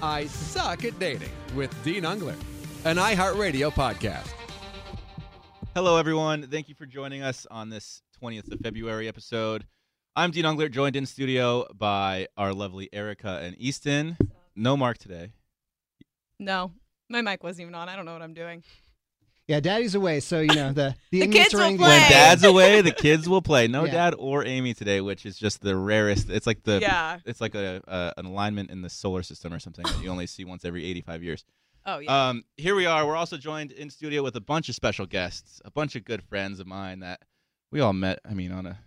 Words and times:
I 0.00 0.26
Suck 0.26 0.84
at 0.84 0.98
Dating 0.98 1.28
with 1.56 1.74
Dean 1.82 2.04
Unglert, 2.04 2.38
an 2.84 2.96
iHeartRadio 2.96 3.72
podcast. 3.72 4.32
Hello, 5.74 5.96
everyone. 5.96 6.46
Thank 6.48 6.68
you 6.68 6.74
for 6.74 6.86
joining 6.86 7.22
us 7.22 7.46
on 7.50 7.68
this 7.68 8.02
20th 8.22 8.52
of 8.52 8.60
February 8.60 9.08
episode. 9.08 9.66
I'm 10.14 10.30
Dean 10.30 10.44
Unglert, 10.44 10.70
joined 10.70 10.94
in 10.94 11.04
studio 11.04 11.66
by 11.74 12.28
our 12.36 12.52
lovely 12.52 12.88
Erica 12.92 13.40
and 13.42 13.56
Easton. 13.58 14.16
No 14.54 14.76
Mark 14.76 14.98
today. 14.98 15.32
No, 16.38 16.72
my 17.08 17.20
mic 17.20 17.42
wasn't 17.42 17.62
even 17.62 17.74
on. 17.74 17.88
I 17.88 17.96
don't 17.96 18.04
know 18.04 18.12
what 18.12 18.22
I'm 18.22 18.34
doing. 18.34 18.62
Yeah, 19.48 19.60
Daddy's 19.60 19.94
away, 19.94 20.20
so 20.20 20.40
you 20.40 20.54
know 20.54 20.72
the 20.72 20.94
the, 21.10 21.20
The 21.20 21.28
kids 21.28 21.54
will 21.54 21.76
play. 21.76 21.76
When 21.78 22.10
Dad's 22.10 22.44
away, 22.44 22.82
the 22.82 22.92
kids 22.92 23.26
will 23.26 23.40
play. 23.40 23.66
No 23.66 23.84
Yeah. 23.84 23.92
Dad 23.92 24.14
or 24.18 24.44
Amy 24.44 24.74
today, 24.74 25.00
which 25.00 25.24
is 25.24 25.38
just 25.38 25.62
the 25.62 25.74
rarest. 25.74 26.28
It's 26.28 26.46
like 26.46 26.62
the 26.64 26.80
yeah. 26.80 27.18
it's 27.24 27.40
like 27.40 27.54
a, 27.54 27.82
a 27.88 28.12
an 28.18 28.26
alignment 28.26 28.70
in 28.70 28.82
the 28.82 28.90
solar 28.90 29.22
system 29.22 29.54
or 29.54 29.58
something 29.58 29.84
that 29.84 30.02
you 30.02 30.10
only 30.10 30.26
see 30.26 30.44
once 30.44 30.66
every 30.66 30.84
85 30.84 31.22
years. 31.22 31.44
Oh 31.86 31.98
yeah. 31.98 32.28
Um, 32.28 32.44
here 32.58 32.74
we 32.74 32.84
are. 32.84 33.06
We're 33.06 33.16
also 33.16 33.38
joined 33.38 33.72
in 33.72 33.88
studio 33.88 34.22
with 34.22 34.36
a 34.36 34.40
bunch 34.40 34.68
of 34.68 34.74
special 34.74 35.06
guests, 35.06 35.62
a 35.64 35.70
bunch 35.70 35.96
of 35.96 36.04
good 36.04 36.22
friends 36.22 36.60
of 36.60 36.66
mine 36.66 37.00
that 37.00 37.20
we 37.72 37.80
all 37.80 37.94
met. 37.94 38.18
I 38.28 38.34
mean, 38.34 38.52
on 38.52 38.66
a 38.66 38.78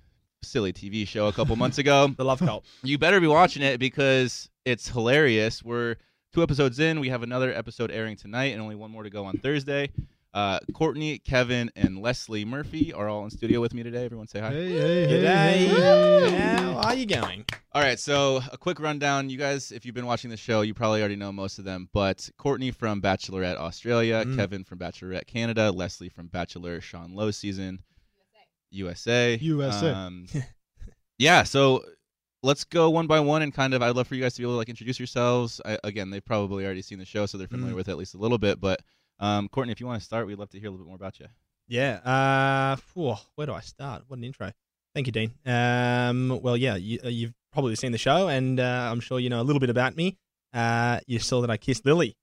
silly 0.43 0.73
TV 0.73 1.07
show 1.07 1.25
a 1.27 1.33
couple 1.33 1.55
months 1.55 1.79
ago. 1.79 2.13
The 2.17 2.23
Love 2.23 2.39
Cult. 2.39 2.65
You 2.83 2.99
better 2.99 3.19
be 3.19 3.25
watching 3.25 3.63
it 3.63 3.79
because 3.79 4.47
it's 4.65 4.89
hilarious. 4.89 5.63
We're 5.63 5.95
two 6.33 6.43
episodes 6.43 6.79
in. 6.79 6.99
We 6.99 7.09
have 7.09 7.23
another 7.23 7.51
episode 7.51 7.89
airing 7.89 8.15
tonight, 8.15 8.53
and 8.53 8.61
only 8.61 8.75
one 8.75 8.91
more 8.91 9.01
to 9.01 9.09
go 9.09 9.25
on 9.25 9.37
Thursday. 9.39 9.89
Uh, 10.33 10.59
Courtney, 10.73 11.19
Kevin, 11.19 11.69
and 11.75 12.01
Leslie 12.01 12.45
Murphy 12.45 12.93
are 12.93 13.09
all 13.09 13.25
in 13.25 13.29
studio 13.29 13.59
with 13.59 13.73
me 13.73 13.83
today. 13.83 14.05
Everyone 14.05 14.27
say 14.27 14.39
hi. 14.39 14.51
Hey, 14.51 14.69
hey, 14.69 15.05
hey, 15.07 15.23
G'day. 15.23 16.29
hey. 16.29 16.37
How 16.61 16.77
are 16.77 16.95
you 16.95 17.05
going? 17.05 17.43
All 17.73 17.81
right, 17.81 17.99
so 17.99 18.41
a 18.49 18.57
quick 18.57 18.79
rundown. 18.79 19.29
You 19.29 19.37
guys, 19.37 19.73
if 19.73 19.85
you've 19.85 19.93
been 19.95 20.05
watching 20.05 20.29
the 20.29 20.37
show, 20.37 20.61
you 20.61 20.73
probably 20.73 21.01
already 21.01 21.17
know 21.17 21.33
most 21.33 21.59
of 21.59 21.65
them. 21.65 21.89
But 21.91 22.29
Courtney 22.37 22.71
from 22.71 23.01
Bachelorette 23.01 23.57
Australia, 23.57 24.23
Mm. 24.25 24.37
Kevin 24.37 24.63
from 24.63 24.79
Bachelorette 24.79 25.27
Canada, 25.27 25.69
Leslie 25.69 26.07
from 26.09 26.27
Bachelor 26.27 26.79
Sean 26.79 27.13
Lowe 27.13 27.31
season, 27.31 27.79
USA. 28.69 29.35
USA. 29.41 29.89
Um, 29.91 30.27
yeah, 31.17 31.43
so 31.43 31.83
let's 32.41 32.63
go 32.63 32.89
one 32.89 33.07
by 33.07 33.19
one 33.19 33.41
and 33.41 33.53
kind 33.53 33.73
of. 33.73 33.81
I'd 33.81 33.97
love 33.97 34.07
for 34.07 34.15
you 34.15 34.21
guys 34.21 34.33
to 34.35 34.39
be 34.41 34.45
able 34.45 34.53
to 34.53 34.57
like 34.59 34.69
introduce 34.69 34.97
yourselves. 34.97 35.59
I, 35.65 35.77
again, 35.83 36.09
they've 36.09 36.23
probably 36.23 36.63
already 36.65 36.81
seen 36.81 36.99
the 36.99 37.05
show, 37.05 37.25
so 37.25 37.37
they're 37.37 37.47
familiar 37.49 37.73
Mm. 37.73 37.77
with 37.77 37.89
it 37.89 37.91
at 37.91 37.97
least 37.97 38.15
a 38.15 38.17
little 38.17 38.37
bit. 38.37 38.61
But 38.61 38.79
um, 39.21 39.47
Courtney, 39.49 39.71
if 39.71 39.79
you 39.79 39.85
want 39.87 39.99
to 39.99 40.05
start, 40.05 40.27
we'd 40.27 40.37
love 40.37 40.49
to 40.49 40.59
hear 40.59 40.67
a 40.67 40.71
little 40.71 40.85
bit 40.85 40.89
more 40.89 40.95
about 40.97 41.19
you. 41.19 41.27
Yeah. 41.67 41.95
Uh, 42.03 42.75
phew, 42.75 43.15
where 43.35 43.47
do 43.47 43.53
I 43.53 43.61
start? 43.61 44.03
What 44.07 44.17
an 44.17 44.25
intro. 44.25 44.51
Thank 44.93 45.07
you, 45.07 45.13
Dean. 45.13 45.31
Um, 45.45 46.39
well, 46.41 46.57
yeah, 46.57 46.75
you, 46.75 46.99
uh, 47.05 47.07
you've 47.07 47.33
probably 47.53 47.75
seen 47.75 47.93
the 47.93 47.97
show, 47.97 48.27
and 48.27 48.59
uh, 48.59 48.89
I'm 48.91 48.99
sure 48.99 49.19
you 49.19 49.29
know 49.29 49.39
a 49.39 49.43
little 49.43 49.59
bit 49.61 49.69
about 49.69 49.95
me. 49.95 50.17
Uh, 50.53 50.99
you 51.07 51.19
saw 51.19 51.39
that 51.41 51.49
I 51.49 51.55
kissed 51.55 51.85
Lily, 51.85 52.17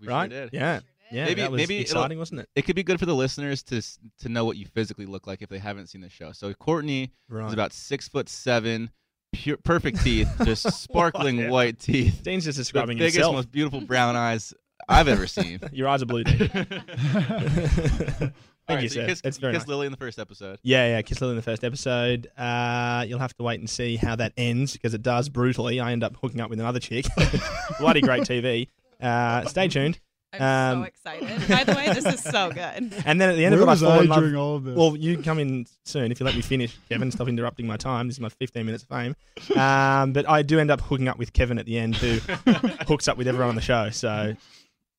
We 0.00 0.06
right? 0.06 0.30
sure 0.30 0.40
did. 0.42 0.50
Yeah. 0.52 0.80
Yeah. 1.10 1.24
Maybe- 1.24 1.40
that 1.40 1.50
was 1.50 1.58
maybe 1.58 1.78
exciting, 1.78 2.18
wasn't 2.18 2.40
it? 2.42 2.48
It 2.54 2.62
could 2.62 2.76
be 2.76 2.82
good 2.84 3.00
for 3.00 3.06
the 3.06 3.14
listeners 3.14 3.62
to 3.64 3.82
to 4.20 4.28
know 4.28 4.44
what 4.44 4.56
you 4.56 4.66
physically 4.66 5.06
look 5.06 5.26
like 5.26 5.42
if 5.42 5.48
they 5.48 5.58
haven't 5.58 5.88
seen 5.88 6.00
the 6.00 6.08
show. 6.10 6.30
So 6.32 6.52
Courtney 6.54 7.12
Right. 7.28 7.46
is 7.48 7.52
about 7.52 7.72
six 7.72 8.06
foot 8.08 8.28
seven, 8.28 8.90
pure, 9.32 9.56
perfect 9.56 10.02
teeth, 10.04 10.28
just 10.44 10.62
sparkling 10.82 11.48
white 11.48 11.78
teeth, 11.80 12.22
Dean's 12.22 12.44
just 12.44 12.56
the 12.56 12.62
describing 12.62 12.98
biggest, 12.98 13.16
himself. 13.16 13.34
most 13.36 13.50
beautiful 13.52 13.80
brown 13.80 14.14
eyes 14.16 14.52
I've 14.88 15.08
ever 15.08 15.26
seen. 15.26 15.60
Your 15.72 15.88
eyes 15.88 16.02
are 16.02 16.06
blue, 16.06 16.24
Dean. 16.24 16.50
All 18.68 18.74
Thank 18.74 18.78
right, 18.78 18.82
you, 18.82 18.88
so 18.88 19.00
sir. 19.00 19.06
kissed, 19.06 19.22
That's 19.22 19.36
you 19.36 19.40
very 19.42 19.52
kissed 19.52 19.66
nice. 19.66 19.70
Lily 19.70 19.86
in 19.86 19.92
the 19.92 19.98
first 19.98 20.18
episode. 20.18 20.58
Yeah, 20.62 20.88
yeah, 20.88 21.02
Kiss 21.02 21.20
Lily 21.20 21.32
in 21.32 21.36
the 21.36 21.42
first 21.42 21.62
episode. 21.62 22.28
Uh, 22.36 23.04
you'll 23.06 23.20
have 23.20 23.32
to 23.36 23.44
wait 23.44 23.60
and 23.60 23.70
see 23.70 23.94
how 23.94 24.16
that 24.16 24.32
ends 24.36 24.72
because 24.72 24.92
it 24.92 25.02
does 25.02 25.28
brutally. 25.28 25.78
I 25.78 25.92
end 25.92 26.02
up 26.02 26.16
hooking 26.20 26.40
up 26.40 26.50
with 26.50 26.58
another 26.58 26.80
chick. 26.80 27.06
Bloody 27.78 28.00
great 28.00 28.22
TV. 28.24 28.68
Uh, 29.00 29.44
stay 29.44 29.68
tuned. 29.68 30.00
I'm 30.32 30.78
um, 30.78 30.82
so 30.82 30.86
excited. 30.86 31.48
By 31.48 31.62
the 31.62 31.74
way, 31.74 31.92
this 31.92 32.04
is 32.06 32.20
so 32.22 32.50
good. 32.50 32.92
And 33.06 33.20
then 33.20 33.30
at 33.30 33.36
the 33.36 33.44
end 33.44 33.54
Where 33.54 33.62
of 33.62 33.68
it, 33.68 33.72
I 33.72 33.76
fall 33.76 33.92
I 33.92 34.00
in 34.00 34.08
love. 34.08 34.34
all 34.34 34.56
of 34.56 34.64
this? 34.64 34.76
Well, 34.76 34.96
you 34.96 35.22
come 35.22 35.38
in 35.38 35.66
soon 35.84 36.10
if 36.10 36.18
you 36.18 36.26
let 36.26 36.34
me 36.34 36.42
finish, 36.42 36.76
Kevin. 36.88 37.12
Stop 37.12 37.28
interrupting 37.28 37.68
my 37.68 37.76
time. 37.76 38.08
This 38.08 38.16
is 38.16 38.20
my 38.20 38.28
15 38.30 38.66
minutes 38.66 38.82
of 38.82 38.88
fame. 38.88 39.14
Um, 39.56 40.12
but 40.12 40.28
I 40.28 40.42
do 40.42 40.58
end 40.58 40.72
up 40.72 40.80
hooking 40.80 41.06
up 41.06 41.18
with 41.18 41.32
Kevin 41.32 41.58
at 41.58 41.66
the 41.66 41.78
end, 41.78 41.94
who 41.96 42.18
hooks 42.88 43.06
up 43.06 43.16
with 43.16 43.28
everyone 43.28 43.50
on 43.50 43.54
the 43.54 43.62
show. 43.62 43.90
So 43.90 44.34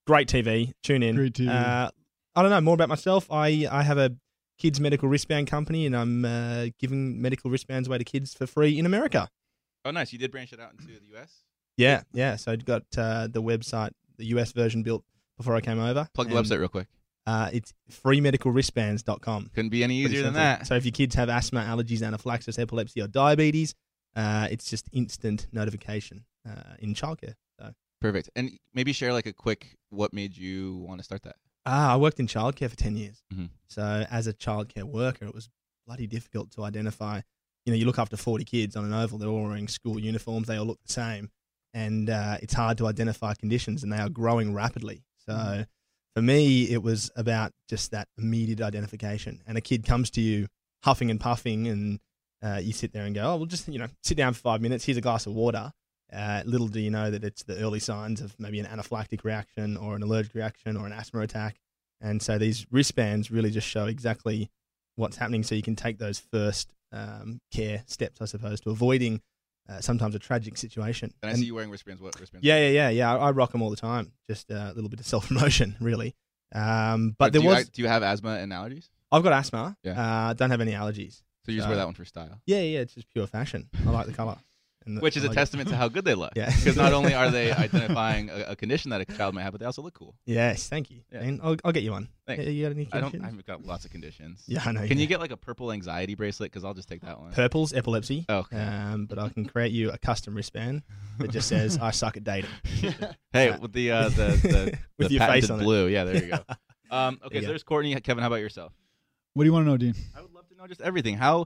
great 0.08 0.28
TV. 0.28 0.74
Tune 0.82 1.04
in. 1.04 1.16
Great 1.16 1.34
TV. 1.34 1.50
Uh, 1.50 1.92
I 2.36 2.42
don't 2.42 2.50
know 2.50 2.62
more 2.62 2.74
about 2.74 2.90
myself. 2.90 3.28
I 3.32 3.68
I 3.70 3.84
have 3.84 3.98
a 4.00 4.16
kids 4.58 4.80
medical 4.80 5.08
wristband 5.08 5.48
company, 5.48 5.86
and 5.86 5.96
I'm 5.96 6.26
uh, 6.26 6.68
giving 6.80 7.22
medical 7.22 7.52
wristbands 7.52 7.88
away 7.88 8.00
to 8.00 8.04
kids 8.04 8.34
for 8.34 8.48
free 8.48 8.80
in 8.80 8.86
America. 8.88 9.30
Oh, 9.86 9.92
nice! 9.92 10.12
You 10.12 10.18
did 10.20 10.32
branch 10.32 10.52
it 10.54 10.60
out 10.60 10.72
into 10.72 10.88
the 10.88 11.00
U.S. 11.12 11.44
Yeah, 11.78 12.02
yeah. 12.14 12.36
So 12.38 12.54
I 12.54 12.56
got 12.56 12.84
uh, 12.98 13.28
the 13.28 13.42
website, 13.42 13.92
the 14.18 14.26
US 14.38 14.52
version 14.52 14.82
built 14.82 15.04
before 15.38 15.56
I 15.56 15.62
came 15.62 15.80
over. 15.80 16.08
Plug 16.16 16.30
the 16.30 16.36
And, 16.36 16.46
website 16.46 16.60
real 16.60 16.70
quick. 16.70 16.88
Uh, 17.28 17.50
it's 17.54 17.74
freemedicalwristbands.com. 17.92 19.52
Couldn't 19.54 19.70
be 19.70 19.84
any 19.84 19.98
easier 19.98 20.24
than 20.24 20.34
that. 20.34 20.66
So 20.66 20.76
if 20.76 20.86
your 20.86 20.94
kids 20.94 21.14
have 21.16 21.30
asthma, 21.30 21.62
allergies, 21.62 22.02
anaphylaxis, 22.06 22.58
epilepsy, 22.58 23.02
or 23.02 23.08
diabetes, 23.08 23.76
uh, 24.16 24.48
it's 24.50 24.70
just 24.70 24.88
instant 24.94 25.48
notification 25.52 26.24
uh, 26.48 26.76
in 26.80 26.94
childcare. 26.94 27.34
Perfect. 28.02 28.30
And 28.36 28.52
maybe 28.74 28.94
share 28.94 29.14
like 29.14 29.26
a 29.26 29.34
quick 29.34 29.76
what 29.90 30.14
made 30.14 30.38
you 30.38 30.76
want 30.78 31.00
to 31.00 31.04
start 31.04 31.24
that. 31.24 31.36
ah, 31.66 31.94
I 31.94 31.98
worked 31.98 32.20
in 32.20 32.28
childcare 32.28 32.70
for 32.70 32.76
ten 32.78 32.96
years. 32.96 33.24
Mhm. 33.34 33.50
So 33.68 34.06
as 34.10 34.28
a 34.28 34.34
childcare 34.34 34.84
worker, 34.84 35.26
it 35.26 35.34
was 35.34 35.50
bloody 35.86 36.08
difficult 36.08 36.52
to 36.52 36.64
identify. 36.64 37.22
You 37.66 37.74
know, 37.74 37.78
you 37.78 37.86
look 37.86 38.00
after 38.00 38.16
forty 38.18 38.46
kids 38.46 38.76
on 38.76 38.86
an 38.86 38.94
oval; 38.94 39.18
they're 39.18 39.28
all 39.30 39.44
wearing 39.44 39.68
school 39.68 40.00
uniforms. 40.00 40.48
They 40.48 40.58
all 40.58 40.66
look 40.66 40.82
the 40.86 40.94
same, 40.94 41.30
and 41.74 42.10
uh, 42.10 42.38
it's 42.42 42.54
hard 42.54 42.78
to 42.78 42.88
identify 42.88 43.34
conditions, 43.34 43.84
and 43.84 43.92
they 43.92 43.98
are 43.98 44.10
growing 44.10 44.54
rapidly. 44.54 45.04
So. 45.26 45.66
For 46.16 46.24
me, 46.24 46.64
it 46.64 46.82
was 46.82 47.12
about 47.16 47.52
just 47.70 47.92
that 47.92 48.08
immediate 48.18 48.60
identification. 48.60 49.44
And 49.46 49.56
a 49.56 49.62
kid 49.62 49.86
comes 49.86 50.10
to 50.12 50.22
you 50.22 50.48
huffing 50.84 51.12
and 51.12 51.20
puffing, 51.20 51.68
and 51.68 52.00
uh, 52.42 52.60
you 52.60 52.74
sit 52.74 52.92
there 52.92 53.06
and 53.06 53.14
go, 53.14 53.22
"Oh, 53.22 53.36
well, 53.36 53.46
just 53.46 53.68
you 53.68 53.78
know, 53.78 53.86
sit 54.02 54.18
down 54.18 54.34
for 54.34 54.40
five 54.40 54.60
minutes. 54.60 54.84
Here's 54.84 54.98
a 54.98 55.02
glass 55.02 55.28
of 55.28 55.34
water." 55.34 55.72
Uh, 56.14 56.42
little 56.46 56.68
do 56.68 56.80
you 56.80 56.90
know 56.90 57.12
that 57.12 57.24
it's 57.24 57.44
the 57.44 57.58
early 57.58 57.80
signs 57.80 58.22
of 58.22 58.34
maybe 58.40 58.60
an 58.60 58.66
anaphylactic 58.66 59.24
reaction 59.26 59.76
or 59.76 59.96
an 59.96 60.04
allergic 60.04 60.34
reaction 60.36 60.78
or 60.78 60.86
an 60.86 60.94
asthma 60.94 61.20
attack. 61.22 61.58
And 62.00 62.22
so 62.22 62.38
these 62.38 62.66
wristbands 62.72 63.30
really 63.32 63.50
just 63.50 63.68
show 63.68 63.86
exactly 63.88 64.50
what's 64.96 65.18
happening, 65.18 65.44
so 65.44 65.54
you 65.56 65.62
can 65.64 65.76
take 65.76 65.98
those 66.00 66.20
first 66.20 66.74
um, 66.92 67.40
care 67.52 67.84
steps, 67.88 68.22
I 68.22 68.26
suppose, 68.26 68.62
to 68.62 68.70
avoiding 68.70 69.22
uh, 69.70 69.82
sometimes 69.82 70.16
a 70.16 70.20
tragic 70.20 70.58
situation. 70.58 71.14
And 71.22 71.32
I 71.32 71.36
see 71.36 71.46
you 71.46 71.56
wearing 71.56 71.70
wristbands. 71.72 72.02
What 72.02 72.18
wristbands? 72.20 72.46
yeah, 72.46 72.58
yeah, 72.60 72.70
yeah, 72.70 72.90
yeah. 72.90 73.14
I, 73.16 73.28
I 73.28 73.32
rock 73.32 73.52
them 73.52 73.62
all 73.62 73.70
the 73.70 73.76
time. 73.76 74.14
Just 74.30 74.50
uh, 74.50 74.70
a 74.72 74.74
little 74.74 74.90
bit 74.90 75.00
of 75.02 75.06
self 75.06 75.28
promotion, 75.28 75.76
really. 75.82 76.16
Um, 76.56 77.16
but 77.18 77.34
do 77.34 77.40
there 77.40 77.50
you, 77.50 77.56
was, 77.56 77.70
do 77.70 77.82
you 77.82 77.88
have 77.90 78.04
asthma 78.04 78.36
and 78.38 78.52
allergies? 78.54 78.88
I've 79.12 79.24
got 79.24 79.34
asthma. 79.34 79.76
Yeah. 79.84 80.02
Uh, 80.30 80.34
don't 80.34 80.52
have 80.52 80.62
any 80.62 80.72
allergies. 80.72 81.22
So 81.46 81.52
you 81.52 81.58
just 81.58 81.68
Uh, 81.68 81.72
wear 81.72 81.78
that 81.78 81.86
one 81.86 81.94
for 81.94 82.06
style, 82.06 82.40
Yeah, 82.46 82.60
yeah, 82.62 82.80
it's 82.80 82.94
just 82.94 83.10
pure 83.10 83.28
fashion. 83.28 83.70
I 83.86 83.90
like 83.90 84.06
the 84.06 84.14
color. 84.14 84.38
And 84.88 85.02
which 85.02 85.18
is 85.18 85.24
a 85.24 85.28
like 85.28 85.36
testament 85.36 85.70
to 85.70 85.76
how 85.76 85.90
good 85.90 86.06
they 86.06 86.16
look. 86.16 86.34
Yeah. 86.38 86.54
Because 86.56 86.78
not 86.78 86.94
only 86.94 87.14
are 87.16 87.32
they 87.32 87.52
identifying 87.68 88.30
a, 88.30 88.52
a 88.52 88.56
condition 88.56 88.92
that 88.92 89.02
a 89.02 89.06
child 89.06 89.34
may 89.34 89.42
have, 89.42 89.54
but 89.54 89.60
they 89.60 89.66
also 89.66 89.82
look 89.82 89.96
cool. 89.96 90.16
Yes, 90.26 90.70
thank 90.70 90.92
you. 90.92 91.02
Yeah. 91.12 91.20
And 91.20 91.42
I'll, 91.42 91.56
I'll 91.66 91.72
get 91.72 91.82
you 91.84 91.92
one. 91.92 92.10
Thanks. 92.28 92.46
You 92.46 92.64
got 92.64 92.72
any 92.72 92.88
I 92.92 93.00
don't. 93.00 93.12
conditions? 93.12 93.40
I've 93.40 93.46
got 93.46 93.66
lots 93.66 93.86
of 93.86 93.92
conditions. 93.92 94.44
Yeah, 94.48 94.62
I 94.66 94.72
know. 94.72 94.82
Can 94.82 94.98
yeah. 94.98 95.02
you 95.02 95.08
get 95.08 95.20
like 95.20 95.32
a 95.32 95.38
purple 95.38 95.72
anxiety 95.72 96.16
bracelet? 96.16 96.52
Because 96.52 96.64
I'll 96.64 96.76
just 96.76 96.88
take 96.88 97.02
that 97.02 97.20
one. 97.20 97.34
purple's 97.34 97.74
epilepsy? 97.74 98.26
Oh, 98.30 98.40
okay. 98.40 98.58
Um, 98.58 99.06
but 99.06 99.18
I 99.18 99.30
can 99.30 99.46
create 99.46 99.72
you 99.72 99.92
a 99.92 99.98
custom 99.98 100.36
wristband 100.36 100.84
that 101.18 101.32
just 101.32 101.48
says 101.48 101.78
"I 101.82 101.92
suck 101.92 102.18
at 102.18 102.24
dating" 102.24 102.52
hey, 103.34 103.58
with 103.58 103.74
the 103.74 103.92
uh, 103.92 104.10
the 104.10 104.40
the, 104.42 104.80
with 104.98 105.08
the 105.08 105.16
your 105.16 105.22
face 105.22 105.48
patented 105.48 105.52
on 105.52 105.60
it. 105.62 105.64
blue. 105.64 105.88
Yeah, 105.88 106.04
there 106.04 106.24
you 106.24 106.32
go. 106.32 106.40
Um, 106.90 107.20
okay, 107.26 107.36
you 107.36 107.42
so 107.42 107.48
go. 107.48 107.52
there's 107.52 107.64
Courtney. 107.64 107.96
Kevin, 108.02 108.22
how 108.22 108.28
about 108.28 108.38
yourself? 108.38 108.74
what 109.38 109.44
do 109.44 109.48
you 109.48 109.54
want 109.54 109.66
to 109.66 109.70
know, 109.70 109.78
Dean? 109.78 109.94
I 110.16 110.22
would 110.22 110.34
love 110.34 110.48
to 110.50 110.56
know 110.56 110.66
just 110.66 110.82
everything. 110.82 111.16
How 111.16 111.46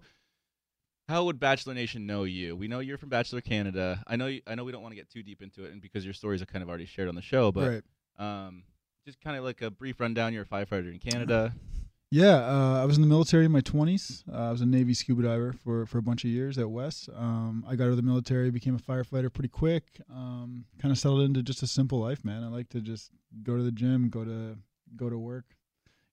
how 1.11 1.25
would 1.25 1.39
Bachelor 1.39 1.73
Nation 1.73 2.05
know 2.05 2.23
you? 2.23 2.55
We 2.55 2.67
know 2.67 2.79
you're 2.79 2.97
from 2.97 3.09
Bachelor 3.09 3.41
Canada. 3.41 4.01
I 4.07 4.15
know 4.15 4.27
you, 4.27 4.41
I 4.47 4.55
know 4.55 4.63
we 4.63 4.71
don't 4.71 4.81
want 4.81 4.93
to 4.93 4.95
get 4.95 5.09
too 5.09 5.21
deep 5.21 5.41
into 5.41 5.65
it, 5.65 5.71
and 5.71 5.81
because 5.81 6.05
your 6.05 6.13
stories 6.13 6.41
are 6.41 6.45
kind 6.45 6.63
of 6.63 6.69
already 6.69 6.85
shared 6.85 7.09
on 7.09 7.15
the 7.15 7.21
show, 7.21 7.51
but 7.51 7.69
right. 7.69 8.47
um, 8.47 8.63
just 9.05 9.19
kind 9.21 9.35
of 9.37 9.43
like 9.43 9.61
a 9.61 9.69
brief 9.69 9.99
rundown. 9.99 10.33
You're 10.33 10.43
a 10.43 10.45
firefighter 10.45 10.91
in 10.91 10.99
Canada. 10.99 11.53
Yeah, 12.13 12.45
uh, 12.45 12.81
I 12.81 12.83
was 12.83 12.97
in 12.97 13.01
the 13.01 13.07
military 13.07 13.45
in 13.45 13.53
my 13.53 13.61
20s. 13.61 14.23
Uh, 14.29 14.49
I 14.49 14.51
was 14.51 14.59
a 14.59 14.65
Navy 14.65 14.93
scuba 14.93 15.23
diver 15.23 15.53
for, 15.53 15.85
for 15.85 15.97
a 15.97 16.01
bunch 16.01 16.25
of 16.25 16.29
years 16.29 16.57
at 16.57 16.69
West. 16.69 17.07
Um, 17.15 17.63
I 17.65 17.77
got 17.77 17.85
out 17.85 17.91
of 17.91 17.95
the 17.95 18.01
military, 18.01 18.51
became 18.51 18.75
a 18.75 18.79
firefighter 18.79 19.31
pretty 19.31 19.47
quick. 19.47 20.01
Um, 20.13 20.65
kind 20.81 20.91
of 20.91 20.97
settled 20.97 21.21
into 21.21 21.41
just 21.41 21.63
a 21.63 21.67
simple 21.67 21.99
life, 21.99 22.25
man. 22.25 22.43
I 22.43 22.49
like 22.49 22.67
to 22.71 22.81
just 22.81 23.11
go 23.43 23.55
to 23.55 23.63
the 23.63 23.71
gym, 23.71 24.09
go 24.09 24.25
to 24.25 24.57
go 24.97 25.09
to 25.09 25.17
work. 25.17 25.55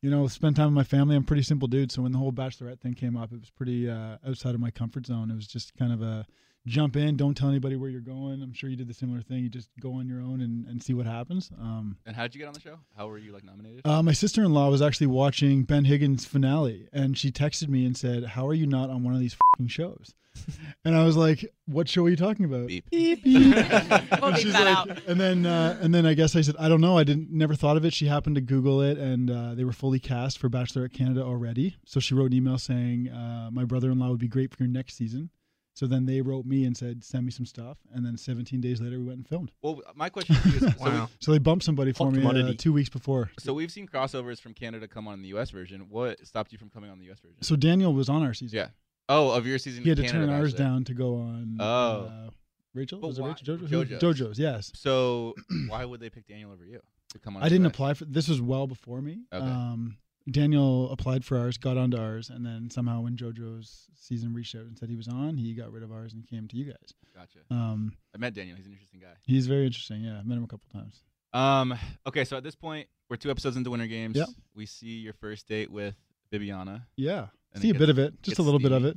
You 0.00 0.10
know, 0.10 0.28
spend 0.28 0.54
time 0.54 0.66
with 0.66 0.74
my 0.74 0.84
family. 0.84 1.16
I'm 1.16 1.24
pretty 1.24 1.42
simple 1.42 1.66
dude, 1.66 1.90
so 1.90 2.02
when 2.02 2.12
the 2.12 2.18
whole 2.18 2.32
bachelorette 2.32 2.80
thing 2.80 2.94
came 2.94 3.16
up, 3.16 3.32
it 3.32 3.40
was 3.40 3.50
pretty 3.50 3.90
uh, 3.90 4.18
outside 4.26 4.54
of 4.54 4.60
my 4.60 4.70
comfort 4.70 5.06
zone. 5.06 5.30
It 5.30 5.34
was 5.34 5.48
just 5.48 5.74
kind 5.76 5.92
of 5.92 6.02
a 6.02 6.24
jump 6.66 6.96
in, 6.96 7.16
don't 7.16 7.34
tell 7.36 7.48
anybody 7.48 7.76
where 7.76 7.88
you're 7.90 8.00
going. 8.00 8.42
I'm 8.42 8.52
sure 8.52 8.68
you 8.68 8.76
did 8.76 8.88
the 8.88 8.94
similar 8.94 9.22
thing. 9.22 9.38
You 9.38 9.48
just 9.48 9.70
go 9.80 9.94
on 9.94 10.06
your 10.06 10.20
own 10.20 10.40
and, 10.40 10.66
and 10.66 10.82
see 10.82 10.94
what 10.94 11.06
happens. 11.06 11.50
Um, 11.58 11.96
And 12.06 12.14
how 12.14 12.22
did 12.22 12.34
you 12.34 12.40
get 12.40 12.48
on 12.48 12.54
the 12.54 12.60
show? 12.60 12.78
How 12.96 13.06
were 13.08 13.18
you 13.18 13.32
like 13.32 13.44
nominated? 13.44 13.86
uh, 13.86 14.02
my 14.02 14.12
sister 14.12 14.42
in 14.42 14.52
law 14.52 14.70
was 14.70 14.82
actually 14.82 15.06
watching 15.08 15.62
Ben 15.64 15.84
Higgins' 15.84 16.24
finale, 16.24 16.88
and 16.92 17.16
she 17.16 17.30
texted 17.32 17.68
me 17.68 17.84
and 17.86 17.96
said, 17.96 18.24
"How 18.24 18.46
are 18.46 18.54
you 18.54 18.66
not 18.66 18.90
on 18.90 19.02
one 19.02 19.14
of 19.14 19.20
these 19.20 19.36
fing 19.56 19.68
shows?" 19.68 20.14
and 20.84 20.94
I 20.96 21.04
was 21.04 21.16
like, 21.16 21.44
"What 21.66 21.88
show 21.88 22.04
are 22.04 22.08
you 22.10 22.16
talking 22.16 22.44
about?" 22.44 22.68
Beep. 22.68 22.88
Beep. 22.90 23.24
We'll 23.24 24.24
And 24.30 24.38
she's 24.38 24.52
that 24.52 24.64
like- 24.66 24.98
out. 24.98 25.02
And 25.08 25.20
then, 25.20 25.46
uh, 25.46 25.78
and 25.80 25.92
then 25.94 26.06
I 26.06 26.14
guess 26.14 26.36
I 26.36 26.42
said, 26.42 26.54
"I 26.58 26.68
don't 26.68 26.80
know. 26.80 26.96
I 26.98 27.02
didn't 27.04 27.30
never 27.32 27.54
thought 27.54 27.76
of 27.76 27.84
it." 27.84 27.92
She 27.92 28.06
happened 28.06 28.34
to 28.36 28.40
Google 28.40 28.80
it, 28.82 28.98
and 28.98 29.30
uh, 29.30 29.54
they 29.54 29.64
were 29.64 29.72
fully 29.72 29.98
cast 29.98 30.38
for 30.38 30.48
Bachelor 30.48 30.88
Bachelorette 30.88 30.92
Canada 30.92 31.22
already. 31.24 31.76
So 31.86 31.98
she 31.98 32.14
wrote 32.14 32.26
an 32.26 32.34
email 32.34 32.58
saying, 32.58 33.08
uh, 33.08 33.48
"My 33.52 33.64
brother-in-law 33.64 34.10
would 34.10 34.20
be 34.20 34.28
great 34.28 34.54
for 34.54 34.62
your 34.62 34.70
next 34.72 34.96
season." 34.96 35.30
So 35.78 35.86
then 35.86 36.06
they 36.06 36.20
wrote 36.22 36.44
me 36.44 36.64
and 36.64 36.76
said, 36.76 37.04
"Send 37.04 37.24
me 37.24 37.30
some 37.30 37.46
stuff." 37.46 37.78
And 37.94 38.04
then 38.04 38.16
17 38.16 38.60
days 38.60 38.80
later, 38.80 38.98
we 38.98 39.04
went 39.04 39.18
and 39.18 39.28
filmed. 39.28 39.52
well, 39.62 39.80
my 39.94 40.08
question 40.08 40.34
to 40.34 40.48
you 40.48 40.54
is, 40.56 40.60
so, 40.60 40.72
Wow. 40.80 41.08
So 41.20 41.30
they 41.30 41.38
bumped 41.38 41.64
somebody 41.64 41.92
for 41.92 42.10
Hot 42.10 42.14
me 42.14 42.42
uh, 42.42 42.54
two 42.58 42.72
weeks 42.72 42.88
before. 42.88 43.30
so 43.38 43.54
we've 43.54 43.70
seen 43.70 43.86
crossovers 43.86 44.40
from 44.40 44.54
Canada 44.54 44.88
come 44.88 45.06
on 45.06 45.22
the 45.22 45.28
U.S. 45.28 45.50
version. 45.50 45.86
What 45.88 46.26
stopped 46.26 46.50
you 46.50 46.58
from 46.58 46.68
coming 46.68 46.90
on 46.90 46.98
the 46.98 47.04
U.S. 47.04 47.20
version? 47.20 47.40
So 47.42 47.54
Daniel 47.54 47.94
was 47.94 48.08
on 48.08 48.24
our 48.24 48.34
season. 48.34 48.58
yeah. 48.58 48.68
Oh, 49.08 49.30
of 49.30 49.46
your 49.46 49.58
season. 49.58 49.84
He 49.84 49.88
had 49.88 49.98
to 49.98 50.02
Canada 50.02 50.26
turn 50.26 50.34
ours 50.34 50.52
Bachelor. 50.52 50.66
down 50.66 50.84
to 50.84 50.94
go 50.94 51.14
on. 51.18 51.56
Oh. 51.60 51.64
uh, 51.66 52.30
Rachel? 52.74 52.98
But 52.98 53.06
Was 53.06 53.18
it 53.20 53.22
why- 53.22 53.28
Rachel? 53.28 53.56
JoJo? 53.58 53.68
JoJo's. 53.68 54.02
JoJo's, 54.02 54.38
yes. 54.40 54.72
So 54.74 55.36
why 55.68 55.84
would 55.84 56.00
they 56.00 56.10
pick 56.10 56.26
Daniel 56.26 56.50
over 56.50 56.64
you 56.64 56.80
to 57.12 57.18
come 57.20 57.36
on? 57.36 57.44
I 57.44 57.48
didn't 57.48 57.66
US? 57.66 57.70
apply 57.72 57.94
for 57.94 58.04
this 58.04 58.26
was 58.28 58.42
well 58.42 58.66
before 58.66 59.00
me. 59.00 59.20
Okay. 59.32 59.46
Um, 59.46 59.96
Daniel 60.30 60.90
applied 60.90 61.24
for 61.24 61.38
ours, 61.38 61.56
got 61.58 61.76
onto 61.76 61.96
ours, 61.96 62.30
and 62.30 62.44
then 62.44 62.70
somehow 62.70 63.00
when 63.00 63.16
JoJo's 63.16 63.86
season 63.96 64.34
reached 64.34 64.54
out 64.54 64.62
and 64.62 64.76
said 64.78 64.88
he 64.90 64.96
was 64.96 65.08
on, 65.08 65.36
he 65.36 65.54
got 65.54 65.72
rid 65.72 65.82
of 65.82 65.90
ours 65.92 66.12
and 66.12 66.26
came 66.26 66.46
to 66.48 66.56
you 66.56 66.64
guys. 66.66 66.94
Gotcha. 67.14 67.38
Um, 67.50 67.92
I 68.14 68.18
met 68.18 68.34
Daniel. 68.34 68.56
He's 68.56 68.66
an 68.66 68.72
interesting 68.72 69.00
guy. 69.00 69.14
he's 69.26 69.46
very 69.46 69.66
interesting. 69.66 70.02
Yeah, 70.02 70.18
I 70.18 70.22
met 70.22 70.36
him 70.38 70.44
a 70.44 70.48
couple 70.48 70.68
times. 70.72 71.02
Um. 71.32 71.74
Okay. 72.06 72.24
So 72.24 72.36
at 72.36 72.42
this 72.44 72.54
point, 72.54 72.88
we're 73.10 73.16
two 73.16 73.30
episodes 73.30 73.56
into 73.56 73.70
Winter 73.70 73.86
Games. 73.86 74.16
Yep. 74.16 74.28
We 74.54 74.66
see 74.66 74.98
your 74.98 75.12
first 75.14 75.46
date 75.46 75.70
with 75.70 75.94
Bibiana. 76.32 76.82
Yeah, 76.96 77.26
And 77.52 77.62
see 77.62 77.70
it 77.70 77.76
a 77.76 77.78
bit 77.78 77.90
of 77.90 77.98
it, 77.98 78.22
just 78.22 78.38
a 78.38 78.42
little 78.42 78.60
bit 78.60 78.72
of 78.72 78.84
it. 78.84 78.96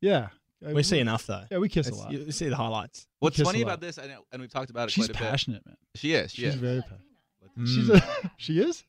Yeah, 0.00 0.28
I- 0.66 0.72
We 0.72 0.82
see 0.82 0.98
enough 1.00 1.26
though. 1.26 1.44
Yeah, 1.50 1.58
we 1.58 1.68
kiss 1.68 1.88
a 1.88 1.94
lot. 1.94 2.12
You 2.12 2.30
see 2.32 2.48
the 2.48 2.56
highlights. 2.56 3.06
What's 3.20 3.40
funny 3.40 3.62
about 3.62 3.80
this, 3.80 3.98
and, 3.98 4.12
and 4.32 4.40
we've 4.42 4.50
talked 4.50 4.70
about 4.70 4.88
it 4.88 4.92
She's 4.92 5.06
quite 5.06 5.16
a 5.16 5.22
bit. 5.22 5.30
passionate, 5.30 5.66
man. 5.66 5.76
She 5.94 6.12
is. 6.12 6.30
She 6.32 6.42
She's 6.42 6.54
is. 6.54 6.60
very 6.60 6.82
passionate. 6.82 7.00
She's 7.68 7.88
a, 7.90 8.02
she 8.36 8.60
is. 8.60 8.84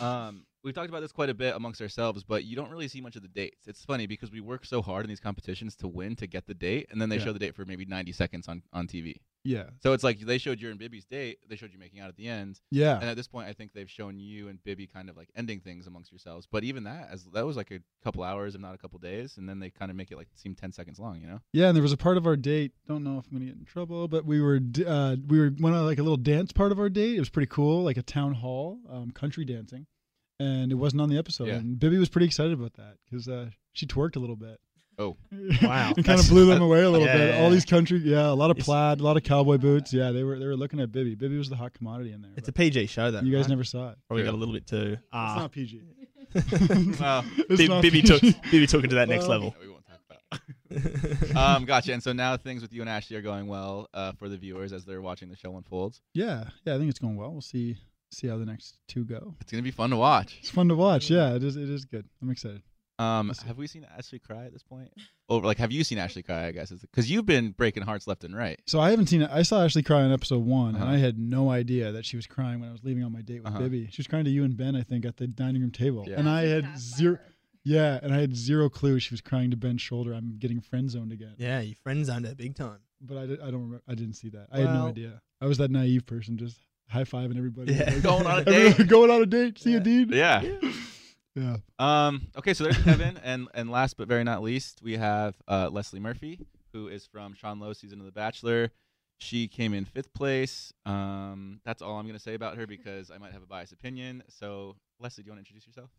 um, 0.00 0.44
we've 0.64 0.74
talked 0.74 0.88
about 0.88 1.00
this 1.00 1.12
quite 1.12 1.30
a 1.30 1.34
bit 1.34 1.54
amongst 1.54 1.80
ourselves, 1.80 2.24
but 2.24 2.44
you 2.44 2.56
don't 2.56 2.70
really 2.70 2.88
see 2.88 3.00
much 3.00 3.16
of 3.16 3.22
the 3.22 3.28
dates. 3.28 3.66
It's 3.66 3.84
funny 3.84 4.06
because 4.06 4.30
we 4.30 4.40
work 4.40 4.64
so 4.64 4.82
hard 4.82 5.04
in 5.04 5.08
these 5.08 5.20
competitions 5.20 5.76
to 5.76 5.88
win 5.88 6.16
to 6.16 6.26
get 6.26 6.46
the 6.46 6.54
date, 6.54 6.88
and 6.90 7.00
then 7.00 7.08
they 7.08 7.16
Yeah. 7.16 7.24
show 7.24 7.32
the 7.32 7.38
date 7.38 7.54
for 7.54 7.64
maybe 7.64 7.84
90 7.84 8.12
seconds 8.12 8.48
on, 8.48 8.62
on 8.72 8.86
TV. 8.86 9.16
Yeah, 9.44 9.70
So 9.82 9.92
it's 9.92 10.02
like 10.04 10.18
they 10.18 10.36
showed 10.36 10.60
you 10.60 10.68
and 10.68 10.78
Bibby's 10.78 11.06
date, 11.06 11.38
they 11.48 11.56
showed 11.56 11.72
you 11.72 11.78
making 11.78 12.00
out 12.00 12.08
at 12.08 12.16
the 12.16 12.28
end, 12.28 12.60
yeah. 12.70 12.96
and 13.00 13.04
at 13.08 13.16
this 13.16 13.28
point, 13.28 13.48
I 13.48 13.52
think 13.54 13.72
they've 13.72 13.88
shown 13.88 14.18
you 14.18 14.48
and 14.48 14.62
Bibby 14.62 14.86
kind 14.86 15.08
of 15.08 15.16
like 15.16 15.30
ending 15.36 15.60
things 15.60 15.86
amongst 15.86 16.10
yourselves. 16.10 16.46
But 16.50 16.64
even 16.64 16.84
that, 16.84 17.08
as 17.10 17.24
that 17.32 17.46
was 17.46 17.56
like 17.56 17.70
a 17.70 17.78
couple 18.04 18.24
hours, 18.24 18.54
if 18.56 18.60
not 18.60 18.74
a 18.74 18.78
couple 18.78 18.98
days, 18.98 19.38
and 19.38 19.48
then 19.48 19.60
they 19.60 19.70
kind 19.70 19.90
of 19.90 19.96
make 19.96 20.10
it 20.10 20.16
like 20.16 20.28
seem 20.34 20.54
10 20.54 20.72
seconds 20.72 20.98
long, 20.98 21.20
you 21.20 21.28
know? 21.28 21.40
Yeah, 21.52 21.68
and 21.68 21.76
there 21.76 21.82
was 21.82 21.92
a 21.92 21.96
part 21.96 22.16
of 22.18 22.26
our 22.26 22.36
date. 22.36 22.72
Don't 22.86 23.04
know 23.04 23.18
if 23.18 23.26
I'm 23.26 23.32
gonna 23.38 23.46
get 23.46 23.56
in 23.56 23.64
trouble, 23.64 24.08
but 24.08 24.26
we 24.26 24.40
were 24.42 24.60
uh, 24.86 25.16
we 25.26 25.38
were 25.38 25.52
went 25.58 25.76
on 25.76 25.86
like 25.86 25.98
a 25.98 26.02
little 26.02 26.16
dance 26.18 26.52
part 26.52 26.72
of 26.72 26.78
our 26.80 26.90
date. 26.90 27.14
It 27.16 27.20
was 27.20 27.30
pretty 27.30 27.48
cool, 27.48 27.84
like 27.84 27.96
a 27.96 28.02
town 28.02 28.34
hall, 28.34 28.80
um, 28.90 29.12
country 29.12 29.44
dancing, 29.46 29.86
and 30.40 30.70
it 30.72 30.76
wasn't 30.76 31.02
on 31.02 31.08
the 31.08 31.18
episode. 31.18 31.48
Yeah. 31.48 31.54
And 31.54 31.78
Bibby 31.78 31.98
was 31.98 32.08
pretty 32.08 32.26
excited 32.26 32.52
about 32.52 32.74
that 32.74 32.96
because 33.04 33.28
uh, 33.28 33.50
she 33.72 33.86
twerked 33.86 34.16
a 34.16 34.18
little 34.20 34.36
bit. 34.36 34.58
Oh. 35.00 35.16
Wow. 35.62 35.92
and 35.96 36.04
kind 36.04 36.18
of 36.18 36.28
blew 36.28 36.46
them 36.46 36.60
away 36.62 36.82
a 36.82 36.90
little 36.90 37.06
Yeah, 37.06 37.16
bit. 37.16 37.28
yeah, 37.34 37.36
All 37.40 37.44
yeah. 37.44 37.50
these 37.50 37.64
country, 37.64 37.98
yeah, 37.98 38.30
a 38.30 38.34
lot 38.34 38.50
of 38.50 38.58
plaid, 38.58 39.00
a 39.00 39.02
lot 39.04 39.16
of 39.16 39.22
cowboy 39.22 39.56
boots. 39.58 39.92
Yeah, 39.92 40.10
they 40.10 40.24
were 40.24 40.38
they 40.38 40.46
were 40.46 40.56
looking 40.56 40.80
at 40.80 40.90
Bibby. 40.90 41.14
Bibby 41.14 41.38
was 41.38 41.48
the 41.48 41.56
hot 41.56 41.72
commodity 41.74 42.12
in 42.12 42.20
there. 42.22 42.32
It's 42.36 42.48
a 42.48 42.52
PG 42.52 42.86
show 42.86 43.10
though. 43.12 43.20
you 43.20 43.32
guys 43.32 43.42
right? 43.44 43.50
never 43.50 43.64
saw 43.64 43.90
it. 43.90 43.98
probably 44.08 44.22
True. 44.24 44.32
got 44.32 44.36
a 44.36 44.40
little 44.40 44.54
bit 44.54 44.66
too. 44.66 44.92
It's 44.94 45.02
Ah, 45.12 45.36
not 45.38 45.52
PG. 45.52 45.82
Well, 47.00 47.24
It's 47.36 47.56
Bib- 47.56 47.68
not 47.70 47.82
Bibby 47.82 48.02
took 48.02 48.20
PG. 48.20 48.40
Bibby 48.50 48.66
took 48.66 48.84
it 48.84 48.88
to 48.88 48.96
that 48.96 49.08
next 49.08 49.28
Well- 49.28 49.38
level. 49.38 49.56
we 49.60 49.68
won't 49.68 49.84
talk 49.86 50.40
about. 51.30 51.36
um, 51.56 51.64
gotcha. 51.64 51.92
And 51.92 52.02
so 52.02 52.12
now 52.12 52.36
things 52.36 52.60
with 52.62 52.72
you 52.72 52.80
and 52.82 52.90
Ashley 52.90 53.16
are 53.16 53.22
going 53.22 53.46
well 53.46 53.88
uh, 53.94 54.12
for 54.12 54.28
the 54.28 54.36
viewers 54.36 54.72
as 54.72 54.84
they're 54.84 55.00
watching 55.00 55.28
the 55.30 55.36
show 55.36 55.56
unfolds. 55.56 56.02
Yeah, 56.12 56.44
yeah, 56.66 56.74
I 56.74 56.78
think 56.78 56.90
it's 56.90 56.98
going 56.98 57.16
well. 57.16 57.30
We'll 57.32 57.40
see 57.40 57.76
see 58.10 58.26
how 58.26 58.38
the 58.38 58.46
next 58.46 58.78
two 58.88 59.04
go. 59.04 59.34
It's 59.40 59.50
gonna 59.50 59.62
be 59.62 59.70
fun 59.70 59.90
to 59.90 59.96
watch. 59.96 60.36
It's 60.40 60.50
fun 60.50 60.68
to 60.68 60.74
watch. 60.76 61.10
Yeah, 61.10 61.34
it 61.34 61.42
is. 61.44 61.56
It 61.56 61.68
is 61.68 61.84
good. 61.84 62.06
I'm 62.22 62.30
excited. 62.30 62.62
Um, 63.00 63.30
have 63.46 63.56
we 63.56 63.68
seen 63.68 63.86
Ashley 63.96 64.18
cry 64.18 64.46
at 64.46 64.52
this 64.52 64.64
point? 64.64 64.90
Or 65.28 65.40
like, 65.40 65.58
have 65.58 65.70
you 65.70 65.84
seen 65.84 65.98
Ashley 65.98 66.24
cry? 66.24 66.46
I 66.46 66.50
guess 66.52 66.72
because 66.72 67.08
you've 67.08 67.26
been 67.26 67.52
breaking 67.52 67.84
hearts 67.84 68.08
left 68.08 68.24
and 68.24 68.34
right. 68.36 68.58
So 68.66 68.80
I 68.80 68.90
haven't 68.90 69.06
seen 69.06 69.22
it. 69.22 69.30
I 69.32 69.42
saw 69.42 69.62
Ashley 69.62 69.84
cry 69.84 70.02
in 70.02 70.12
episode 70.12 70.44
one, 70.44 70.74
Uh-huh. 70.74 70.84
and 70.84 70.92
I 70.92 70.98
had 70.98 71.16
no 71.16 71.48
idea 71.50 71.92
that 71.92 72.04
she 72.04 72.16
was 72.16 72.26
crying 72.26 72.58
when 72.58 72.68
I 72.68 72.72
was 72.72 72.82
leaving 72.82 73.04
on 73.04 73.12
my 73.12 73.20
date 73.22 73.44
with 73.44 73.52
Uh-huh. 73.52 73.60
Bibby. 73.60 73.86
She 73.92 74.00
was 74.00 74.08
crying 74.08 74.24
to 74.24 74.30
you 74.32 74.42
and 74.42 74.56
Ben, 74.56 74.74
I 74.74 74.82
think, 74.82 75.04
at 75.04 75.16
the 75.16 75.28
dining 75.28 75.62
room 75.62 75.70
table, 75.70 76.06
Yeah. 76.08 76.18
and 76.18 76.28
I 76.28 76.42
had 76.46 76.76
zero. 76.76 77.18
Yeah, 77.64 78.00
and 78.02 78.12
I 78.14 78.18
had 78.20 78.34
zero 78.34 78.68
clue 78.68 78.98
she 78.98 79.12
was 79.12 79.20
crying 79.20 79.50
to 79.52 79.56
Ben's 79.56 79.82
shoulder. 79.82 80.12
I'm 80.12 80.36
getting 80.38 80.60
friend 80.60 80.90
zoned 80.90 81.12
again. 81.12 81.34
Yeah, 81.38 81.60
you 81.60 81.74
friend 81.84 82.04
zoned 82.04 82.26
her 82.26 82.34
big 82.34 82.56
time. 82.56 82.78
But 83.00 83.16
I, 83.18 83.26
did, 83.26 83.40
I 83.40 83.44
don't. 83.52 83.60
Remember, 83.62 83.82
I 83.86 83.94
didn't 83.94 84.14
see 84.14 84.30
that. 84.30 84.48
I 84.50 84.58
had 84.60 84.74
no 84.74 84.88
idea. 84.88 85.20
I 85.40 85.46
was 85.46 85.58
that 85.58 85.70
naive 85.70 86.04
person, 86.06 86.36
just 86.36 86.56
high 86.88 87.04
fiving 87.04 87.36
everybody. 87.36 87.72
Yeah. 87.74 87.84
Like, 87.94 88.02
Going 88.02 88.26
on 88.26 88.38
a 88.40 88.44
date. 88.74 88.88
going 88.88 89.10
on 89.10 89.22
a 89.22 89.26
date. 89.26 89.58
See 89.58 89.70
you, 89.70 89.76
Yeah. 89.78 89.82
Dean. 89.82 90.08
Yeah. 90.12 90.42
Yeah. 91.34 91.56
Um. 91.78 92.28
Okay. 92.36 92.54
So 92.54 92.64
there's 92.64 92.82
Kevin, 92.82 93.16
and 93.22 93.48
and 93.54 93.70
last 93.70 93.96
but 93.96 94.08
very 94.08 94.24
not 94.24 94.42
least, 94.42 94.80
we 94.82 94.96
have 94.96 95.36
uh, 95.46 95.68
Leslie 95.70 96.00
Murphy, 96.00 96.40
who 96.72 96.88
is 96.88 97.06
from 97.06 97.34
Sean 97.34 97.60
Lowe's 97.60 97.78
season 97.78 98.00
of 98.00 98.06
The 98.06 98.12
Bachelor. 98.12 98.70
She 99.18 99.46
came 99.48 99.72
in 99.74 99.84
fifth 99.84 100.12
place. 100.14 100.72
Um. 100.86 101.60
That's 101.64 101.80
all 101.82 101.96
I'm 101.98 102.06
gonna 102.06 102.18
say 102.18 102.34
about 102.34 102.56
her 102.56 102.66
because 102.66 103.10
I 103.10 103.18
might 103.18 103.32
have 103.32 103.42
a 103.42 103.46
biased 103.46 103.72
opinion. 103.72 104.22
So 104.28 104.76
Leslie, 104.98 105.22
do 105.22 105.28
you 105.28 105.32
want 105.32 105.38
to 105.38 105.40
introduce 105.42 105.66
yourself? 105.66 105.90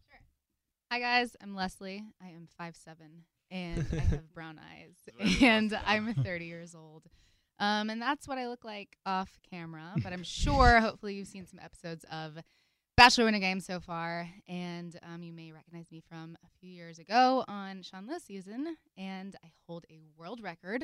Hi 0.91 0.99
guys, 0.99 1.37
I'm 1.41 1.55
Leslie. 1.55 2.03
I 2.21 2.29
am 2.29 2.47
five 2.57 2.75
seven 2.75 3.23
and 3.51 3.85
I 3.93 3.95
have 3.99 4.33
brown 4.33 4.59
eyes, 4.59 4.95
and 5.41 5.77
I'm 5.85 6.13
30 6.15 6.45
years 6.45 6.75
old. 6.75 7.03
Um, 7.59 7.89
and 7.89 8.01
that's 8.01 8.27
what 8.27 8.37
I 8.37 8.47
look 8.47 8.63
like 8.63 8.97
off 9.05 9.29
camera. 9.49 9.93
But 10.03 10.13
I'm 10.13 10.23
sure, 10.23 10.79
hopefully, 10.81 11.15
you've 11.15 11.27
seen 11.27 11.45
some 11.45 11.59
episodes 11.63 12.05
of 12.11 12.37
Bachelor 12.95 13.25
Winter 13.25 13.39
Game 13.39 13.59
so 13.59 13.79
far, 13.79 14.29
and 14.47 14.97
um, 15.03 15.23
you 15.23 15.33
may 15.33 15.51
recognize 15.51 15.91
me 15.91 16.01
from 16.09 16.37
a 16.43 16.47
few 16.59 16.69
years 16.71 16.99
ago 16.99 17.43
on 17.47 17.81
Sean 17.81 18.07
Lowe 18.07 18.17
season. 18.17 18.75
And 18.97 19.35
I 19.43 19.51
hold 19.67 19.85
a 19.89 19.99
world 20.17 20.41
record, 20.41 20.83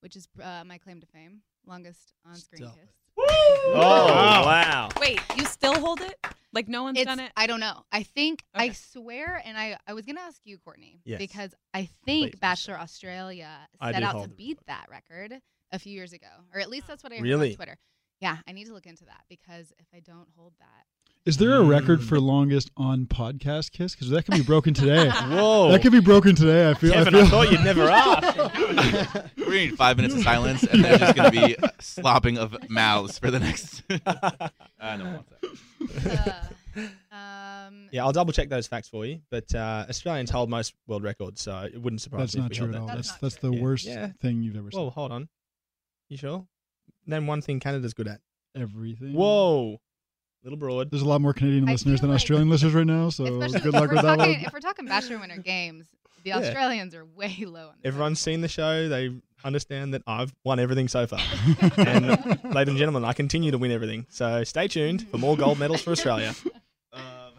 which 0.00 0.16
is 0.16 0.28
uh, 0.42 0.62
my 0.64 0.78
claim 0.78 1.00
to 1.00 1.06
fame, 1.06 1.40
longest 1.66 2.12
on-screen 2.26 2.62
Stop 2.62 2.74
kiss. 2.74 2.90
Oh 3.20 4.42
wow. 4.46 4.88
Wait, 5.00 5.20
you 5.36 5.44
still 5.44 5.78
hold 5.80 6.00
it? 6.00 6.16
Like 6.52 6.68
no 6.68 6.82
one's 6.84 6.98
It's, 6.98 7.06
done 7.06 7.20
it? 7.20 7.30
I 7.36 7.46
don't 7.46 7.60
know. 7.60 7.82
I 7.92 8.02
think 8.02 8.42
I 8.54 8.70
swear, 8.70 9.42
and 9.44 9.58
I 9.58 9.76
I 9.86 9.92
was 9.92 10.06
gonna 10.06 10.20
ask 10.20 10.40
you, 10.44 10.58
Courtney, 10.58 11.00
Yes. 11.04 11.18
because 11.18 11.54
I 11.74 11.88
think 12.06 12.32
Please. 12.32 12.38
Bachelor 12.40 12.78
Australia 12.78 13.50
set 13.82 13.94
out 14.02 14.12
to 14.12 14.18
hold 14.18 14.24
the 14.30 14.34
beat 14.34 14.58
that 14.66 14.86
record 14.90 15.40
a 15.72 15.78
few 15.78 15.92
years 15.92 16.12
ago, 16.12 16.26
or 16.54 16.60
at 16.60 16.70
least 16.70 16.86
that's 16.86 17.02
what 17.02 17.12
I 17.12 17.16
heard 17.16 17.24
Really? 17.24 17.50
on 17.50 17.56
Twitter. 17.56 17.78
Yeah, 18.20 18.38
I 18.48 18.52
need 18.52 18.66
to 18.66 18.72
look 18.72 18.86
into 18.86 19.04
that 19.04 19.22
because 19.28 19.72
if 19.78 19.86
I 19.94 20.00
don't 20.00 20.26
hold 20.36 20.52
that, 20.58 20.86
Is 21.24 21.36
there 21.36 21.54
a 21.54 21.62
record 21.62 22.00
Mm. 22.00 22.04
for 22.08 22.18
longest 22.20 22.70
on 22.76 23.06
podcast 23.06 23.70
kiss? 23.72 23.94
Because 23.94 24.08
that 24.10 24.24
could 24.24 24.34
be 24.34 24.42
broken 24.42 24.72
today. 24.74 25.08
Whoa. 25.10 25.70
that 25.70 25.82
could 25.82 25.92
be 25.92 26.00
broken 26.00 26.34
today. 26.34 26.70
I 26.70 26.74
feel. 26.74 26.92
Kevin, 26.92 27.14
I, 27.14 27.20
I, 27.20 27.26
thought 27.26 27.50
you'd 27.50 27.60
never 27.64 27.84
ask. 27.90 28.36
We're 29.36 29.44
gonna 29.44 29.50
need 29.50 29.76
five 29.76 29.96
minutes 29.96 30.14
of 30.14 30.22
silence, 30.22 30.62
and 30.64 30.82
then 30.84 30.98
just 30.98 31.14
gonna 31.16 31.30
be 31.30 31.56
slopping 31.80 32.38
of 32.38 32.56
mouths 32.70 33.18
for 33.18 33.30
the 33.30 33.38
next. 33.40 33.82
uh, 34.06 34.48
no, 34.80 35.04
one 35.04 35.24
sec. 36.00 36.52
uh, 36.80 36.80
um, 37.14 37.88
yeah, 37.90 38.04
I'll 38.04 38.12
double 38.12 38.32
check 38.32 38.48
those 38.48 38.66
facts 38.66 38.88
for 38.88 39.04
you. 39.04 39.20
But 39.30 39.54
uh, 39.54 39.86
Australians 39.88 40.30
hold 40.30 40.50
most 40.50 40.74
world 40.86 41.02
records, 41.02 41.42
so 41.42 41.68
it 41.72 41.80
wouldn't 41.80 42.00
surprise 42.00 42.20
me. 42.20 42.24
that's 42.24 42.36
me. 42.36 42.40
not 42.42 42.50
if 42.52 42.60
we 42.60 42.66
true 42.66 42.74
at 42.74 42.80
all. 42.80 42.86
that. 42.86 42.96
That's 42.96 43.08
That's 43.12 43.20
that's 43.20 43.36
the 43.36 43.52
Yeah. 43.52 43.62
worst 43.62 43.86
Yeah. 43.86 44.08
thing 44.20 44.42
you've 44.42 44.56
ever 44.56 44.68
Whoa, 44.70 44.86
said. 44.88 44.94
hold 44.94 45.12
on. 45.12 45.28
You 46.08 46.16
sure? 46.16 46.46
Name 47.06 47.26
one 47.26 47.40
thing 47.42 47.60
Canada's 47.60 47.94
good 47.94 48.08
at. 48.08 48.20
Everything. 48.56 49.12
Whoa. 49.14 49.80
Little 50.42 50.58
broad. 50.58 50.90
There's 50.90 51.02
a 51.02 51.08
lot 51.08 51.20
more 51.20 51.32
Canadian 51.32 51.68
I 51.68 51.72
listeners 51.72 52.00
feel 52.00 52.02
than 52.02 52.10
like- 52.10 52.16
Australian 52.16 52.50
listeners 52.50 52.74
right 52.74 52.86
now, 52.86 53.10
so 53.10 53.24
especially 53.24 53.60
good 53.60 53.74
if 53.74 53.80
luck 53.80 53.90
we're 53.90 53.96
with 53.96 54.04
that 54.04 54.16
talking, 54.16 54.32
one. 54.36 54.44
If 54.46 54.52
we're 54.52 54.60
talking 54.60 54.86
Bachelor 54.86 55.18
Winter 55.18 55.38
Games, 55.38 55.86
the 56.24 56.30
Yeah. 56.30 56.38
Australians 56.38 56.94
are 56.94 57.04
way 57.04 57.36
low 57.44 57.68
on 57.68 57.74
the 57.82 57.88
Everyone's 57.88 58.20
seen 58.20 58.40
the 58.40 58.48
show. 58.48 58.88
They 58.88 59.10
understand 59.44 59.94
that 59.94 60.02
I've 60.06 60.34
won 60.44 60.58
everything 60.60 60.88
so 60.88 61.06
far. 61.06 61.18
and, 61.76 62.06
ladies 62.54 62.68
and 62.70 62.78
gentlemen, 62.78 63.04
I 63.04 63.12
continue 63.12 63.50
to 63.50 63.58
win 63.58 63.70
everything. 63.70 64.06
So 64.10 64.44
stay 64.44 64.68
tuned 64.68 65.08
for 65.08 65.18
more 65.18 65.36
gold 65.36 65.58
medals 65.58 65.82
for 65.82 65.90
Australia. 65.92 66.34
Um, 66.90 67.34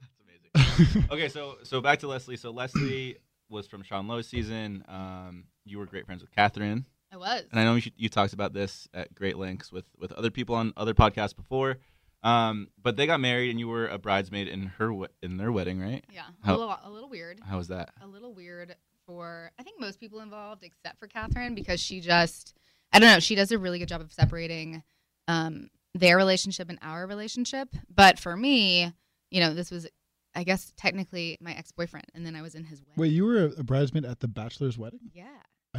that's 0.00 0.86
amazing. 0.88 1.04
okay, 1.12 1.28
so 1.28 1.56
so 1.62 1.80
back 1.82 1.98
to 2.00 2.08
Leslie. 2.08 2.36
So 2.38 2.50
Leslie 2.50 3.16
was 3.50 3.66
from 3.68 3.82
Sean 3.82 4.08
Lowe's 4.08 4.26
season. 4.26 4.82
Um, 4.88 5.44
you 5.66 5.78
were 5.78 5.84
great 5.86 6.06
friends 6.06 6.22
with 6.22 6.32
Catherine, 6.34 6.86
I 7.14 7.16
was. 7.16 7.44
and 7.52 7.60
I 7.60 7.64
know 7.64 7.76
you, 7.76 7.90
you 7.96 8.08
talked 8.08 8.32
about 8.32 8.52
this 8.52 8.88
at 8.92 9.14
great 9.14 9.38
lengths 9.38 9.70
with 9.70 9.84
with 9.98 10.12
other 10.12 10.30
people 10.30 10.54
on 10.56 10.72
other 10.76 10.94
podcasts 10.94 11.34
before. 11.36 11.76
Um, 12.24 12.68
but 12.82 12.96
they 12.96 13.06
got 13.06 13.20
married, 13.20 13.50
and 13.50 13.60
you 13.60 13.68
were 13.68 13.86
a 13.86 13.98
bridesmaid 13.98 14.48
in 14.48 14.62
her 14.78 14.90
in 15.22 15.36
their 15.36 15.52
wedding, 15.52 15.78
right? 15.80 16.02
yeah, 16.12 16.22
How- 16.42 16.56
a 16.56 16.58
little, 16.58 16.78
a 16.84 16.90
little 16.90 17.08
weird. 17.10 17.38
How 17.46 17.58
was 17.58 17.68
that? 17.68 17.90
a 18.02 18.06
little 18.06 18.32
weird 18.34 18.74
for 19.06 19.50
I 19.58 19.62
think 19.62 19.78
most 19.78 20.00
people 20.00 20.20
involved 20.20 20.64
except 20.64 20.98
for 20.98 21.06
Catherine 21.06 21.54
because 21.54 21.78
she 21.80 22.00
just 22.00 22.54
I 22.92 22.98
don't 22.98 23.10
know 23.10 23.20
she 23.20 23.34
does 23.34 23.52
a 23.52 23.58
really 23.58 23.78
good 23.78 23.88
job 23.88 24.00
of 24.00 24.12
separating 24.12 24.82
um, 25.28 25.68
their 25.94 26.16
relationship 26.16 26.70
and 26.70 26.78
our 26.82 27.06
relationship. 27.06 27.68
But 27.94 28.18
for 28.18 28.36
me, 28.36 28.92
you 29.30 29.40
know, 29.40 29.52
this 29.54 29.70
was 29.70 29.86
I 30.34 30.42
guess 30.44 30.72
technically 30.76 31.36
my 31.40 31.52
ex 31.52 31.70
boyfriend, 31.70 32.06
and 32.14 32.24
then 32.26 32.34
I 32.34 32.42
was 32.42 32.54
in 32.54 32.64
his 32.64 32.80
wedding. 32.80 32.94
Wait, 32.96 33.12
you 33.12 33.24
were 33.24 33.44
a, 33.44 33.60
a 33.60 33.62
bridesmaid 33.62 34.04
at 34.06 34.20
the 34.20 34.28
bachelor's 34.28 34.78
wedding? 34.78 35.00
yeah, 35.12 35.26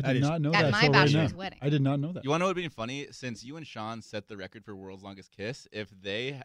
I 0.03 0.13
did 0.13 0.21
not 0.21 0.41
know 0.41 0.53
at 0.53 0.61
that. 0.63 0.71
my 0.71 0.81
till 0.81 0.91
right 0.91 1.05
bachelor's 1.05 1.33
wedding. 1.33 1.59
I 1.61 1.69
did 1.69 1.81
not 1.81 1.99
know 1.99 2.11
that. 2.11 2.23
You 2.23 2.29
want 2.29 2.41
to 2.41 2.43
know 2.43 2.47
what 2.49 2.55
would 2.57 2.61
be 2.61 2.67
funny? 2.69 3.07
Since 3.11 3.43
you 3.43 3.57
and 3.57 3.65
Sean 3.65 4.01
set 4.01 4.27
the 4.27 4.35
record 4.37 4.65
for 4.65 4.75
world's 4.75 5.03
longest 5.03 5.31
kiss, 5.31 5.67
if 5.71 5.89
they 6.01 6.41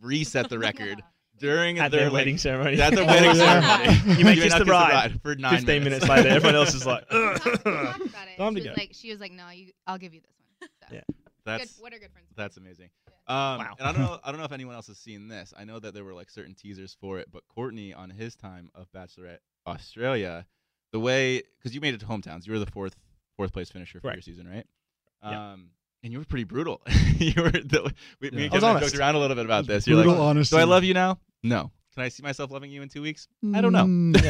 reset 0.00 0.48
the 0.48 0.58
record 0.58 1.02
during 1.38 1.78
At 1.78 1.90
their, 1.90 2.00
their 2.00 2.08
like, 2.10 2.20
wedding 2.20 2.38
ceremony. 2.38 2.80
at 2.80 2.94
their 2.94 3.04
wedding 3.06 3.34
ceremony, 3.34 3.98
You 4.18 4.24
may 4.24 4.34
may 4.36 4.40
kiss 4.42 4.52
not 4.52 4.58
the 4.60 4.64
bride. 4.66 5.20
for 5.22 5.34
nine 5.34 5.56
15 5.56 5.82
minutes 5.84 6.08
later, 6.08 6.28
everyone 6.28 6.54
else 6.54 6.74
is 6.74 6.86
like, 6.86 7.04
We 7.10 7.18
talked- 7.18 7.64
we 7.64 7.72
about 7.72 8.00
it. 8.28 8.36
Time 8.38 8.54
she 8.54 8.60
to 8.62 8.68
was 8.68 8.76
go. 8.76 8.80
like, 8.80 8.90
she 8.92 9.10
was 9.10 9.20
like, 9.20 9.32
no, 9.32 9.48
you, 9.50 9.72
I'll 9.86 9.98
give 9.98 10.14
you 10.14 10.20
this 10.20 10.30
one. 10.60 10.68
So. 10.88 10.94
Yeah. 10.94 11.00
That's 11.44 11.72
good, 11.74 11.82
what 11.82 11.92
are 11.94 11.98
good 11.98 12.12
friends? 12.12 12.28
That's 12.36 12.56
amazing. 12.56 12.90
Um, 13.26 13.36
Wow. 13.58 13.74
And 13.78 13.88
I 13.88 13.92
don't 13.92 14.00
know. 14.02 14.20
I 14.22 14.30
don't 14.30 14.38
know 14.38 14.44
if 14.46 14.52
anyone 14.52 14.74
else 14.76 14.86
has 14.88 14.98
seen 14.98 15.26
this. 15.28 15.52
I 15.56 15.64
know 15.64 15.78
that 15.80 15.92
there 15.94 16.04
were 16.04 16.14
like 16.14 16.30
certain 16.30 16.54
teasers 16.54 16.96
for 17.00 17.18
it, 17.18 17.28
but 17.32 17.42
Courtney 17.48 17.92
on 17.92 18.10
his 18.10 18.36
time 18.36 18.70
of 18.74 18.90
Bachelorette 18.92 19.38
Australia, 19.66 20.46
the 20.92 21.00
way 21.00 21.42
because 21.58 21.74
you 21.74 21.80
made 21.80 21.94
it 21.94 22.00
to 22.00 22.06
hometowns, 22.06 22.46
you 22.46 22.52
were 22.52 22.58
the 22.58 22.66
fourth 22.70 22.96
fourth 23.36 23.52
place 23.52 23.70
finisher 23.70 24.00
for 24.00 24.12
your 24.12 24.22
season, 24.22 24.46
right? 24.48 24.66
Yeah. 25.24 25.52
Um, 25.52 25.70
and 26.04 26.12
you 26.12 26.18
were 26.18 26.24
pretty 26.24 26.44
brutal. 26.44 26.80
you 27.18 27.32
were. 27.42 27.50
The, 27.50 27.92
we, 28.20 28.30
me 28.30 28.42
Yeah. 28.42 28.44
and 28.46 28.52
I 28.52 28.56
was 28.56 28.60
Kevin 28.62 28.64
honest. 28.76 28.92
joked 28.92 29.00
around 29.00 29.14
a 29.14 29.18
little 29.20 29.36
bit 29.36 29.44
about 29.44 29.66
this. 29.66 29.86
You're 29.86 29.96
Brutal 30.02 30.14
like, 30.14 30.22
honesty. 30.30 30.56
do 30.56 30.60
I 30.60 30.64
love 30.64 30.82
you 30.84 30.94
now? 30.94 31.18
No. 31.42 31.70
Can 31.94 32.02
I 32.04 32.08
see 32.08 32.22
myself 32.22 32.50
loving 32.50 32.70
you 32.70 32.82
in 32.82 32.88
two 32.88 33.02
weeks? 33.02 33.28
I 33.54 33.60
don't 33.60 33.72
know. 33.72 33.84
Mm. 33.84 34.22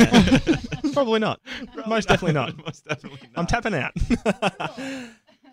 Yeah. 0.85 0.90
Probably 0.92 1.21
not. 1.21 1.40
Most 1.87 2.09
definitely 2.09 2.35
not. 2.35 2.57
Most 2.64 2.85
definitely 2.85 3.21
not. 3.35 3.38
I'm 3.40 3.47
tapping 3.47 3.73
out. 3.75 3.92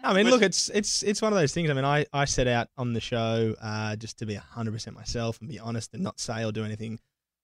I 0.04 0.14
mean, 0.14 0.30
look, 0.30 0.42
it's 0.42 0.70
it's 0.70 1.04
it's 1.04 1.22
one 1.22 1.34
of 1.34 1.40
those 1.40 1.54
things. 1.54 1.70
I 1.70 1.74
mean, 1.74 1.86
I, 1.86 2.06
I 2.14 2.26
set 2.26 2.48
out 2.48 2.70
on 2.78 2.94
the 2.94 3.02
show 3.02 3.54
uh, 3.62 3.96
just 3.98 4.18
to 4.20 4.26
be 4.26 4.36
100% 4.36 4.94
myself 4.94 5.40
and 5.42 5.50
be 5.50 5.60
honest 5.60 5.94
and 5.94 6.02
not 6.04 6.20
say 6.20 6.44
or 6.46 6.52
do 6.52 6.64
anything 6.64 7.00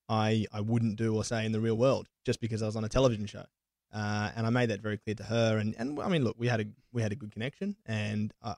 I, 0.08 0.46
I 0.52 0.62
wouldn't 0.62 0.98
do 0.98 1.16
or 1.16 1.24
say 1.24 1.46
in 1.46 1.52
the 1.52 1.60
real 1.60 1.76
world 1.76 2.08
just 2.26 2.40
because 2.40 2.62
I 2.62 2.66
was 2.66 2.76
on 2.76 2.84
a 2.84 2.90
television 2.90 3.26
show. 3.26 3.46
Uh, 3.94 4.30
and 4.36 4.46
I 4.46 4.50
made 4.50 4.70
that 4.70 4.82
very 4.82 4.98
clear 4.98 5.16
to 5.16 5.24
her. 5.24 5.58
And, 5.58 5.74
and 5.78 6.00
I 6.02 6.10
mean, 6.10 6.24
look, 6.24 6.36
we 6.38 6.48
had 6.48 6.60
a 6.60 6.66
we 6.92 7.02
had 7.02 7.12
a 7.12 7.16
good 7.16 7.32
connection, 7.32 7.78
and 7.86 8.34
I, 8.44 8.56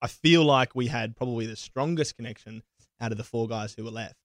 I 0.00 0.06
feel 0.08 0.44
like 0.44 0.74
we 0.74 0.86
had 0.86 1.14
probably 1.14 1.46
the 1.46 1.56
strongest 1.56 2.16
connection 2.16 2.62
out 3.00 3.12
of 3.12 3.18
the 3.18 3.24
four 3.24 3.48
guys 3.48 3.74
who 3.74 3.84
were 3.84 3.90
left. 3.90 4.16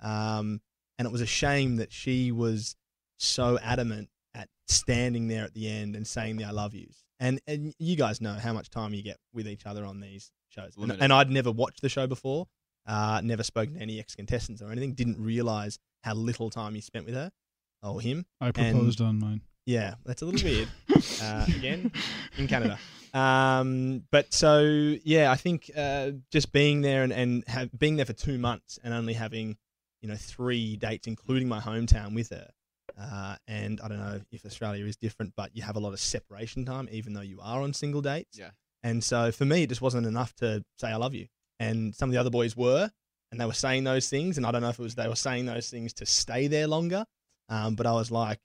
Um, 0.00 0.60
and 0.98 1.06
it 1.06 1.12
was 1.12 1.20
a 1.20 1.26
shame 1.26 1.76
that 1.76 1.92
she 1.92 2.32
was 2.32 2.74
so 3.18 3.58
adamant 3.62 4.08
at 4.34 4.48
standing 4.66 5.28
there 5.28 5.44
at 5.44 5.54
the 5.54 5.68
end 5.70 5.94
and 5.94 6.06
saying 6.06 6.36
the 6.36 6.44
I 6.44 6.50
love 6.50 6.74
yous. 6.74 7.04
And 7.20 7.40
and 7.46 7.72
you 7.78 7.96
guys 7.96 8.20
know 8.20 8.32
how 8.34 8.52
much 8.52 8.70
time 8.70 8.94
you 8.94 9.02
get 9.02 9.18
with 9.32 9.46
each 9.46 9.66
other 9.66 9.84
on 9.84 10.00
these 10.00 10.32
shows. 10.48 10.74
And, 10.76 10.92
and 11.00 11.12
I'd 11.12 11.30
never 11.30 11.52
watched 11.52 11.80
the 11.80 11.88
show 11.88 12.08
before, 12.08 12.48
uh, 12.86 13.20
never 13.22 13.44
spoken 13.44 13.74
to 13.74 13.80
any 13.80 14.00
ex 14.00 14.16
contestants 14.16 14.60
or 14.60 14.72
anything. 14.72 14.94
Didn't 14.94 15.20
realize 15.20 15.78
how 16.02 16.14
little 16.14 16.50
time 16.50 16.74
you 16.74 16.82
spent 16.82 17.06
with 17.06 17.14
her 17.14 17.30
or 17.82 18.00
him. 18.00 18.26
I 18.40 18.50
proposed 18.50 19.00
on 19.00 19.18
mine. 19.18 19.42
Yeah, 19.66 19.94
that's 20.04 20.22
a 20.22 20.26
little 20.26 20.48
weird. 20.48 20.68
Uh, 21.20 21.46
again, 21.56 21.92
in 22.38 22.48
Canada. 22.48 22.78
Um, 23.14 24.04
but 24.10 24.32
so 24.32 24.62
yeah, 25.04 25.30
I 25.30 25.36
think 25.36 25.70
uh, 25.76 26.12
just 26.30 26.50
being 26.50 26.80
there 26.80 27.02
and, 27.02 27.12
and 27.12 27.44
have, 27.46 27.68
being 27.78 27.96
there 27.96 28.06
for 28.06 28.14
two 28.14 28.38
months 28.38 28.78
and 28.82 28.94
only 28.94 29.12
having 29.12 29.58
you 30.00 30.08
know 30.08 30.16
three 30.16 30.76
dates, 30.78 31.06
including 31.06 31.46
my 31.46 31.60
hometown, 31.60 32.14
with 32.14 32.30
her. 32.30 32.48
Uh, 32.98 33.36
and 33.46 33.82
I 33.82 33.88
don't 33.88 33.98
know 33.98 34.20
if 34.30 34.46
Australia 34.46 34.86
is 34.86 34.96
different, 34.96 35.34
but 35.36 35.54
you 35.54 35.62
have 35.62 35.76
a 35.76 35.80
lot 35.80 35.92
of 35.92 36.00
separation 36.00 36.64
time, 36.64 36.88
even 36.90 37.12
though 37.12 37.20
you 37.20 37.38
are 37.42 37.60
on 37.60 37.74
single 37.74 38.00
dates. 38.00 38.38
Yeah. 38.38 38.50
And 38.82 39.04
so 39.04 39.30
for 39.30 39.44
me, 39.44 39.64
it 39.64 39.68
just 39.68 39.82
wasn't 39.82 40.06
enough 40.06 40.34
to 40.36 40.64
say 40.78 40.88
I 40.88 40.96
love 40.96 41.14
you. 41.14 41.26
And 41.60 41.94
some 41.94 42.08
of 42.08 42.12
the 42.14 42.18
other 42.18 42.30
boys 42.30 42.56
were, 42.56 42.90
and 43.32 43.40
they 43.40 43.46
were 43.46 43.52
saying 43.52 43.82
those 43.82 44.08
things. 44.08 44.36
And 44.36 44.46
I 44.46 44.52
don't 44.52 44.62
know 44.62 44.68
if 44.68 44.78
it 44.78 44.82
was 44.82 44.94
they 44.94 45.08
were 45.08 45.16
saying 45.16 45.46
those 45.46 45.68
things 45.70 45.92
to 45.94 46.06
stay 46.06 46.46
there 46.46 46.68
longer. 46.68 47.04
Um, 47.48 47.74
but 47.74 47.86
I 47.86 47.92
was 47.92 48.10
like, 48.12 48.38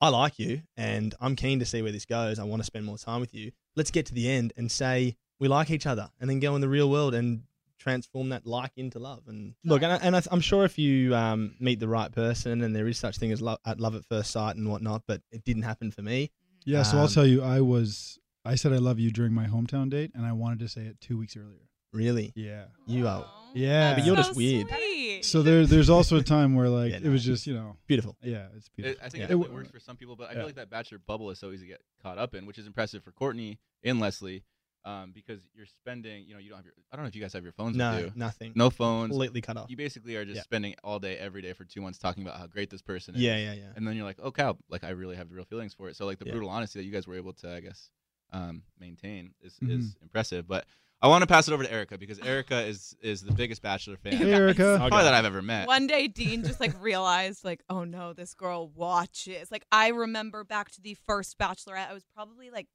I 0.00 0.08
like 0.08 0.38
you, 0.38 0.62
and 0.78 1.14
I'm 1.20 1.36
keen 1.36 1.58
to 1.58 1.66
see 1.66 1.82
where 1.82 1.92
this 1.92 2.06
goes. 2.06 2.38
I 2.38 2.44
want 2.44 2.60
to 2.62 2.64
spend 2.64 2.86
more 2.86 2.96
time 2.96 3.20
with 3.20 3.34
you. 3.34 3.52
Let's 3.76 3.90
get 3.90 4.06
to 4.06 4.14
the 4.14 4.30
end 4.30 4.54
and 4.56 4.72
say 4.72 5.16
we 5.38 5.46
like 5.48 5.70
each 5.70 5.86
other, 5.86 6.08
and 6.18 6.30
then 6.30 6.40
go 6.40 6.54
in 6.54 6.62
the 6.62 6.68
real 6.70 6.88
world 6.90 7.14
and 7.14 7.42
transform 7.78 8.30
that 8.30 8.46
like 8.46 8.72
into 8.76 8.98
love. 8.98 9.24
And 9.26 9.54
look, 9.64 9.82
and, 9.82 9.92
I, 9.92 9.96
and 9.96 10.16
I, 10.16 10.22
I'm 10.30 10.40
sure 10.40 10.64
if 10.64 10.78
you 10.78 11.14
um, 11.14 11.54
meet 11.60 11.80
the 11.80 11.88
right 11.88 12.10
person, 12.10 12.62
and 12.62 12.74
there 12.74 12.88
is 12.88 12.96
such 12.98 13.18
thing 13.18 13.30
as 13.30 13.42
love 13.42 13.58
at 13.66 13.78
love 13.78 13.94
at 13.94 14.06
first 14.06 14.30
sight 14.30 14.56
and 14.56 14.68
whatnot, 14.70 15.02
but 15.06 15.20
it 15.32 15.44
didn't 15.44 15.62
happen 15.64 15.90
for 15.90 16.00
me. 16.02 16.30
Yeah, 16.64 16.82
so 16.82 16.96
I'll 16.96 17.04
Um, 17.04 17.10
tell 17.10 17.26
you, 17.26 17.42
I 17.42 17.60
was 17.60 18.18
I 18.44 18.54
said 18.54 18.72
I 18.72 18.78
love 18.78 18.98
you 18.98 19.10
during 19.10 19.34
my 19.34 19.46
hometown 19.46 19.90
date, 19.90 20.12
and 20.14 20.24
I 20.24 20.32
wanted 20.32 20.60
to 20.60 20.68
say 20.68 20.82
it 20.82 20.98
two 21.02 21.18
weeks 21.18 21.36
earlier. 21.36 21.68
Really, 21.92 22.32
Yeah, 22.36 22.66
you 22.86 23.06
are 23.06 23.26
yeah. 23.54 23.94
but 23.94 24.04
you're 24.04 24.16
so 24.16 24.22
just 24.22 24.36
weird. 24.36 24.68
sweet. 24.68 25.24
so 25.24 25.42
there, 25.42 25.66
there's 25.66 25.90
also 25.90 26.16
a 26.18 26.22
time 26.22 26.54
where 26.54 26.68
like 26.68 26.90
Yeah, 26.90 26.96
it 26.98 27.04
no, 27.04 27.10
was 27.10 27.24
just 27.24 27.46
you 27.46 27.54
know, 27.54 27.76
beautiful. 27.86 28.16
yeah, 28.22 28.46
it's 28.56 28.66
It, 28.68 28.76
beautiful. 28.76 29.00
I 29.04 29.08
think 29.08 29.18
Yeah. 29.20 29.24
it 29.24 29.28
definitely 29.28 29.46
It 29.46 29.54
works 29.54 29.70
for 29.70 29.80
some 29.80 29.96
people, 29.96 30.16
but 30.16 30.28
I 30.28 30.32
yeah. 30.32 30.38
feel 30.38 30.46
like 30.46 30.54
that 30.56 30.70
bachelor 30.70 30.98
bubble 30.98 31.30
is 31.30 31.38
so 31.38 31.50
easy 31.50 31.64
to 31.66 31.68
get 31.72 31.80
caught 32.02 32.18
up 32.18 32.34
in, 32.34 32.46
which 32.46 32.58
is 32.58 32.66
impressive 32.66 33.02
for 33.04 33.12
Courtney 33.12 33.58
and 33.82 33.98
Leslie, 34.00 34.44
um, 34.84 35.12
because 35.14 35.40
you're 35.54 35.66
spending, 35.66 36.24
you 36.26 36.32
know, 36.32 36.40
you 36.40 36.48
don't 36.48 36.56
have 36.56 36.64
your. 36.64 36.74
I 36.90 36.96
don't 36.96 37.04
know 37.04 37.08
if 37.08 37.14
you 37.14 37.20
guys 37.20 37.32
have 37.34 37.42
your 37.42 37.52
phones 37.52 37.76
No, 37.76 37.96
with 37.96 38.04
you. 38.06 38.12
nothing. 38.14 38.52
No 38.54 38.70
phones. 38.70 39.10
completely 39.10 39.42
cut 39.42 39.56
off. 39.58 39.68
You 39.70 39.76
basically 39.76 40.16
are 40.16 40.24
just 40.24 40.36
Yeah. 40.36 40.42
spending 40.42 40.74
all 40.82 40.98
day, 40.98 41.18
every 41.18 41.42
day 41.42 41.52
for 41.52 41.64
two 41.64 41.82
months 41.82 41.98
talking 41.98 42.22
about 42.22 42.38
how 42.38 42.46
great 42.46 42.70
this 42.70 42.80
person 42.80 43.14
is. 43.14 43.20
Yeah, 43.20 43.36
yeah, 43.36 43.52
yeah. 43.52 43.72
And 43.76 43.86
then 43.86 43.94
you're 43.96 44.06
like, 44.06 44.18
oh 44.22 44.30
cow, 44.32 44.56
like 44.70 44.82
I 44.84 44.90
really 44.90 45.16
have 45.16 45.28
the 45.28 45.34
real 45.34 45.44
feelings 45.44 45.74
for 45.74 45.88
it. 45.90 45.96
So 45.96 46.06
like 46.06 46.18
the 46.18 46.24
Yeah. 46.26 46.32
brutal 46.32 46.48
honesty 46.48 46.78
that 46.78 46.84
you 46.86 46.92
guys 46.92 47.06
were 47.06 47.16
able 47.16 47.34
to, 47.34 47.54
I 47.54 47.60
guess, 47.60 47.90
um, 48.32 48.62
maintain 48.78 49.34
is, 49.42 49.58
is 49.60 49.96
impressive. 50.00 50.46
But 50.48 50.64
I 51.02 51.08
want 51.08 51.22
to 51.22 51.26
pass 51.26 51.48
it 51.48 51.54
over 51.54 51.62
to 51.62 51.72
Erica 51.72 51.96
because 51.96 52.18
Erica 52.18 52.60
is 52.62 52.94
is 53.00 53.22
the 53.22 53.32
biggest 53.32 53.62
Bachelor 53.62 53.96
fan 53.96 54.12
Hey, 54.12 54.32
Erica. 54.32 54.76
probably 54.78 55.02
that 55.02 55.14
I've 55.14 55.24
ever 55.24 55.40
met. 55.40 55.66
One 55.66 55.86
day, 55.86 56.08
Dean 56.08 56.44
just 56.44 56.60
like 56.60 56.74
realized, 56.82 57.44
like, 57.44 57.62
oh 57.70 57.84
no, 57.84 58.12
this 58.12 58.34
girl 58.34 58.68
watches. 58.68 59.50
Like, 59.50 59.64
I 59.72 59.88
remember 59.88 60.44
back 60.44 60.70
to 60.72 60.80
the 60.80 60.94
first 61.06 61.38
Bachelorette. 61.38 61.88
I 61.88 61.94
was 61.94 62.04
probably 62.14 62.50
like 62.50 62.66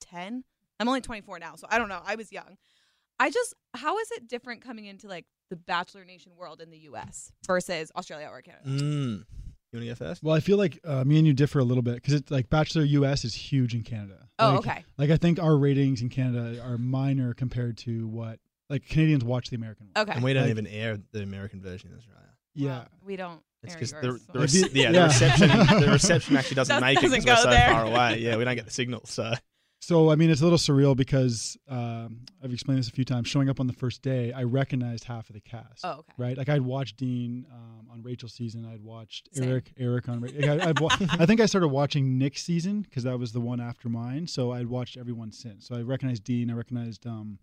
ten. 0.00 0.44
I'm 0.80 0.88
only 0.88 1.00
24 1.00 1.38
now, 1.38 1.54
so 1.56 1.66
I 1.70 1.78
don't 1.78 1.88
know. 1.88 2.00
I 2.04 2.16
was 2.16 2.32
young. 2.32 2.56
I 3.20 3.30
just, 3.30 3.54
how 3.74 3.96
is 3.98 4.10
it 4.10 4.28
different 4.28 4.60
coming 4.60 4.86
into 4.86 5.06
like 5.06 5.24
the 5.50 5.56
Bachelor 5.56 6.04
Nation 6.04 6.32
world 6.36 6.60
in 6.60 6.70
the 6.70 6.78
U.S. 6.78 7.30
versus 7.46 7.92
Australia 7.96 8.28
or 8.30 8.42
Canada? 8.42 8.68
Mm. 8.68 9.24
You 9.74 9.80
want 9.88 9.98
to 9.98 10.04
go 10.04 10.08
first? 10.08 10.22
Well, 10.22 10.34
I 10.36 10.40
feel 10.40 10.56
like 10.56 10.78
uh, 10.84 11.02
me 11.04 11.18
and 11.18 11.26
you 11.26 11.32
differ 11.32 11.58
a 11.58 11.64
little 11.64 11.82
bit 11.82 11.96
because 11.96 12.14
it's 12.14 12.30
like 12.30 12.48
Bachelor 12.48 12.84
US 12.84 13.24
is 13.24 13.34
huge 13.34 13.74
in 13.74 13.82
Canada. 13.82 14.28
Oh, 14.38 14.50
Like- 14.50 14.58
okay. 14.58 14.84
Like 14.98 15.10
I 15.10 15.16
think 15.16 15.40
our 15.42 15.56
ratings 15.56 16.00
in 16.00 16.08
Canada 16.10 16.62
are 16.62 16.78
minor 16.78 17.34
compared 17.34 17.76
to 17.78 18.06
what 18.06 18.38
like 18.70 18.86
Canadians 18.88 19.24
watch 19.24 19.50
the 19.50 19.56
American 19.56 19.88
one. 19.92 20.02
Okay. 20.04 20.12
And 20.14 20.22
we 20.22 20.32
don't 20.32 20.44
Like- 20.44 20.50
even 20.50 20.66
air 20.68 20.98
the 21.12 21.22
American 21.22 21.60
version 21.60 21.90
in 21.90 21.98
Australia. 21.98 22.22
Yeah. 22.54 22.68
Well, 22.78 22.88
we 23.04 23.16
don't. 23.16 23.40
It's 23.64 23.74
because 23.74 23.90
the, 23.92 24.00
yours, 24.06 24.20
the, 24.32 24.48
so- 24.48 24.60
rec- 24.62 24.72
Maybe- 24.72 24.80
yeah, 24.80 24.90
yeah. 24.90 25.00
the 25.00 25.06
reception 25.08 25.48
the 25.80 25.88
reception 25.92 26.36
actually 26.36 26.54
doesn't 26.54 26.74
Does- 26.76 26.80
make 26.80 26.98
it 26.98 27.02
doesn't 27.02 27.20
because 27.24 27.38
we're 27.38 27.42
so 27.42 27.50
there. 27.50 27.70
far 27.72 27.84
away. 27.86 28.18
Yeah, 28.20 28.36
we 28.36 28.44
don't 28.44 28.54
get 28.54 28.66
the 28.66 28.70
signal. 28.70 29.00
So 29.06 29.32
So 29.84 30.10
I 30.10 30.16
mean, 30.16 30.30
it's 30.30 30.40
a 30.40 30.44
little 30.44 30.58
surreal 30.58 30.96
because 30.96 31.58
um, 31.68 32.20
I've 32.42 32.52
explained 32.52 32.78
this 32.78 32.88
a 32.88 32.92
few 32.92 33.04
times. 33.04 33.28
Showing 33.28 33.50
up 33.50 33.60
on 33.60 33.66
the 33.66 33.74
first 33.74 34.00
day, 34.00 34.32
I 34.32 34.44
recognized 34.44 35.04
half 35.04 35.28
of 35.28 35.34
the 35.34 35.40
cast. 35.40 35.84
Oh, 35.84 35.98
okay. 35.98 36.12
Right, 36.16 36.38
like 36.38 36.48
I'd 36.48 36.62
watched 36.62 36.96
Dean 36.96 37.44
um, 37.52 37.88
on 37.92 38.02
Rachel's 38.02 38.32
season. 38.32 38.64
I'd 38.64 38.82
watched 38.82 39.28
Same. 39.32 39.50
Eric, 39.50 39.72
Eric 39.78 40.08
on. 40.08 40.20
Ra- 40.22 40.30
I, 40.42 40.68
I'd 40.70 40.80
wa- 40.80 40.96
I 41.10 41.26
think 41.26 41.40
I 41.40 41.46
started 41.46 41.68
watching 41.68 42.16
Nick's 42.16 42.42
season 42.42 42.80
because 42.80 43.04
that 43.04 43.18
was 43.18 43.32
the 43.32 43.40
one 43.40 43.60
after 43.60 43.90
mine. 43.90 44.26
So 44.26 44.52
I'd 44.52 44.68
watched 44.68 44.96
everyone 44.96 45.32
since. 45.32 45.68
So 45.68 45.76
I 45.76 45.82
recognized 45.82 46.24
Dean. 46.24 46.50
I 46.50 46.54
recognized 46.54 47.06
um, 47.06 47.38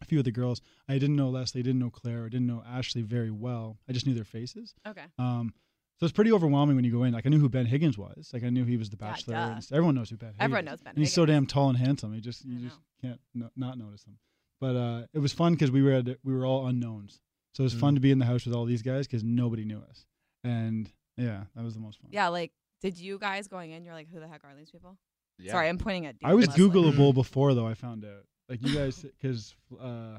a 0.00 0.06
few 0.06 0.18
of 0.18 0.24
the 0.24 0.32
girls. 0.32 0.62
I 0.88 0.94
didn't 0.94 1.16
know 1.16 1.28
Leslie. 1.28 1.60
I 1.60 1.62
didn't 1.62 1.80
know 1.80 1.90
Claire. 1.90 2.24
I 2.24 2.30
didn't 2.30 2.46
know 2.46 2.62
Ashley 2.66 3.02
very 3.02 3.30
well. 3.30 3.76
I 3.86 3.92
just 3.92 4.06
knew 4.06 4.14
their 4.14 4.24
faces. 4.24 4.74
Okay. 4.88 5.04
Um, 5.18 5.52
so 5.98 6.06
it's 6.06 6.12
pretty 6.12 6.32
overwhelming 6.32 6.76
when 6.76 6.84
you 6.84 6.90
go 6.92 7.04
in. 7.04 7.12
Like 7.12 7.26
I 7.26 7.28
knew 7.28 7.38
who 7.38 7.48
Ben 7.48 7.66
Higgins 7.66 7.96
was. 7.96 8.30
Like 8.32 8.42
I 8.44 8.50
knew 8.50 8.64
he 8.64 8.76
was 8.76 8.90
the 8.90 8.96
Bachelor. 8.96 9.34
duh. 9.34 9.52
and 9.56 9.66
everyone 9.72 9.94
knows 9.94 10.10
who 10.10 10.16
Ben. 10.16 10.28
Higgins 10.30 10.42
Everyone 10.44 10.64
knows 10.64 10.80
Ben. 10.80 10.90
And 10.94 10.98
he's 10.98 11.12
so 11.12 11.24
damn 11.26 11.46
tall 11.46 11.68
and 11.68 11.78
handsome. 11.78 12.14
You 12.14 12.20
just 12.20 12.44
you 12.44 12.58
just 12.58 12.78
can't 13.00 13.20
no, 13.34 13.50
not 13.56 13.78
notice 13.78 14.04
him. 14.04 14.18
But 14.60 14.76
uh, 14.76 15.02
it 15.12 15.18
was 15.18 15.32
fun 15.32 15.52
because 15.54 15.70
we 15.70 15.82
were 15.82 15.92
at, 15.92 16.06
we 16.24 16.34
were 16.34 16.46
all 16.46 16.66
unknowns. 16.66 17.20
So 17.54 17.62
it 17.62 17.64
was 17.64 17.74
fun 17.74 17.92
Mm. 17.92 17.96
to 17.96 18.00
be 18.00 18.10
in 18.12 18.18
the 18.18 18.24
house 18.24 18.46
with 18.46 18.54
all 18.54 18.64
these 18.64 18.82
guys 18.82 19.06
because 19.06 19.22
nobody 19.24 19.64
knew 19.64 19.78
us. 19.90 20.06
And 20.44 20.90
yeah, 21.16 21.44
that 21.54 21.62
was 21.64 21.74
the 21.74 21.80
most 21.80 22.00
fun. 22.00 22.10
Yeah, 22.12 22.28
like, 22.28 22.52
did 22.80 22.98
you 22.98 23.18
guys 23.18 23.46
going 23.48 23.72
in? 23.72 23.84
You're 23.84 23.94
like, 23.94 24.08
who 24.12 24.20
the 24.20 24.28
heck 24.28 24.42
are 24.44 24.54
these 24.56 24.70
people? 24.70 24.96
Yeah. 25.38 25.52
Sorry, 25.52 25.68
I'm 25.68 25.78
pointing 25.78 26.06
at. 26.06 26.18
Dean 26.18 26.30
I 26.30 26.34
was 26.34 26.46
and 26.46 26.56
Leslie. 26.58 26.70
Googleable 26.70 27.12
before 27.14 27.54
though. 27.54 27.66
I 27.66 27.74
found 27.74 28.04
out 28.04 28.24
like 28.48 28.66
you 28.66 28.74
guys 28.74 29.04
because 29.20 29.54
uh, 29.80 30.18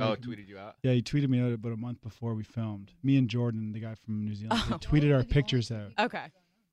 Oh, 0.00 0.10
Mike- 0.10 0.20
tweeted 0.20 0.48
you 0.48 0.58
out. 0.58 0.76
Yeah, 0.82 0.92
he 0.92 1.02
tweeted 1.02 1.28
me 1.28 1.40
out 1.40 1.52
about 1.52 1.72
a 1.72 1.76
month 1.76 2.00
before 2.02 2.34
we 2.34 2.42
filmed. 2.42 2.92
Me 3.02 3.16
and 3.16 3.28
Jordan, 3.28 3.72
the 3.72 3.80
guy 3.80 3.94
from 3.94 4.24
New 4.24 4.34
Zealand, 4.34 4.60
Oh. 4.70 4.78
tweeted 4.78 5.14
our 5.14 5.22
pictures 5.24 5.70
out. 5.70 5.92
Okay. 5.98 6.24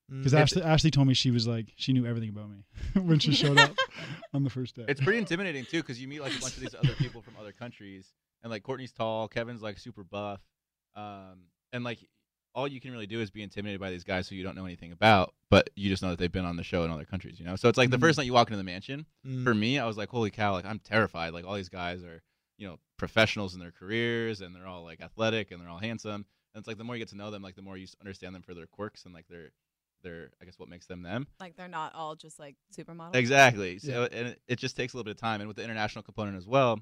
Because 0.10 0.34
Mm. 0.34 0.40
Ashley, 0.40 0.62
Ashley 0.64 0.92
told 0.92 1.08
me 1.08 1.14
she 1.14 1.32
was 1.32 1.48
like 1.48 1.72
she 1.78 1.94
knew 1.94 2.06
everything 2.06 2.30
about 2.30 2.50
me 2.50 2.66
when 3.02 3.20
she 3.20 3.34
showed 3.34 3.58
up 3.58 3.76
on 4.34 4.44
the 4.44 4.50
first 4.50 4.76
day. 4.76 4.84
It's 4.88 5.00
pretty 5.02 5.18
intimidating 5.20 5.64
too 5.66 5.78
because 5.82 6.00
you 6.02 6.08
meet 6.10 6.20
like 6.22 6.36
a 6.36 6.42
bunch 6.42 6.56
of 6.56 6.60
these 6.62 6.76
other 6.76 6.94
people 6.96 7.22
from 7.22 7.36
other 7.40 7.54
countries, 7.54 8.14
and 8.44 8.52
like 8.52 8.64
Courtney's 8.64 8.92
tall, 8.92 9.28
Kevin's 9.30 9.62
like 9.62 9.80
super 9.80 10.04
buff, 10.04 10.42
um, 10.96 11.46
and 11.72 11.84
like 11.84 12.00
all 12.54 12.68
you 12.68 12.80
can 12.80 12.92
really 12.92 13.08
do 13.08 13.20
is 13.22 13.32
be 13.32 13.42
intimidated 13.42 13.80
by 13.80 13.90
these 13.90 14.04
guys 14.04 14.28
who 14.30 14.36
you 14.36 14.44
don't 14.44 14.56
know 14.56 14.66
anything 14.66 14.92
about, 14.92 15.34
but 15.50 15.70
you 15.76 15.90
just 15.90 16.04
know 16.04 16.10
that 16.10 16.20
they've 16.20 16.32
been 16.32 16.46
on 16.46 16.56
the 16.58 16.64
show 16.64 16.84
in 16.84 16.92
other 16.92 17.06
countries, 17.06 17.40
you 17.40 17.46
know. 17.46 17.56
So 17.56 17.68
it's 17.68 17.78
like 17.80 17.90
the 17.90 17.98
Mhm. 17.98 18.02
first 18.02 18.18
night 18.20 18.26
you 18.28 18.34
walk 18.34 18.50
into 18.50 18.58
the 18.58 18.64
mansion, 18.64 19.08
Mm. 19.26 19.44
for 19.44 19.56
me, 19.56 19.80
I 19.80 19.86
was 19.88 19.98
like, 19.98 20.10
holy 20.10 20.30
cow, 20.30 20.52
like 20.52 20.66
I'm 20.66 20.78
terrified. 20.80 21.34
Like 21.34 21.46
all 21.48 21.56
these 21.56 21.70
guys 21.70 22.04
are, 22.04 22.22
you 22.58 22.68
know, 22.68 22.80
professionals 22.98 23.54
in 23.54 23.60
their 23.60 23.72
careers 23.72 24.42
and 24.42 24.56
they're 24.56 24.68
all 24.68 24.84
like 24.84 25.02
athletic 25.02 25.52
and 25.52 25.62
they're 25.62 25.70
all 25.70 25.80
handsome. 25.80 26.26
And 26.54 26.62
it's 26.62 26.68
like 26.68 26.78
the 26.78 26.84
more 26.84 26.96
you 26.96 27.02
get 27.02 27.10
to 27.10 27.18
know 27.18 27.32
them, 27.32 27.42
like 27.42 27.56
the 27.56 27.62
more 27.62 27.78
you 27.78 27.88
understand 28.00 28.36
them 28.36 28.44
for 28.44 28.54
their 28.54 28.68
quirks 28.68 29.06
and 29.06 29.14
like 29.14 29.28
their 29.28 29.52
their 30.04 30.32
I 30.42 30.46
guess 30.46 30.60
what 30.60 30.70
makes 30.70 30.86
them 30.86 31.02
them. 31.02 31.28
Like 31.40 31.56
they're 31.56 31.68
not 31.68 31.96
all 31.96 32.16
just 32.16 32.40
like 32.40 32.56
supermodels. 32.78 33.16
Exactly. 33.16 33.80
So 33.80 34.08
and 34.12 34.30
it, 34.30 34.42
it 34.48 34.60
just 34.60 34.78
takes 34.78 34.94
a 34.94 34.98
little 34.98 35.06
bit 35.06 35.16
of 35.16 35.22
time 35.22 35.42
and 35.42 35.48
with 35.48 35.58
the 35.58 35.64
international 35.64 36.04
component 36.04 36.38
as 36.38 36.48
well, 36.48 36.80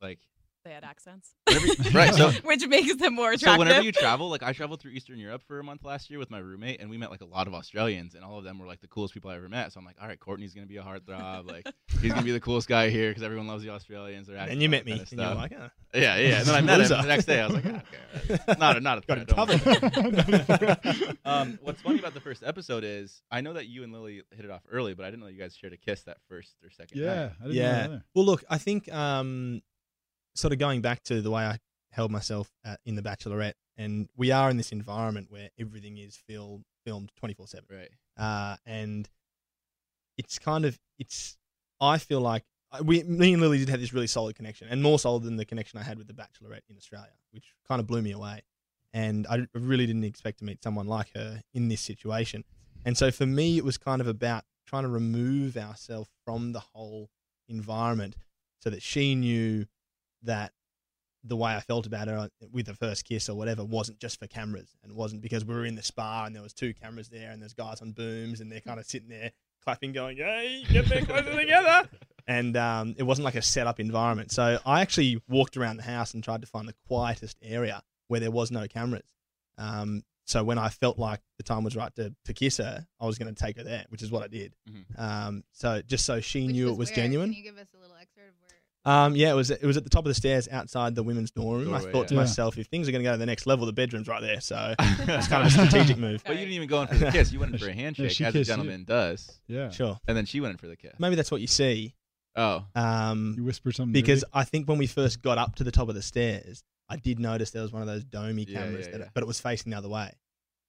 like 0.00 0.20
They 0.66 0.72
had 0.72 0.82
accents, 0.82 1.32
whenever 1.46 1.66
right. 1.94 2.12
So 2.12 2.30
which 2.44 2.66
makes 2.66 2.96
them 2.96 3.14
more 3.14 3.28
attractive. 3.30 3.54
So 3.54 3.58
whenever 3.58 3.82
you 3.84 3.92
travel, 3.92 4.28
like 4.28 4.42
I 4.42 4.52
traveled 4.52 4.80
through 4.80 4.90
Eastern 4.92 5.16
Europe 5.18 5.42
for 5.46 5.60
a 5.60 5.64
month 5.64 5.84
last 5.84 6.10
year 6.10 6.18
with 6.18 6.28
my 6.28 6.38
roommate, 6.38 6.80
and 6.80 6.90
we 6.90 6.98
met 6.98 7.10
like 7.12 7.20
a 7.20 7.24
lot 7.24 7.46
of 7.46 7.54
Australians, 7.54 8.16
and 8.16 8.24
all 8.24 8.36
of 8.36 8.42
them 8.44 8.58
were 8.58 8.66
like 8.66 8.80
the 8.80 8.88
coolest 8.88 9.14
people 9.14 9.30
I 9.30 9.36
ever 9.36 9.48
met. 9.48 9.72
So 9.72 9.78
I'm 9.78 9.86
like, 9.86 9.94
all 10.02 10.08
right, 10.08 10.18
Courtney's 10.18 10.54
gonna 10.54 10.66
be 10.66 10.78
a 10.78 10.82
heartthrob, 10.82 11.48
like 11.48 11.66
he's 12.02 12.10
gonna 12.12 12.24
be 12.24 12.32
the 12.32 12.40
coolest 12.40 12.66
guy 12.66 12.90
here 12.90 13.10
because 13.10 13.22
everyone 13.22 13.46
loves 13.46 13.62
the 13.62 13.70
Australians. 13.70 14.26
They're 14.26 14.36
And 14.36 14.60
you 14.60 14.68
met 14.68 14.84
me, 14.84 14.92
kind 14.98 15.02
of 15.02 15.12
and 15.12 15.20
you're 15.20 15.34
like, 15.36 15.52
oh. 15.56 15.68
yeah, 15.94 16.16
yeah. 16.16 16.38
And 16.40 16.46
then 16.48 16.54
I 16.56 16.60
met 16.62 16.80
him 16.80 16.88
the 16.88 17.02
next 17.02 17.26
day. 17.26 17.40
I 17.40 17.46
was 17.46 17.54
like, 17.54 17.64
yeah, 17.64 17.80
okay, 18.30 18.40
all 18.40 18.44
right. 18.48 18.58
not 18.58 18.76
a, 18.76 18.80
not 18.80 18.98
a 18.98 19.00
Got 19.06 19.28
threat, 19.28 19.60
don't 19.60 20.14
worry. 20.26 20.38
trouble. 20.44 21.16
um, 21.24 21.58
what's 21.62 21.80
funny 21.80 21.98
about 22.00 22.14
the 22.14 22.20
first 22.20 22.42
episode 22.44 22.82
is 22.84 23.22
I 23.30 23.40
know 23.40 23.52
that 23.52 23.66
you 23.66 23.84
and 23.84 23.92
Lily 23.92 24.22
hit 24.34 24.44
it 24.44 24.50
off 24.50 24.62
early, 24.70 24.94
but 24.94 25.04
I 25.06 25.10
didn't 25.10 25.20
know 25.20 25.28
you 25.28 25.38
guys 25.38 25.54
shared 25.56 25.72
a 25.72 25.76
kiss 25.76 26.02
that 26.02 26.18
first 26.28 26.54
or 26.64 26.70
second 26.70 26.98
yeah, 27.00 27.06
night. 27.14 27.32
I 27.40 27.42
didn't 27.44 27.56
Yeah. 27.56 27.86
know. 27.86 28.00
Well, 28.14 28.24
look, 28.24 28.44
I 28.50 28.58
think 28.58 28.92
um, 28.92 29.62
sort 30.36 30.52
of 30.52 30.58
going 30.58 30.80
back 30.80 31.02
to 31.04 31.20
the 31.22 31.30
way 31.30 31.44
I 31.44 31.58
held 31.90 32.10
myself 32.10 32.50
at, 32.64 32.78
in 32.84 32.94
the 32.94 33.02
Bachelorette, 33.02 33.54
and 33.76 34.08
we 34.16 34.30
are 34.30 34.50
in 34.50 34.56
this 34.56 34.72
environment 34.72 35.26
where 35.30 35.50
everything 35.58 35.98
is 35.98 36.16
film, 36.16 36.64
filmed 36.84 37.10
twenty 37.16 37.34
four 37.34 37.46
seven, 37.48 37.66
Right. 37.70 37.90
uh, 38.16 38.56
and 38.66 39.08
it's 40.18 40.38
kind 40.38 40.64
of 40.64 40.78
it's. 40.98 41.36
I 41.80 41.98
feel 41.98 42.20
like 42.20 42.44
uh, 42.72 42.82
we, 42.82 43.02
me 43.02 43.32
and 43.34 43.42
Lily 43.42 43.58
did 43.58 43.68
have 43.68 43.80
this 43.80 43.92
really 43.92 44.06
solid 44.06 44.34
connection, 44.36 44.68
and 44.70 44.82
more 44.82 44.98
solid 44.98 45.24
than 45.24 45.36
the 45.36 45.44
connection 45.44 45.78
I 45.78 45.82
had 45.82 45.98
with 45.98 46.06
the 46.06 46.14
Bachelorette 46.14 46.62
in 46.70 46.76
Australia, 46.76 47.12
which 47.32 47.52
kind 47.68 47.80
of 47.80 47.86
blew 47.86 48.02
me 48.02 48.12
away. 48.12 48.42
And 48.94 49.26
I 49.28 49.46
really 49.52 49.84
didn't 49.86 50.04
expect 50.04 50.38
to 50.38 50.44
meet 50.46 50.62
someone 50.62 50.86
like 50.86 51.08
her 51.14 51.42
in 51.52 51.68
this 51.68 51.82
situation. 51.82 52.44
And 52.86 52.96
so 52.96 53.10
for 53.10 53.26
me, 53.26 53.58
it 53.58 53.64
was 53.64 53.76
kind 53.76 54.00
of 54.00 54.06
about 54.06 54.44
trying 54.66 54.84
to 54.84 54.88
remove 54.88 55.58
ourselves 55.58 56.08
from 56.24 56.52
the 56.52 56.60
whole 56.60 57.10
environment 57.46 58.16
so 58.62 58.70
that 58.70 58.80
she 58.82 59.14
knew 59.14 59.66
that 60.26 60.52
the 61.24 61.36
way 61.36 61.54
I 61.56 61.60
felt 61.60 61.86
about 61.86 62.06
her 62.06 62.16
uh, 62.18 62.28
with 62.52 62.66
the 62.66 62.74
first 62.74 63.04
kiss 63.04 63.28
or 63.28 63.36
whatever 63.36 63.64
wasn't 63.64 63.98
just 63.98 64.18
for 64.20 64.26
cameras 64.28 64.76
and 64.84 64.92
wasn't 64.92 65.22
because 65.22 65.44
we 65.44 65.54
were 65.54 65.64
in 65.64 65.74
the 65.74 65.82
spa 65.82 66.24
and 66.24 66.34
there 66.36 66.42
was 66.42 66.52
two 66.54 66.72
cameras 66.72 67.08
there 67.08 67.30
and 67.32 67.42
there's 67.42 67.54
guys 67.54 67.80
on 67.82 67.90
booms 67.92 68.40
and 68.40 68.52
they're 68.52 68.60
kind 68.60 68.78
of 68.78 68.86
sitting 68.86 69.08
there 69.08 69.32
clapping 69.64 69.92
going, 69.92 70.16
hey, 70.18 70.62
get 70.70 70.86
there 70.88 71.02
closer 71.04 71.34
together. 71.40 71.88
And 72.28 72.56
um, 72.56 72.96
it 72.98 73.04
wasn't 73.04 73.24
like 73.24 73.36
a 73.36 73.42
set 73.42 73.68
up 73.68 73.78
environment. 73.78 74.32
So 74.32 74.58
I 74.66 74.80
actually 74.80 75.22
walked 75.28 75.56
around 75.56 75.76
the 75.76 75.84
house 75.84 76.12
and 76.12 76.24
tried 76.24 76.40
to 76.40 76.48
find 76.48 76.66
the 76.68 76.74
quietest 76.88 77.36
area 77.40 77.80
where 78.08 78.18
there 78.18 78.32
was 78.32 78.50
no 78.50 78.66
cameras. 78.66 79.06
Um, 79.58 80.02
so 80.24 80.42
when 80.42 80.58
I 80.58 80.68
felt 80.70 80.98
like 80.98 81.20
the 81.36 81.44
time 81.44 81.62
was 81.62 81.76
right 81.76 81.94
to, 81.94 82.12
to 82.24 82.34
kiss 82.34 82.56
her, 82.56 82.84
I 83.00 83.06
was 83.06 83.16
going 83.16 83.32
to 83.32 83.40
take 83.40 83.58
her 83.58 83.62
there, 83.62 83.84
which 83.90 84.02
is 84.02 84.10
what 84.10 84.24
I 84.24 84.26
did. 84.26 84.54
Mhm. 84.68 84.98
Um, 85.00 85.44
so 85.52 85.82
just 85.82 86.04
so 86.04 86.18
she 86.20 86.46
Which 86.48 86.52
knew 86.56 86.68
it 86.72 86.76
was 86.76 86.88
where? 86.90 86.96
genuine. 86.96 87.30
Um, 88.86 89.16
yeah, 89.16 89.30
it 89.32 89.34
was 89.34 89.50
it 89.50 89.62
was 89.64 89.76
at 89.76 89.82
the 89.84 89.90
top 89.90 90.04
of 90.04 90.08
the 90.10 90.14
stairs 90.14 90.48
outside 90.50 90.94
the 90.94 91.02
women's 91.02 91.32
dorm 91.32 91.58
room. 91.64 91.74
I 91.74 91.78
Doorway, 91.78 91.92
thought 91.92 92.08
to 92.08 92.14
yeah. 92.14 92.20
myself, 92.20 92.56
if 92.56 92.68
things 92.68 92.88
are 92.88 92.92
going 92.92 93.02
to 93.02 93.08
go 93.08 93.12
to 93.12 93.18
the 93.18 93.26
next 93.26 93.44
level, 93.46 93.66
the 93.66 93.72
bedroom's 93.72 94.06
right 94.06 94.22
there. 94.22 94.40
So 94.40 94.74
it's 94.78 95.26
kind 95.28 95.44
of 95.44 95.48
a 95.48 95.50
strategic 95.50 95.98
move. 95.98 96.22
But 96.24 96.34
you 96.34 96.40
didn't 96.42 96.54
even 96.54 96.68
go 96.68 96.82
in 96.82 96.88
for 96.88 96.94
the 96.94 97.10
kiss. 97.10 97.32
You 97.32 97.40
went 97.40 97.52
in 97.52 97.58
for 97.58 97.68
a 97.68 97.72
handshake, 97.74 98.12
she 98.12 98.24
as 98.24 98.34
a 98.34 98.38
kissed 98.38 98.48
you. 98.48 98.54
gentleman 98.54 98.84
does, 98.84 99.40
Yeah. 99.48 99.70
Sure, 99.70 99.98
and 100.06 100.16
then 100.16 100.24
she 100.24 100.40
went 100.40 100.52
in 100.52 100.58
for 100.58 100.68
the 100.68 100.76
kiss. 100.76 100.92
maybe 101.00 101.16
that's 101.16 101.30
what 101.32 101.40
you 101.40 101.48
see. 101.48 101.94
Oh, 102.36 102.64
Um, 102.76 103.34
You 103.36 103.44
whisper 103.44 103.72
something 103.72 103.92
because 103.92 104.20
dirty? 104.20 104.30
I 104.34 104.44
think 104.44 104.68
when 104.68 104.78
we 104.78 104.86
first 104.86 105.20
got 105.22 105.36
up 105.38 105.56
to 105.56 105.64
the 105.64 105.72
top 105.72 105.88
of 105.88 105.94
the 105.96 106.02
stairs, 106.02 106.62
I 106.88 106.96
did 106.96 107.18
notice 107.18 107.50
there 107.50 107.62
was 107.62 107.72
one 107.72 107.82
of 107.82 107.88
those 107.88 108.04
domey 108.04 108.46
cameras, 108.52 108.86
yeah, 108.86 108.92
that, 108.92 109.00
yeah. 109.00 109.08
but 109.14 109.22
it 109.22 109.26
was 109.26 109.40
facing 109.40 109.72
the 109.72 109.78
other 109.78 109.88
way. 109.88 110.12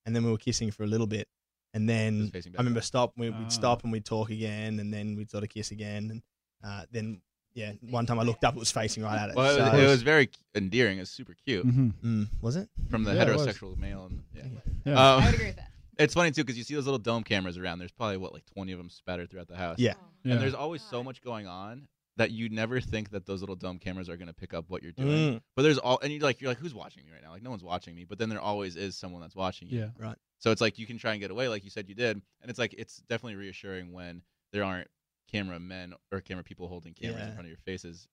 And 0.07 0.15
then 0.15 0.23
we 0.23 0.31
were 0.31 0.37
kissing 0.37 0.71
for 0.71 0.83
a 0.83 0.87
little 0.87 1.05
bit, 1.07 1.27
and 1.75 1.87
then 1.87 2.31
I 2.33 2.41
remember 2.57 2.81
stop. 2.81 3.11
We, 3.17 3.29
Ah. 3.29 3.37
we'd 3.37 3.51
stop 3.51 3.83
and 3.83 3.91
we'd 3.91 4.05
talk 4.05 4.31
again, 4.31 4.79
and 4.79 4.91
then 4.91 5.15
we'd 5.17 5.29
sort 5.29 5.43
of 5.43 5.49
kiss 5.49 5.69
again, 5.71 6.09
and 6.09 6.21
uh, 6.65 6.85
then 6.89 7.21
yeah, 7.57 7.71
one 7.89 8.05
time 8.05 8.19
I 8.19 8.23
looked 8.23 8.43
up, 8.43 8.55
it 8.55 8.59
was 8.59 8.71
facing 8.71 9.03
right 9.03 9.19
at 9.19 9.29
it. 9.31 9.35
Well, 9.35 9.45
it 9.55 9.59
was, 9.59 9.71
So- 9.71 9.77
it 9.77 9.87
was 9.87 10.01
very 10.03 10.29
endearing. 10.55 10.97
It 10.97 11.01
was 11.01 11.09
super 11.09 11.33
cute 11.45 11.65
Mhm. 11.65 11.93
Mm, 12.03 12.27
was 12.41 12.55
it? 12.55 12.69
from 12.89 13.03
the 13.03 13.13
Yeah, 13.15 13.25
heterosexual 13.25 13.75
male. 13.77 14.05
And, 14.05 14.23
yeah. 14.33 14.43
Yeah. 14.85 14.93
Um, 14.93 15.23
I 15.23 15.25
would 15.25 15.33
agree 15.35 15.47
with 15.47 15.55
that. 15.57 15.71
it's 15.97 16.13
funny 16.13 16.31
too 16.31 16.43
because 16.43 16.57
you 16.57 16.63
see 16.63 16.75
those 16.75 16.85
little 16.85 16.99
dome 16.99 17.23
cameras 17.23 17.57
around. 17.57 17.79
There's 17.79 17.91
probably 17.91 18.17
what 18.17 18.31
like 18.33 18.45
20 18.53 18.71
of 18.73 18.77
them 18.77 18.89
spattered 18.89 19.29
throughout 19.31 19.47
the 19.47 19.57
house. 19.57 19.79
Yeah. 19.79 19.95
yeah. 20.23 20.33
And 20.33 20.41
there's 20.41 20.53
always 20.53 20.81
so 20.83 21.03
much 21.03 21.21
going 21.23 21.47
on 21.47 21.87
that 22.17 22.31
you 22.31 22.49
never 22.49 22.79
think 22.81 23.09
that 23.11 23.25
those 23.25 23.41
little 23.41 23.55
dome 23.55 23.77
cameras 23.79 24.07
are 24.09 24.17
going 24.17 24.27
to 24.27 24.33
pick 24.33 24.53
up 24.53 24.65
what 24.69 24.81
you're 24.83 24.91
doing. 24.91 25.35
Mm. 25.35 25.41
But 25.55 25.63
there's 25.63 25.77
all 25.79 25.99
and 26.01 26.11
you're 26.13 26.21
like 26.21 26.39
you're 26.41 26.49
like 26.51 26.57
who's 26.59 26.73
watching 26.75 27.03
me 27.05 27.11
right 27.11 27.23
now? 27.23 27.31
Like 27.31 27.43
no 27.43 27.49
one's 27.49 27.63
watching 27.63 27.95
me. 27.95 28.05
But 28.05 28.17
then 28.19 28.29
there 28.29 28.39
always 28.39 28.75
is 28.75 28.95
someone 28.97 29.21
that's 29.21 29.35
watching 29.35 29.67
you. 29.69 29.79
yeah. 29.79 29.89
Right. 29.97 30.17
So 30.39 30.51
it's 30.51 30.61
like 30.61 30.77
you 30.77 30.85
can 30.85 30.99
try 30.99 31.13
and 31.13 31.19
get 31.21 31.31
away, 31.31 31.47
like 31.47 31.63
you 31.63 31.71
said 31.71 31.89
you 31.89 31.95
did, 31.95 32.21
and 32.41 32.49
it's 32.49 32.59
like 32.59 32.75
it's 32.77 32.97
definitely 33.09 33.35
reassuring 33.35 33.91
when 33.93 34.21
there 34.53 34.63
aren't 34.63 34.87
camera 35.31 35.59
men 35.59 35.93
or 36.11 36.21
camera 36.21 36.43
people 36.43 36.67
holding 36.67 36.93
cameras 36.93 37.21
in 37.27 37.33
front 37.33 37.41
of 37.45 37.47
your 37.49 37.57
faces. 37.57 38.07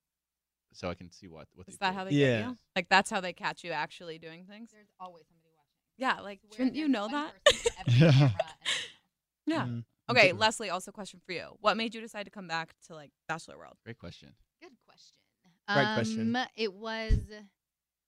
So 0.73 0.89
I 0.89 0.93
can 0.93 1.09
see 1.11 1.27
what 1.27 1.47
what 1.55 1.67
Is 1.69 1.77
they 1.77 1.85
that 1.85 1.91
do. 1.91 1.97
how 1.97 2.03
they 2.05 2.11
Yeah. 2.11 2.39
get 2.41 2.49
you? 2.49 2.57
Like 2.75 2.89
that's 2.89 3.09
how 3.09 3.21
they 3.21 3.31
catch 3.33 3.63
you 3.63 3.71
actually 3.71 4.17
doing 4.19 4.45
things? 4.45 4.71
There's 4.73 4.89
always 4.99 5.25
somebody 5.27 5.49
watching. 5.55 5.71
Yeah, 5.97 6.19
like 6.21 6.39
Where 6.47 6.57
shouldn't 6.57 6.75
you 6.75 6.87
know 6.89 7.07
that? 7.07 7.31
person 7.45 7.71
Yeah. 7.87 8.11
camera 8.11 8.23
and- 8.25 8.33
yeah. 9.45 9.65
Mm. 9.65 9.83
Okay, 10.09 10.19
Okay. 10.29 10.31
Leslie, 10.33 10.69
also 10.69 10.91
question 10.91 11.19
for 11.25 11.31
you. 11.31 11.57
What 11.61 11.77
made 11.77 11.95
you 11.95 12.01
decide 12.01 12.23
to 12.25 12.29
come 12.29 12.47
back 12.47 12.75
to 12.87 12.93
like 12.93 13.11
Bachelor 13.27 13.57
World? 13.57 13.75
Great 13.83 13.97
question. 13.97 14.33
Good 14.61 14.71
question. 14.85 15.17
Great 15.67 15.93
question. 15.95 16.35
Um, 16.35 16.45
It 16.55 16.73
was 16.73 17.13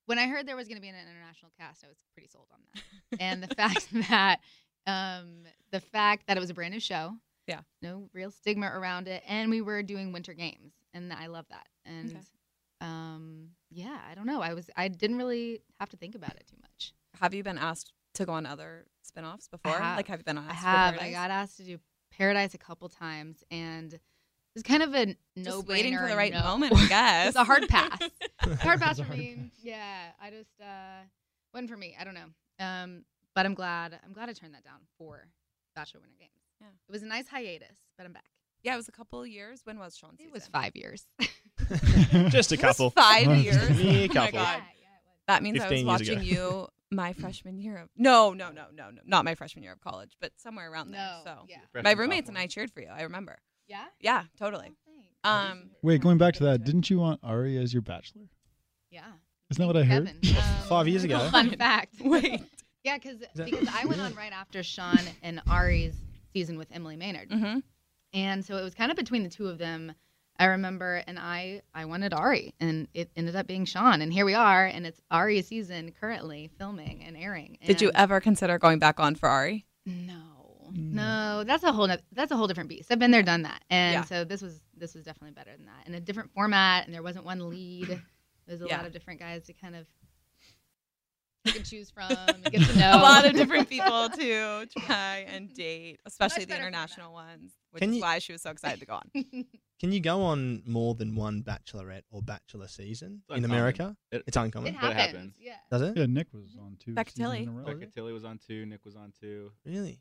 when 0.06 0.20
I 0.20 0.28
heard 0.28 0.46
there 0.48 0.56
was 0.56 0.68
going 0.68 0.78
to 0.78 0.82
be 0.82 0.90
an 0.90 0.96
international 0.96 1.52
cast, 1.60 1.84
I 1.84 1.88
was 1.88 1.98
pretty 2.14 2.28
sold 2.30 2.48
on 2.54 2.60
that. 2.74 3.22
and 3.22 3.42
the 3.44 3.48
fact 3.56 3.88
that 4.10 4.40
um, 4.86 5.44
the 5.72 5.80
fact 5.80 6.28
that 6.28 6.38
it 6.38 6.40
was 6.40 6.50
a 6.50 6.54
brand 6.54 6.74
new 6.74 6.80
show, 6.80 7.16
Yeah. 7.48 7.62
no 7.82 8.10
real 8.14 8.30
stigma 8.32 8.68
around 8.68 9.08
it, 9.08 9.24
and 9.28 9.50
we 9.50 9.62
were 9.62 9.82
doing 9.84 10.12
winter 10.12 10.34
games, 10.34 10.74
and 10.94 11.12
I 11.14 11.28
love 11.28 11.46
that. 11.50 11.68
And 11.86 12.10
Okay. 12.12 12.20
um, 12.82 13.50
yeah, 13.70 14.00
I 14.10 14.16
don't 14.16 14.26
know. 14.28 14.42
I 14.42 14.54
was 14.54 14.70
I 14.76 14.88
didn't 14.88 15.18
really 15.18 15.62
have 15.80 15.90
to 15.90 15.98
think 15.98 16.16
about 16.16 16.36
it 16.36 16.46
too 16.48 16.58
much. 16.62 16.94
Have 17.22 17.34
you 17.34 17.44
been 17.44 17.58
asked 17.58 17.92
to 18.16 18.26
go 18.26 18.34
on 18.34 18.46
other 18.46 18.86
spin-offs 19.02 19.48
before? 19.48 19.74
have. 19.80 19.98
Like 19.98 20.08
have 20.08 20.20
you 20.20 20.24
been 20.26 20.38
asked 20.38 20.50
I 20.52 20.54
for 20.54 20.60
have. 20.68 20.98
I 21.00 21.12
got 21.12 21.32
asked 21.32 21.58
to 21.58 21.64
do 21.64 21.78
Paradise 22.12 22.54
a 22.54 22.58
couple 22.58 22.90
times, 22.90 23.44
and 23.52 23.98
it's 24.56 24.64
kind 24.64 24.84
of 24.84 24.94
a 24.94 25.06
no 25.36 25.44
Just 25.44 25.68
waiting 25.68 25.98
for 25.98 26.08
the 26.08 26.16
right 26.16 26.34
no. 26.34 26.42
moment, 26.44 26.74
I 26.76 26.86
guess. 26.90 27.28
it's 27.30 27.38
a 27.38 27.44
hard 27.44 27.68
pass. 27.70 28.00
hard 28.62 28.80
pass 28.80 28.92
It's 29.00 29.00
for 29.00 29.06
hard 29.06 29.18
me. 29.20 29.36
pass. 29.36 29.52
Yeah, 29.64 30.12
I 30.22 30.30
just 30.32 30.60
uh 30.62 31.04
wasn't 31.54 31.70
for 31.70 31.78
me. 31.78 31.96
I 32.00 32.04
don't 32.04 32.14
know. 32.16 32.28
Um, 32.60 33.06
but 33.36 33.46
I'm 33.46 33.54
glad. 33.54 33.98
I'm 34.06 34.14
glad 34.14 34.30
I 34.30 34.34
turned 34.34 34.54
that 34.56 34.64
down 34.64 34.80
for 34.98 35.28
Bachelor 35.76 36.02
Winter 36.02 36.16
Games. 36.20 36.32
Yeah. 36.62 36.68
it 36.88 36.92
was 36.92 37.04
a 37.04 37.06
nice 37.06 37.28
hiatus, 37.28 37.78
but 37.98 38.06
I'm 38.06 38.14
back. 38.14 38.26
Yeah, 38.64 38.74
it 38.74 38.78
was 38.78 38.88
a 38.88 38.92
couple 38.92 39.22
of 39.22 39.28
years. 39.28 39.62
When 39.64 39.78
was 39.80 39.96
Sean's 39.96 40.20
It 40.20 40.32
was 40.32 40.44
season? 40.44 40.52
five 40.54 40.76
years. 40.76 41.06
Just 42.30 42.52
a 42.52 42.58
couple. 42.58 42.90
five 42.92 43.26
Just 43.26 43.40
a 43.40 43.44
years. 43.44 43.58
Oh 43.70 43.84
my 44.02 44.08
couple. 44.08 44.32
god. 44.32 44.34
yeah, 44.34 44.40
yeah, 44.40 44.58
it 44.58 45.06
was. 45.06 45.24
That 45.28 45.44
means 45.44 45.60
I 45.60 45.64
was 45.70 45.70
15 45.72 45.88
years 45.88 46.02
ago. 46.02 46.16
watching 46.16 46.24
you 46.28 46.68
my 46.92 47.14
freshman 47.14 47.60
year 47.60 47.78
of 47.78 47.90
No, 47.98 48.34
no, 48.34 48.50
no, 48.52 48.66
no, 48.74 48.90
no. 48.90 49.02
Not 49.06 49.26
my 49.26 49.36
freshman 49.36 49.64
year 49.64 49.74
of 49.74 49.82
college, 49.82 50.14
but 50.22 50.32
somewhere 50.38 50.72
around 50.72 50.92
there. 50.92 51.02
No, 51.02 51.22
So 51.24 51.46
yeah, 51.48 51.58
my 51.74 51.82
Freshman, 51.82 51.98
roommates 52.00 52.30
and. 52.30 52.38
I 52.38 52.48
cheered 52.48 52.72
for 52.72 52.82
you. 52.82 52.88
I 52.94 53.04
remember. 53.04 53.38
yeah. 53.68 53.86
Yeah, 54.00 54.24
totally. 54.38 54.72
Oh. 55.24 55.30
Um 55.30 55.70
Wait, 55.82 56.02
going 56.02 56.18
back 56.18 56.34
to 56.36 56.44
that, 56.46 56.64
didn't 56.64 56.90
you 56.90 57.00
want 57.00 57.20
Ari 57.24 57.58
as 57.58 57.74
your 57.74 57.82
bachelor? 57.82 58.24
yeah. 58.90 59.02
Isn't 59.50 59.62
that 59.62 59.68
what 59.68 59.78
I 59.78 59.84
heard? 59.84 60.08
Kevin. 60.22 60.36
Um, 60.38 60.44
Five 60.68 60.88
years 60.90 61.06
ago. 61.06 61.20
Fun 61.30 61.52
fact. 61.56 61.96
Wait. 62.02 62.42
Yeah, 62.84 62.98
because 62.98 63.18
because 63.36 63.68
I 63.74 63.86
went 63.86 64.02
on 64.02 64.14
right 64.16 64.32
after 64.34 64.62
Sean 64.64 65.00
and 65.24 65.42
Ari's 65.50 65.96
season 66.38 66.58
with 66.58 66.68
Emily 66.72 66.96
Maynard. 66.96 67.30
Mhm. 67.30 67.64
and 68.14 68.46
so 68.46 68.58
it 68.58 68.64
was 68.64 68.74
kind 68.76 68.92
of 68.92 68.96
between 68.98 69.24
the 69.24 69.30
two 69.30 69.48
of 69.48 69.58
them 69.58 69.92
i 70.40 70.46
remember 70.46 71.04
and 71.08 71.18
i 71.20 71.62
i 71.74 71.84
wanted 71.84 72.14
ari 72.14 72.54
and 72.60 72.88
it 72.94 73.10
ended 73.18 73.36
up 73.36 73.46
being 73.48 73.66
sean 73.66 74.02
and 74.02 74.14
here 74.14 74.24
we 74.24 74.34
are 74.34 74.66
and 74.66 74.86
it's 74.86 75.02
ari's 75.12 75.48
season 75.48 75.92
currently 76.00 76.50
filming 76.58 77.04
and 77.04 77.18
airing 77.18 77.58
Did 77.66 77.82
you 77.82 77.92
ever 77.96 78.22
consider 78.22 78.58
going 78.60 78.80
back 78.80 79.00
on 79.00 79.16
for 79.16 79.28
Ari? 79.28 79.66
no 79.86 80.22
no 80.72 81.44
that's 81.46 81.64
a 81.64 81.72
whole 81.74 81.88
noth- 81.88 82.04
that's 82.14 82.32
a 82.32 82.38
whole 82.38 82.48
different 82.48 82.70
beast 82.70 82.90
i've 82.92 83.00
been 83.00 83.12
there 83.12 83.24
done 83.24 83.42
that 83.42 83.62
and 83.70 83.94
Yeah. 83.96 84.04
so 84.04 84.24
this 84.24 84.42
was 84.42 84.62
this 84.78 84.94
was 84.96 85.04
definitely 85.04 85.32
better 85.34 85.52
than 85.58 85.66
that 85.66 85.88
in 85.88 85.94
a 85.96 86.00
different 86.00 86.32
format 86.34 86.86
and 86.86 86.94
there 86.94 87.04
wasn't 87.04 87.26
one 87.26 87.50
lead 87.50 88.02
there's 88.48 88.62
a 88.62 88.68
Yeah. 88.68 88.78
lot 88.78 88.86
of 88.86 88.94
different 88.94 89.20
guys 89.20 89.44
to 89.48 89.54
kind 89.54 89.76
of 89.76 89.86
pick 91.46 91.54
can 91.56 91.64
choose 91.64 91.90
from 91.90 92.12
and 92.12 92.44
get 92.46 92.62
to 92.62 92.78
know 92.80 92.92
a 92.92 93.02
lot 93.02 93.26
of 93.26 93.34
different 93.34 93.70
people 93.70 94.10
to 94.10 94.66
try 94.86 95.26
and 95.28 95.54
date, 95.54 96.00
especially 96.06 96.42
Much 96.44 96.50
the 96.50 96.56
international 96.56 97.14
ones, 97.14 97.52
which 97.72 97.82
Can 97.82 97.90
is 97.92 97.96
you- 97.98 98.02
why 98.02 98.20
she 98.20 98.32
was 98.34 98.42
so 98.42 98.52
excited 98.52 98.80
to 98.80 98.86
go 98.86 98.94
on. 98.96 99.12
Can 99.80 99.92
you 99.92 100.00
go 100.00 100.24
on 100.24 100.64
more 100.66 100.96
than 100.96 101.16
one 101.16 101.44
bachelorette 101.44 102.02
or 102.10 102.22
bachelor 102.24 102.68
season 102.68 103.22
It's 103.30 103.38
in 103.38 103.44
uncommon. 103.44 103.52
America? 103.58 103.98
It- 104.12 104.24
It's 104.26 104.36
uncommon. 104.38 104.74
it 104.76 104.82
But 104.82 104.92
it 104.92 104.96
happens. 104.98 105.16
happens. 105.16 105.36
Yeah. 105.40 105.56
Does 105.70 105.82
it? 105.84 105.98
Yeah, 105.98 106.06
Nick 106.08 106.34
was 106.34 106.56
on 106.60 106.78
two. 106.80 106.94
Becca 106.96 107.12
seasons 107.12 107.26
Tilley. 107.32 107.44
in 107.44 107.50
a 107.50 107.52
row. 107.52 107.76
Becca 107.76 108.04
was 108.04 108.26
on 108.26 108.40
two. 108.40 108.66
Nick 108.66 108.84
was 108.86 108.96
on 108.96 109.14
two. 109.20 109.52
Really? 109.66 110.00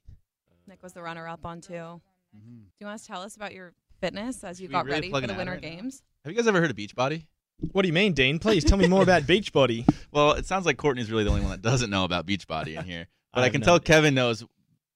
Nick 0.66 0.83
was 0.83 0.94
the 0.94 1.03
runner-up 1.03 1.44
on 1.44 1.61
two. 1.61 1.72
Do 1.75 2.38
Mhm. 2.38 2.64
you 2.81 2.87
want 2.87 2.99
to 3.01 3.07
tell 3.07 3.20
us 3.22 3.37
about 3.37 3.53
your 3.55 3.72
fitness 4.01 4.42
as 4.44 4.61
you 4.61 4.64
Should 4.66 4.70
we 4.70 4.72
got 4.72 4.85
really 4.87 4.96
ready 4.96 5.11
plug 5.11 5.22
for 5.22 5.25
an 5.25 5.29
the 5.29 5.35
ad 5.35 5.38
Winter 5.38 5.53
right 5.53 5.62
now? 5.62 5.68
Games? 5.83 6.03
Have 6.25 6.33
you 6.33 6.37
guys 6.38 6.46
ever 6.49 6.61
heard 6.61 6.70
of 6.70 6.77
Beachbody? 6.77 7.27
What 7.73 7.83
do 7.83 7.88
you 7.88 7.95
mean, 7.95 8.12
Dean? 8.12 8.38
Please 8.38 8.64
tell 8.64 8.79
me 8.79 8.87
more 8.87 9.03
about 9.03 9.23
Beachbody. 9.27 9.87
Well, 10.12 10.33
it 10.33 10.47
sounds 10.47 10.66
like 10.66 10.77
Courtney's 10.77 11.11
really 11.11 11.25
the 11.25 11.31
only 11.31 11.42
one 11.42 11.51
that 11.51 11.62
doesn't 11.62 11.90
know 11.90 12.05
about 12.05 12.27
Beachbody 12.27 12.77
in 12.79 12.85
here. 12.85 13.07
But 13.35 13.42
I 13.42 13.47
I, 13.47 13.51
can 13.51 13.61
no 13.61 13.64
tell 13.66 13.75
idea. 13.75 13.85
Kevin 13.85 14.14
knows 14.14 14.45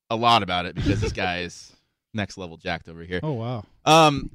a 0.08 0.16
lot 0.16 0.42
about 0.42 0.64
it 0.64 0.74
because 0.74 0.98
this 1.02 1.12
guy 1.12 1.40
is 1.40 1.72
next 2.14 2.38
level 2.38 2.56
jacked 2.56 2.88
over 2.88 3.02
here. 3.02 3.20
Oh 3.22 3.32
wow, 3.32 3.64
Um, 3.84 4.30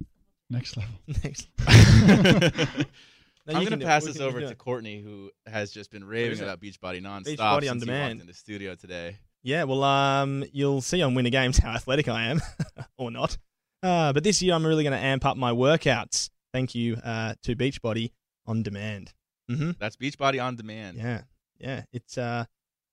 next 0.47 0.77
level. 0.77 0.93
Next. 1.23 1.47
No, 3.47 3.53
I'm 3.55 3.61
you 3.61 3.67
going 3.67 3.67
can 3.69 3.79
to 3.79 3.85
pass 3.85 4.03
We 4.05 4.11
this 4.11 4.21
over 4.21 4.41
to. 4.41 4.53
Courtney, 4.55 5.01
who 5.01 5.31
has 5.47 5.71
just 5.71 5.89
been 5.91 6.03
raving 6.03 6.37
it? 6.39 6.43
about 6.43 6.59
Beachbody 6.61 7.01
nonstop 7.01 7.37
Beachbody 7.37 7.55
on 7.55 7.61
since 7.63 7.73
he 7.83 7.85
demand. 7.87 8.01
walked 8.03 8.11
into 8.13 8.25
the 8.25 8.33
studio 8.33 8.75
today. 8.75 9.17
Yeah, 9.43 9.63
well, 9.63 9.83
um, 9.83 10.43
you'll 10.51 10.81
see 10.81 11.01
on 11.01 11.13
Winter 11.15 11.29
Games 11.31 11.57
how 11.57 11.71
athletic 11.71 12.07
I 12.07 12.25
am, 12.25 12.41
or 12.97 13.09
not. 13.11 13.37
Uh, 13.83 14.13
but 14.13 14.23
this 14.23 14.41
year, 14.41 14.53
I'm 14.55 14.65
really 14.65 14.83
going 14.83 14.93
to 14.97 15.03
amp 15.03 15.25
up 15.25 15.37
my 15.37 15.51
workouts. 15.51 16.29
Thank 16.55 16.73
you 16.73 16.95
uh, 17.03 17.33
to 17.43 17.53
Beachbody 17.53 18.11
on 18.45 18.63
demand. 18.63 19.11
Mm-hmm. 19.51 19.71
That's 19.77 19.97
Beachbody 19.97 20.41
on 20.41 20.55
demand. 20.55 20.95
Yeah, 20.95 21.23
yeah. 21.59 21.81
It's 21.91 22.17
uh, 22.17 22.45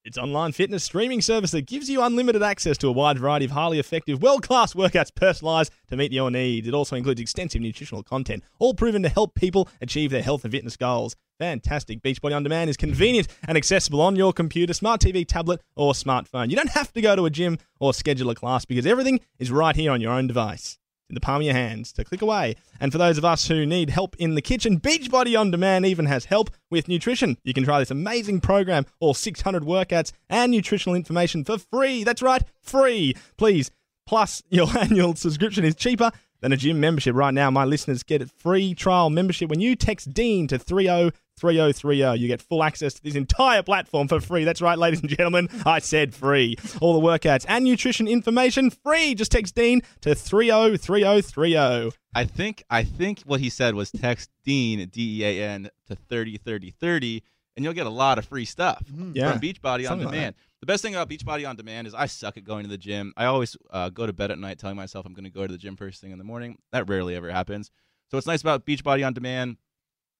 it's 0.05 0.18
online 0.18 0.51
fitness 0.51 0.83
streaming 0.83 1.20
service 1.20 1.53
that 1.53 1.68
gives 1.68 1.88
you 1.88 2.03
unlimited 2.03 2.42
access 2.42 2.77
to 2.79 2.88
a 2.88 2.92
wide 2.92 3.20
variety 3.20 3.44
of 3.44 3.53
highly 3.53 3.79
effective, 3.79 4.20
world-class 4.20 4.75
workouts 4.75 5.14
personalized 5.14 5.72
to 5.90 5.96
meet 5.96 6.11
your 6.11 6.29
needs. 6.29 6.66
It 6.66 6.75
also 6.75 6.96
includes 6.96 7.20
extensive 7.20 7.62
nutritional 7.62 8.03
content, 8.03 8.42
all 8.59 8.75
proven 8.75 9.05
to 9.05 9.09
help 9.09 9.37
people 9.37 9.68
achieve 9.81 10.11
their 10.11 10.25
health 10.25 10.42
and 10.42 10.53
fitness 10.53 10.77
goals. 10.77 11.14
Fantastic. 11.38 12.03
Beachbody 12.03 12.35
On 12.35 12.42
Demand 12.42 12.68
is 12.68 12.77
convenient 12.77 13.29
and 13.46 13.57
accessible 13.57 14.01
on 14.01 14.16
your 14.16 14.33
computer, 14.33 14.75
smart 14.75 15.01
TV, 15.01 15.25
tablet, 15.25 15.61
or 15.77 15.92
smartphone. 15.92 16.51
You 16.51 16.57
don't 16.57 16.70
have 16.70 16.92
to 16.94 17.01
go 17.01 17.14
to 17.14 17.27
a 17.27 17.31
gym 17.31 17.59
or 17.79 17.94
schedule 17.94 18.31
a 18.31 18.35
class 18.35 18.64
because 18.64 18.87
everything 18.87 19.20
is 19.38 19.53
right 19.53 19.77
here 19.77 19.92
on 19.92 20.01
your 20.01 20.12
own 20.12 20.27
device 20.27 20.81
in 21.12 21.14
the 21.14 21.20
palm 21.20 21.37
of 21.37 21.42
your 21.42 21.53
hands 21.53 21.92
to 21.92 22.05
click 22.05 22.22
away. 22.22 22.57
And 22.81 22.90
for 22.90 22.96
those 22.96 23.18
of 23.18 23.25
us 23.25 23.46
who 23.46 23.66
need 23.66 23.90
help 23.90 24.16
in 24.16 24.35
the 24.35 24.40
kitchen, 24.40 24.81
Beachbody 24.81 25.38
On 25.38 25.51
Demand 25.51 25.85
even 25.85 26.07
has 26.07 26.25
help 26.25 26.48
with 26.70 26.88
nutrition. 26.88 27.37
You 27.44 27.53
can 27.53 27.64
try 27.64 27.79
this 27.79 27.90
amazing 27.90 28.40
program, 28.40 28.87
all 28.98 29.12
600 29.12 29.62
workouts 29.62 30.12
and 30.31 30.51
nutritional 30.51 30.96
information 30.96 31.44
for 31.44 31.59
free. 31.59 32.03
That's 32.03 32.22
right, 32.22 32.42
free. 32.62 33.14
Please, 33.37 33.70
plus 34.07 34.42
your 34.48 34.66
annual 34.81 35.14
subscription 35.14 35.64
is 35.64 35.75
cheaper 35.75 36.11
than 36.42 36.52
a 36.52 36.57
gym 36.57 36.81
membership 36.81 37.14
right 37.14 37.33
now. 37.33 37.50
My 37.50 37.64
listeners 37.64 38.02
get 38.02 38.20
a 38.20 38.26
free 38.26 38.74
trial 38.74 39.09
membership 39.09 39.48
when 39.48 39.61
you 39.61 39.74
text 39.74 40.12
Dean 40.12 40.46
to 40.48 40.59
303030. 40.59 42.20
You 42.20 42.28
get 42.28 42.42
full 42.42 42.62
access 42.62 42.92
to 42.94 43.02
this 43.02 43.14
entire 43.14 43.62
platform 43.62 44.09
for 44.09 44.20
free. 44.20 44.44
That's 44.44 44.61
right, 44.61 44.76
ladies 44.76 45.00
and 45.00 45.09
gentlemen. 45.09 45.48
I 45.64 45.78
said 45.78 46.14
free. 46.14 46.57
All 46.81 47.00
the 47.00 47.07
workouts 47.07 47.46
and 47.48 47.64
nutrition 47.64 48.07
information 48.07 48.70
free. 48.70 49.14
Just 49.14 49.33
text 49.33 49.55
Dean 49.55 49.81
to 50.02 50.14
303030. 50.14 51.96
I 52.14 52.24
think 52.24 52.64
I 52.68 52.83
think 52.85 53.20
what 53.20 53.40
he 53.40 53.48
said 53.48 53.74
was 53.74 53.90
text 53.90 54.28
Dean 54.44 54.87
D 54.88 55.22
E 55.22 55.24
A 55.24 55.48
N 55.48 55.70
to 55.87 55.94
thirty 55.94 56.37
thirty 56.37 56.72
thirty, 56.72 57.22
and 57.57 57.64
you'll 57.64 57.72
get 57.72 57.87
a 57.87 57.90
lot 57.90 58.18
of 58.18 58.26
free 58.26 58.44
stuff 58.44 58.83
mm-hmm. 58.85 59.12
Yeah. 59.14 59.33
from 59.33 59.40
Beachbody 59.40 59.81
on 59.81 59.85
Something 59.85 60.07
like 60.09 60.14
Demand. 60.14 60.35
The 60.62 60.66
best 60.66 60.81
thing 60.81 60.94
about 60.94 61.11
Beachbody 61.11 61.46
on 61.46 61.57
Demand 61.57 61.88
is 61.88 61.94
I 61.94 62.07
suck 62.07 62.37
at 62.37 62.44
going 62.44 62.62
to 62.62 62.68
the 62.68 62.79
gym. 62.79 63.12
I 63.16 63.25
always 63.25 63.57
uh, 63.70 63.88
go 63.88 64.07
to 64.07 64.12
bed 64.12 64.31
at 64.31 64.38
night 64.38 64.61
telling 64.61 64.77
myself 64.77 65.05
I'm 65.05 65.12
going 65.12 65.25
to 65.25 65.31
go 65.31 65.44
to 65.44 65.53
the 65.53 65.59
gym 65.59 65.75
first 65.75 66.01
thing 66.01 66.12
in 66.12 66.18
the 66.18 66.25
morning. 66.25 66.57
That 66.70 66.88
rarely 66.88 67.16
ever 67.16 67.33
happens. 67.33 67.72
So 68.09 68.16
what's 68.16 68.29
nice 68.29 68.42
about 68.42 68.64
Beachbody 68.64 69.05
on 69.05 69.12
Demand, 69.12 69.57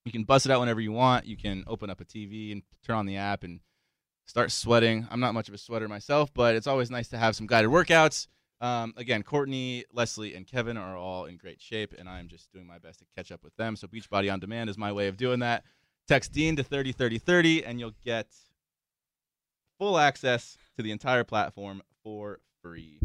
you 0.05 0.11
can 0.11 0.25
bust 0.25 0.45
it 0.45 0.51
out 0.51 0.59
whenever 0.59 0.81
you 0.81 0.91
want. 0.91 1.27
You 1.27 1.37
can 1.37 1.63
open 1.69 1.91
up 1.91 2.01
a 2.01 2.05
TV 2.05 2.51
and 2.51 2.63
turn 2.85 2.97
on 2.97 3.07
the 3.07 3.19
app 3.19 3.45
and 3.45 3.61
start 4.25 4.51
sweating. 4.51 5.07
I'm 5.13 5.21
not 5.21 5.33
much 5.33 5.47
of 5.47 5.55
a 5.55 5.59
sweater 5.59 5.87
myself, 5.87 6.35
but 6.35 6.57
it's 6.57 6.67
always 6.67 6.91
nice 6.91 7.07
to 7.11 7.19
have 7.19 7.37
some 7.37 7.47
guided 7.47 7.71
workouts. 7.71 8.27
Um, 8.61 8.95
again, 8.97 9.23
Courtney, 9.23 9.85
Leslie, 9.93 10.35
and 10.35 10.45
Kevin 10.45 10.77
are 10.77 10.97
all 10.97 11.27
in 11.27 11.37
great 11.37 11.61
shape, 11.61 11.95
and 11.97 12.09
I'm 12.09 12.27
just 12.27 12.51
doing 12.51 12.67
my 12.67 12.79
best 12.79 12.99
to 12.99 13.05
catch 13.17 13.31
up 13.31 13.45
with 13.45 13.55
them. 13.55 13.77
So 13.77 13.87
Beachbody 13.87 14.33
on 14.33 14.41
Demand 14.41 14.69
is 14.69 14.77
my 14.77 14.91
way 14.91 15.07
of 15.07 15.17
doing 15.17 15.39
that. 15.39 15.63
Text 16.09 16.33
Dean 16.33 16.57
to 16.57 16.65
303030, 16.65 17.65
and 17.65 17.79
you'll 17.79 17.93
get 18.05 18.27
full 19.83 19.99
access 19.99 20.57
to 20.77 20.83
the 20.83 20.93
entire 20.93 21.25
platform 21.25 21.83
for 22.05 22.39
free. 22.63 23.01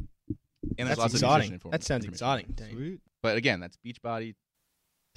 And 0.77 0.87
there's 0.87 0.89
That's 0.89 0.99
lots 0.99 1.13
of 1.15 1.21
exciting. 1.21 1.59
That 1.71 1.83
sounds 1.83 2.05
information. 2.05 2.51
exciting. 2.53 2.71
Sweet. 2.75 2.99
But 3.23 3.35
again, 3.37 3.59
that's 3.59 3.77
Beachbody. 3.77 4.35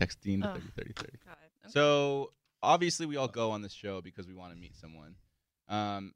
texting 0.00 0.20
Dean 0.22 0.40
to 0.40 0.48
Oh. 0.48 0.54
303030. 0.54 1.18
Got. 1.26 1.32
Okay. 1.32 1.72
So 1.72 2.32
obviously, 2.62 3.04
we 3.04 3.16
all 3.16 3.28
go 3.28 3.50
on 3.50 3.60
this 3.60 3.72
show 3.74 4.00
because 4.00 4.26
we 4.26 4.32
want 4.34 4.54
to 4.54 4.58
meet 4.58 4.74
someone. 4.74 5.16
Um, 5.68 6.14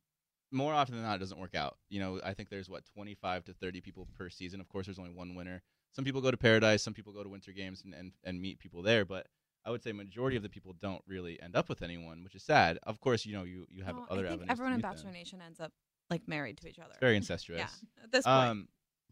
more 0.51 0.73
often 0.73 0.95
than 0.95 1.05
not, 1.05 1.17
it 1.17 1.19
doesn't 1.19 1.39
work 1.39 1.55
out. 1.55 1.77
You 1.91 2.01
know, 2.01 2.21
I 2.25 2.33
think 2.33 2.49
there's 2.49 2.71
what 2.71 2.85
25 2.95 3.45
to 3.45 3.53
30 3.53 3.83
people 3.83 4.09
per 4.17 4.31
season. 4.31 4.63
Of 4.63 4.69
course, 4.71 4.87
there's 4.87 4.99
only 4.99 5.11
one 5.11 5.35
winner. 5.35 5.63
Some 5.93 6.05
people 6.07 6.23
go 6.23 6.31
to 6.31 6.37
Paradise, 6.39 6.83
some 6.83 6.95
people 6.95 7.13
go 7.13 7.23
to 7.23 7.29
Winter 7.29 7.53
Games 7.53 7.83
and, 7.85 7.93
and, 7.93 8.13
and 8.25 8.41
meet 8.41 8.59
people 8.59 8.81
there. 8.83 9.05
But 9.05 9.27
I 9.65 9.71
would 9.71 9.83
say 9.83 9.93
majority 9.93 10.37
of 10.37 10.43
the 10.43 10.49
people 10.49 10.75
don't 10.81 11.03
really 11.07 11.41
end 11.41 11.57
up 11.57 11.69
with 11.69 11.83
anyone, 11.83 12.23
which 12.23 12.35
is 12.35 12.43
sad. 12.43 12.79
Of 12.83 13.01
course, 13.01 13.25
you 13.25 13.35
know 13.35 13.45
you 13.45 13.67
you 13.71 13.83
have 13.85 13.97
other 14.11 14.27
I 14.27 14.31
think 14.31 14.51
everyone 14.51 14.75
in 14.75 14.81
Bachelor. 14.81 15.11
Nation 15.11 15.41
ends 15.45 15.61
up 15.61 15.73
like 16.11 16.29
married 16.29 16.59
to 16.59 16.69
each 16.69 16.79
other. 16.79 16.91
It's 16.91 17.01
very 17.01 17.17
incestuous. 17.23 17.59
yeah. 17.59 18.05
At 18.05 18.13
this 18.13 18.25
point. 18.25 18.37
Um, 18.37 18.69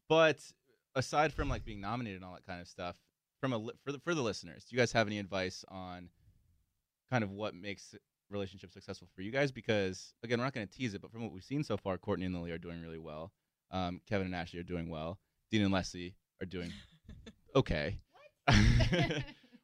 but 0.08 0.38
aside 0.94 1.32
from 1.32 1.48
like 1.48 1.64
being 1.64 1.80
nominated 1.80 2.16
and 2.16 2.24
all 2.24 2.34
that 2.34 2.46
kind 2.46 2.60
of 2.60 2.68
stuff, 2.68 2.96
from 3.40 3.52
a 3.52 3.58
li- 3.58 3.74
for 3.84 3.92
the 3.92 3.98
for 4.00 4.14
the 4.14 4.22
listeners, 4.22 4.64
do 4.64 4.76
you 4.76 4.80
guys 4.80 4.92
have 4.92 5.06
any 5.06 5.18
advice 5.18 5.64
on 5.68 6.10
kind 7.10 7.24
of 7.24 7.30
what 7.30 7.54
makes 7.54 7.94
relationships 8.30 8.74
successful 8.74 9.08
for 9.14 9.22
you 9.22 9.30
guys? 9.30 9.52
Because 9.52 10.12
again, 10.22 10.38
we're 10.38 10.44
not 10.44 10.52
going 10.54 10.66
to 10.66 10.72
tease 10.72 10.94
it, 10.94 11.00
but 11.00 11.10
from 11.10 11.22
what 11.22 11.32
we've 11.32 11.42
seen 11.44 11.64
so 11.64 11.76
far, 11.76 11.96
Courtney 11.98 12.26
and 12.26 12.34
Lily 12.34 12.50
are 12.50 12.58
doing 12.58 12.80
really 12.82 12.98
well. 12.98 13.32
Um, 13.70 14.00
Kevin 14.06 14.26
and 14.26 14.34
Ashley 14.34 14.60
are 14.60 14.64
doing 14.64 14.90
well. 14.90 15.18
Dean 15.50 15.62
and 15.62 15.72
Leslie 15.72 16.14
are 16.40 16.46
doing 16.46 16.72
okay. 17.56 17.98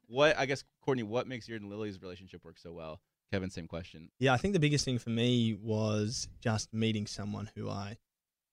what 0.09 0.37
I 0.37 0.45
guess 0.45 0.63
Courtney, 0.83 1.03
what 1.03 1.27
makes 1.27 1.47
your 1.47 1.57
and 1.57 1.69
Lily's 1.69 2.01
relationship 2.01 2.43
work 2.43 2.57
so 2.57 2.73
well? 2.73 2.99
Kevin, 3.31 3.49
same 3.49 3.67
question. 3.67 4.09
Yeah, 4.19 4.33
I 4.33 4.37
think 4.37 4.53
the 4.53 4.59
biggest 4.59 4.83
thing 4.83 4.97
for 4.97 5.11
me 5.11 5.55
was 5.61 6.27
just 6.41 6.73
meeting 6.73 7.05
someone 7.05 7.49
who 7.55 7.69
I 7.69 7.97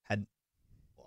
had 0.05 0.27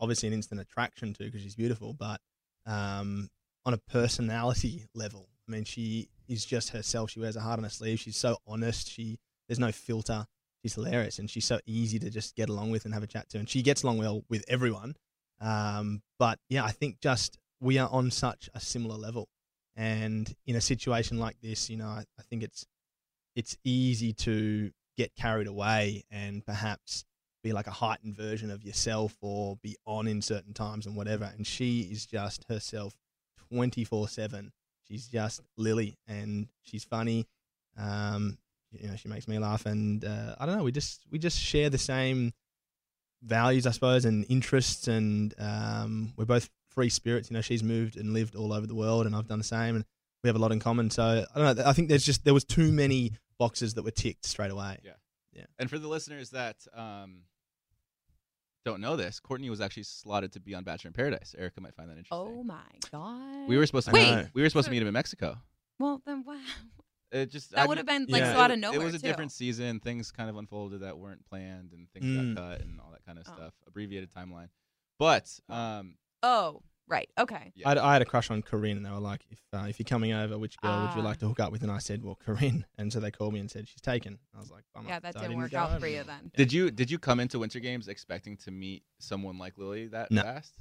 obviously 0.01 0.27
an 0.27 0.33
instant 0.33 0.59
attraction 0.59 1.13
to 1.13 1.23
because 1.23 1.41
she's 1.41 1.55
beautiful, 1.55 1.93
but 1.93 2.19
um, 2.65 3.29
on 3.65 3.73
a 3.73 3.77
personality 3.77 4.85
level, 4.95 5.29
I 5.47 5.51
mean, 5.51 5.65
she 5.65 6.09
is 6.27 6.45
just 6.45 6.69
herself. 6.69 7.11
She 7.11 7.19
wears 7.19 7.35
her 7.35 7.41
heart 7.41 7.59
on 7.59 7.63
her 7.63 7.69
sleeve. 7.69 7.99
She's 7.99 8.17
so 8.17 8.37
honest. 8.47 8.91
She 8.91 9.19
there's 9.47 9.59
no 9.59 9.71
filter. 9.71 10.25
She's 10.61 10.73
hilarious, 10.73 11.19
and 11.19 11.29
she's 11.29 11.45
so 11.45 11.59
easy 11.65 11.99
to 11.99 12.09
just 12.09 12.35
get 12.35 12.49
along 12.49 12.71
with 12.71 12.85
and 12.85 12.93
have 12.93 13.03
a 13.03 13.07
chat 13.07 13.29
to. 13.29 13.37
And 13.37 13.49
she 13.49 13.61
gets 13.61 13.83
along 13.83 13.99
well 13.99 14.23
with 14.29 14.43
everyone. 14.47 14.95
Um, 15.39 16.01
but 16.17 16.39
yeah, 16.49 16.65
I 16.65 16.71
think 16.71 16.99
just 17.01 17.37
we 17.61 17.77
are 17.77 17.89
on 17.89 18.11
such 18.11 18.49
a 18.53 18.59
similar 18.59 18.97
level, 18.97 19.29
and 19.79 20.35
in 20.45 20.57
a 20.57 20.61
situation 20.61 21.19
like 21.19 21.37
this, 21.41 21.69
you 21.69 21.77
know, 21.77 21.87
I, 21.87 22.03
I 22.19 22.21
think 22.29 22.43
it's 22.43 22.65
it's 23.33 23.57
easy 23.63 24.11
to 24.11 24.71
get 24.97 25.15
carried 25.15 25.47
away 25.47 26.03
and 26.11 26.45
perhaps 26.45 27.05
be 27.41 27.53
like 27.53 27.67
a 27.67 27.71
heightened 27.71 28.13
version 28.13 28.51
of 28.51 28.61
yourself 28.61 29.15
or 29.21 29.55
be 29.63 29.77
on 29.85 30.05
in 30.05 30.21
certain 30.21 30.53
times 30.53 30.85
and 30.85 30.97
whatever. 30.97 31.31
And 31.33 31.47
she 31.47 31.83
is 31.83 32.05
just 32.05 32.43
herself 32.49 32.93
24 33.53 34.09
7. 34.09 34.51
She's 34.85 35.07
just 35.07 35.39
Lily 35.55 35.97
and 36.05 36.49
she's 36.61 36.83
funny. 36.83 37.25
Um, 37.77 38.37
you 38.73 38.89
know, 38.89 38.97
she 38.97 39.07
makes 39.07 39.29
me 39.29 39.39
laugh. 39.39 39.65
And 39.65 40.03
uh, 40.03 40.35
I 40.37 40.45
don't 40.45 40.57
know, 40.57 40.65
we 40.65 40.73
just, 40.73 41.05
we 41.09 41.19
just 41.19 41.39
share 41.39 41.69
the 41.69 41.77
same 41.77 42.33
values, 43.23 43.65
I 43.65 43.71
suppose, 43.71 44.03
and 44.03 44.25
interests. 44.27 44.89
And 44.89 45.33
um, 45.39 46.11
we're 46.17 46.25
both 46.25 46.49
free 46.69 46.89
spirits. 46.89 47.29
You 47.29 47.35
know, 47.35 47.41
she's 47.41 47.63
moved 47.63 47.97
and 47.97 48.13
lived 48.13 48.35
all 48.35 48.53
over 48.53 48.65
the 48.67 48.75
world, 48.75 49.05
and 49.05 49.15
I've 49.15 49.27
done 49.27 49.37
the 49.39 49.43
same. 49.43 49.75
And 49.75 49.85
we 50.23 50.27
have 50.27 50.35
a 50.35 50.39
lot 50.39 50.51
in 50.51 50.59
common. 50.59 50.89
So 50.89 51.25
I 51.33 51.39
don't 51.39 51.57
know. 51.57 51.63
I 51.65 51.73
think 51.73 51.89
there's 51.89 52.05
just 52.05 52.23
there 52.25 52.33
was 52.33 52.43
too 52.43 52.71
many 52.71 53.13
boxes 53.37 53.73
that 53.75 53.83
were 53.83 53.91
ticked 53.91 54.25
straight 54.25 54.51
away. 54.51 54.79
Yeah, 54.83 54.91
yeah. 55.33 55.45
And 55.57 55.69
for 55.69 55.79
the 55.79 55.87
listeners 55.87 56.29
that 56.31 56.57
um, 56.73 57.21
don't 58.65 58.81
know 58.81 58.95
this, 58.95 59.19
Courtney 59.19 59.49
was 59.49 59.61
actually 59.61 59.83
slotted 59.83 60.33
to 60.33 60.39
be 60.39 60.53
on 60.53 60.63
Bachelor 60.63 60.89
in 60.89 60.93
Paradise. 60.93 61.33
Erica 61.37 61.61
might 61.61 61.73
find 61.75 61.89
that 61.89 61.97
interesting. 61.97 62.17
oh 62.17 62.43
my 62.43 62.57
god. 62.91 63.47
We 63.47 63.57
were 63.57 63.65
supposed 63.65 63.87
to 63.87 63.93
Wait. 63.93 64.15
meet, 64.15 64.25
we 64.33 64.41
were 64.41 64.49
supposed 64.49 64.65
to 64.65 64.71
meet 64.71 64.81
him 64.81 64.87
in 64.87 64.93
Mexico. 64.93 65.37
Well, 65.79 66.01
then 66.05 66.23
wow. 66.25 66.37
It 67.11 67.31
just 67.31 67.51
That 67.51 67.61
I 67.61 67.65
would 67.65 67.77
have 67.77 67.87
been 67.87 68.05
like 68.07 68.21
Yeah. 68.21 68.33
so 68.33 68.39
out 68.39 68.51
of 68.51 68.59
nowhere 68.59 68.81
It 68.81 68.83
was 68.83 68.93
a 68.93 68.99
too. 68.99 69.07
different 69.07 69.31
season. 69.31 69.79
Things 69.79 70.11
kind 70.11 70.29
of 70.29 70.37
unfolded 70.37 70.81
that 70.81 70.99
weren't 70.99 71.25
planned, 71.25 71.71
and 71.73 71.89
things 71.91 72.05
Mm. 72.05 72.35
got 72.35 72.41
cut 72.51 72.61
and 72.61 72.79
all 72.79 72.91
that 72.91 73.03
kind 73.03 73.17
of 73.17 73.25
Oh. 73.27 73.33
stuff. 73.33 73.53
Abbreviated 73.65 74.11
timeline. 74.11 74.49
But 74.99 75.27
um, 75.49 75.95
Oh, 76.23 76.61
right. 76.87 77.09
Okay. 77.19 77.51
Yeah. 77.55 77.67
I, 77.67 77.69
had, 77.71 77.77
I 77.77 77.93
had 77.93 78.01
a 78.01 78.05
crush 78.05 78.29
on 78.31 78.41
Corinne, 78.41 78.77
and 78.77 78.85
they 78.85 78.89
were 78.91 78.99
like, 78.99 79.21
"If 79.29 79.39
uh, 79.53 79.65
if 79.69 79.79
you're 79.79 79.85
coming 79.85 80.11
over, 80.13 80.37
which 80.37 80.57
girl 80.57 80.81
would 80.81 80.93
you 80.95 81.01
Ah. 81.01 81.05
like 81.05 81.17
to 81.19 81.27
hook 81.27 81.39
up 81.39 81.51
with?" 81.51 81.63
And 81.63 81.71
I 81.71 81.77
said, 81.79 82.03
"Well, 82.03 82.15
Corinne." 82.15 82.65
And 82.77 82.91
so 82.91 82.99
they 82.99 83.11
called 83.11 83.33
me 83.33 83.39
and 83.39 83.49
said 83.51 83.67
she's 83.67 83.81
taken. 83.81 84.17
I 84.35 84.39
was 84.39 84.49
like, 84.51 84.63
Bummer. 84.73 84.89
Yeah, 84.89 84.99
that 84.99 85.13
So 85.13 85.19
I 85.19 85.23
didn't 85.23 85.37
work 85.37 85.51
go 85.51 85.57
out 85.59 85.71
over. 85.71 85.79
for 85.81 85.87
you 85.87 86.03
then. 86.03 86.31
did 86.35 86.51
you 86.53 86.71
did 86.71 86.89
you 86.91 86.97
come 86.99 87.19
into 87.19 87.39
Winter 87.39 87.59
Games 87.59 87.87
expecting 87.87 88.37
to 88.37 88.51
meet 88.51 88.83
someone 88.99 89.37
like 89.37 89.57
Lily 89.57 89.87
that 89.87 90.11
No. 90.11 90.21
fast? 90.23 90.55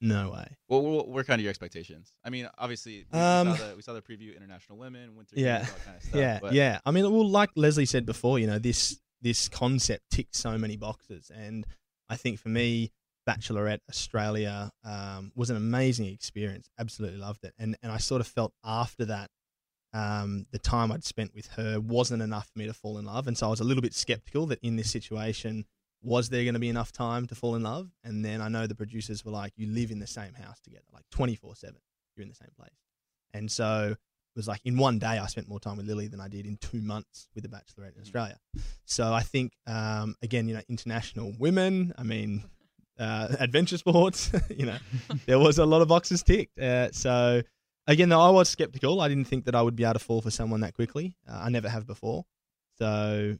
No 0.00 0.32
way. 0.32 0.56
Well, 0.68 0.82
what 0.82 1.08
what 1.08 1.26
kind 1.26 1.40
of 1.40 1.44
your 1.44 1.50
expectations? 1.50 2.12
I 2.24 2.28
mean, 2.28 2.46
obviously, 2.58 3.06
we, 3.10 3.18
Um, 3.18 3.52
we, 3.52 3.56
saw 3.56 3.68
the, 3.68 3.76
we 3.76 3.82
saw 3.82 3.92
the 3.94 4.02
preview 4.02 4.36
international 4.36 4.76
women, 4.76 5.14
winter 5.16 5.34
Yeah. 5.38 5.58
games, 5.60 5.70
all 5.70 5.76
that 5.76 5.84
kind 5.84 5.96
of 5.96 6.02
stuff. 6.02 6.14
yeah, 6.20 6.38
but 6.42 6.52
yeah. 6.52 6.80
I 6.84 6.90
mean, 6.90 7.04
well, 7.10 7.26
like 7.26 7.50
Leslie 7.56 7.86
said 7.86 8.04
before, 8.04 8.38
you 8.38 8.46
know, 8.46 8.58
this 8.58 9.00
this 9.22 9.48
concept 9.48 10.10
ticks 10.10 10.38
so 10.38 10.58
many 10.58 10.76
boxes, 10.76 11.30
and 11.34 11.64
I 12.10 12.16
think 12.16 12.38
for 12.38 12.50
me, 12.50 12.90
Bachelorette 13.26 13.80
Australia 13.88 14.70
um, 14.84 15.32
was 15.34 15.50
an 15.50 15.56
amazing 15.56 16.06
experience. 16.06 16.68
Absolutely 16.78 17.18
loved 17.18 17.44
it, 17.44 17.54
and 17.58 17.76
and 17.82 17.92
I 17.92 17.98
sort 17.98 18.20
of 18.20 18.26
felt 18.26 18.52
after 18.64 19.04
that, 19.06 19.30
um, 19.92 20.46
the 20.50 20.58
time 20.58 20.92
I'd 20.92 21.04
spent 21.04 21.34
with 21.34 21.46
her 21.48 21.80
wasn't 21.80 22.22
enough 22.22 22.50
for 22.52 22.58
me 22.58 22.66
to 22.66 22.74
fall 22.74 22.98
in 22.98 23.04
love, 23.04 23.26
and 23.26 23.36
so 23.36 23.46
I 23.46 23.50
was 23.50 23.60
a 23.60 23.64
little 23.64 23.82
bit 23.82 23.94
skeptical 23.94 24.46
that 24.46 24.58
in 24.62 24.76
this 24.76 24.90
situation. 24.90 25.64
Was 26.06 26.28
there 26.28 26.42
going 26.42 26.52
to 26.52 26.60
be 26.60 26.68
enough 26.68 26.92
time 26.92 27.26
to 27.28 27.34
fall 27.34 27.54
in 27.54 27.62
love? 27.62 27.88
And 28.04 28.22
then 28.22 28.42
I 28.42 28.48
know 28.48 28.66
the 28.66 28.74
producers 28.74 29.24
were 29.24 29.30
like, 29.30 29.54
"You 29.56 29.68
live 29.68 29.90
in 29.90 30.00
the 30.00 30.06
same 30.06 30.34
house 30.34 30.60
together, 30.60 30.84
like 30.92 31.04
twenty 31.10 31.34
four 31.34 31.56
seven. 31.56 31.80
You're 32.14 32.24
in 32.24 32.28
the 32.28 32.34
same 32.34 32.50
place." 32.58 32.76
And 33.32 33.50
so 33.50 33.96
it 34.34 34.38
was 34.38 34.48
like 34.48 34.60
in 34.64 34.76
one 34.76 34.98
day 34.98 35.18
I 35.18 35.26
spent 35.26 35.48
more 35.48 35.60
time 35.60 35.76
with 35.76 35.86
Lily 35.86 36.08
than 36.08 36.20
I 36.20 36.28
did 36.28 36.44
in 36.44 36.56
two 36.56 36.80
months 36.80 37.28
with 37.34 37.44
the 37.44 37.48
Bachelorette 37.48 37.94
in 37.94 38.02
Australia. 38.02 38.36
So 38.84 39.14
I 39.14 39.22
think 39.22 39.52
um, 39.66 40.16
again, 40.22 40.48
you 40.48 40.54
know, 40.54 40.62
international 40.68 41.32
women. 41.38 41.94
I 41.96 42.02
mean, 42.02 42.44
uh, 42.98 43.28
adventure 43.40 43.78
sports. 43.78 44.30
you 44.56 44.66
know, 44.66 44.76
there 45.26 45.38
was 45.38 45.58
a 45.58 45.66
lot 45.66 45.82
of 45.82 45.88
boxes 45.88 46.22
ticked. 46.22 46.58
Uh, 46.58 46.90
so 46.92 47.42
again, 47.86 48.08
though 48.08 48.20
I 48.20 48.30
was 48.30 48.48
skeptical. 48.48 49.00
I 49.00 49.08
didn't 49.08 49.26
think 49.26 49.44
that 49.46 49.54
I 49.54 49.62
would 49.62 49.76
be 49.76 49.84
able 49.84 49.94
to 49.94 49.98
fall 49.98 50.20
for 50.20 50.30
someone 50.30 50.60
that 50.60 50.74
quickly. 50.74 51.16
Uh, 51.28 51.40
I 51.42 51.48
never 51.50 51.68
have 51.68 51.86
before. 51.86 52.24
So 52.78 53.36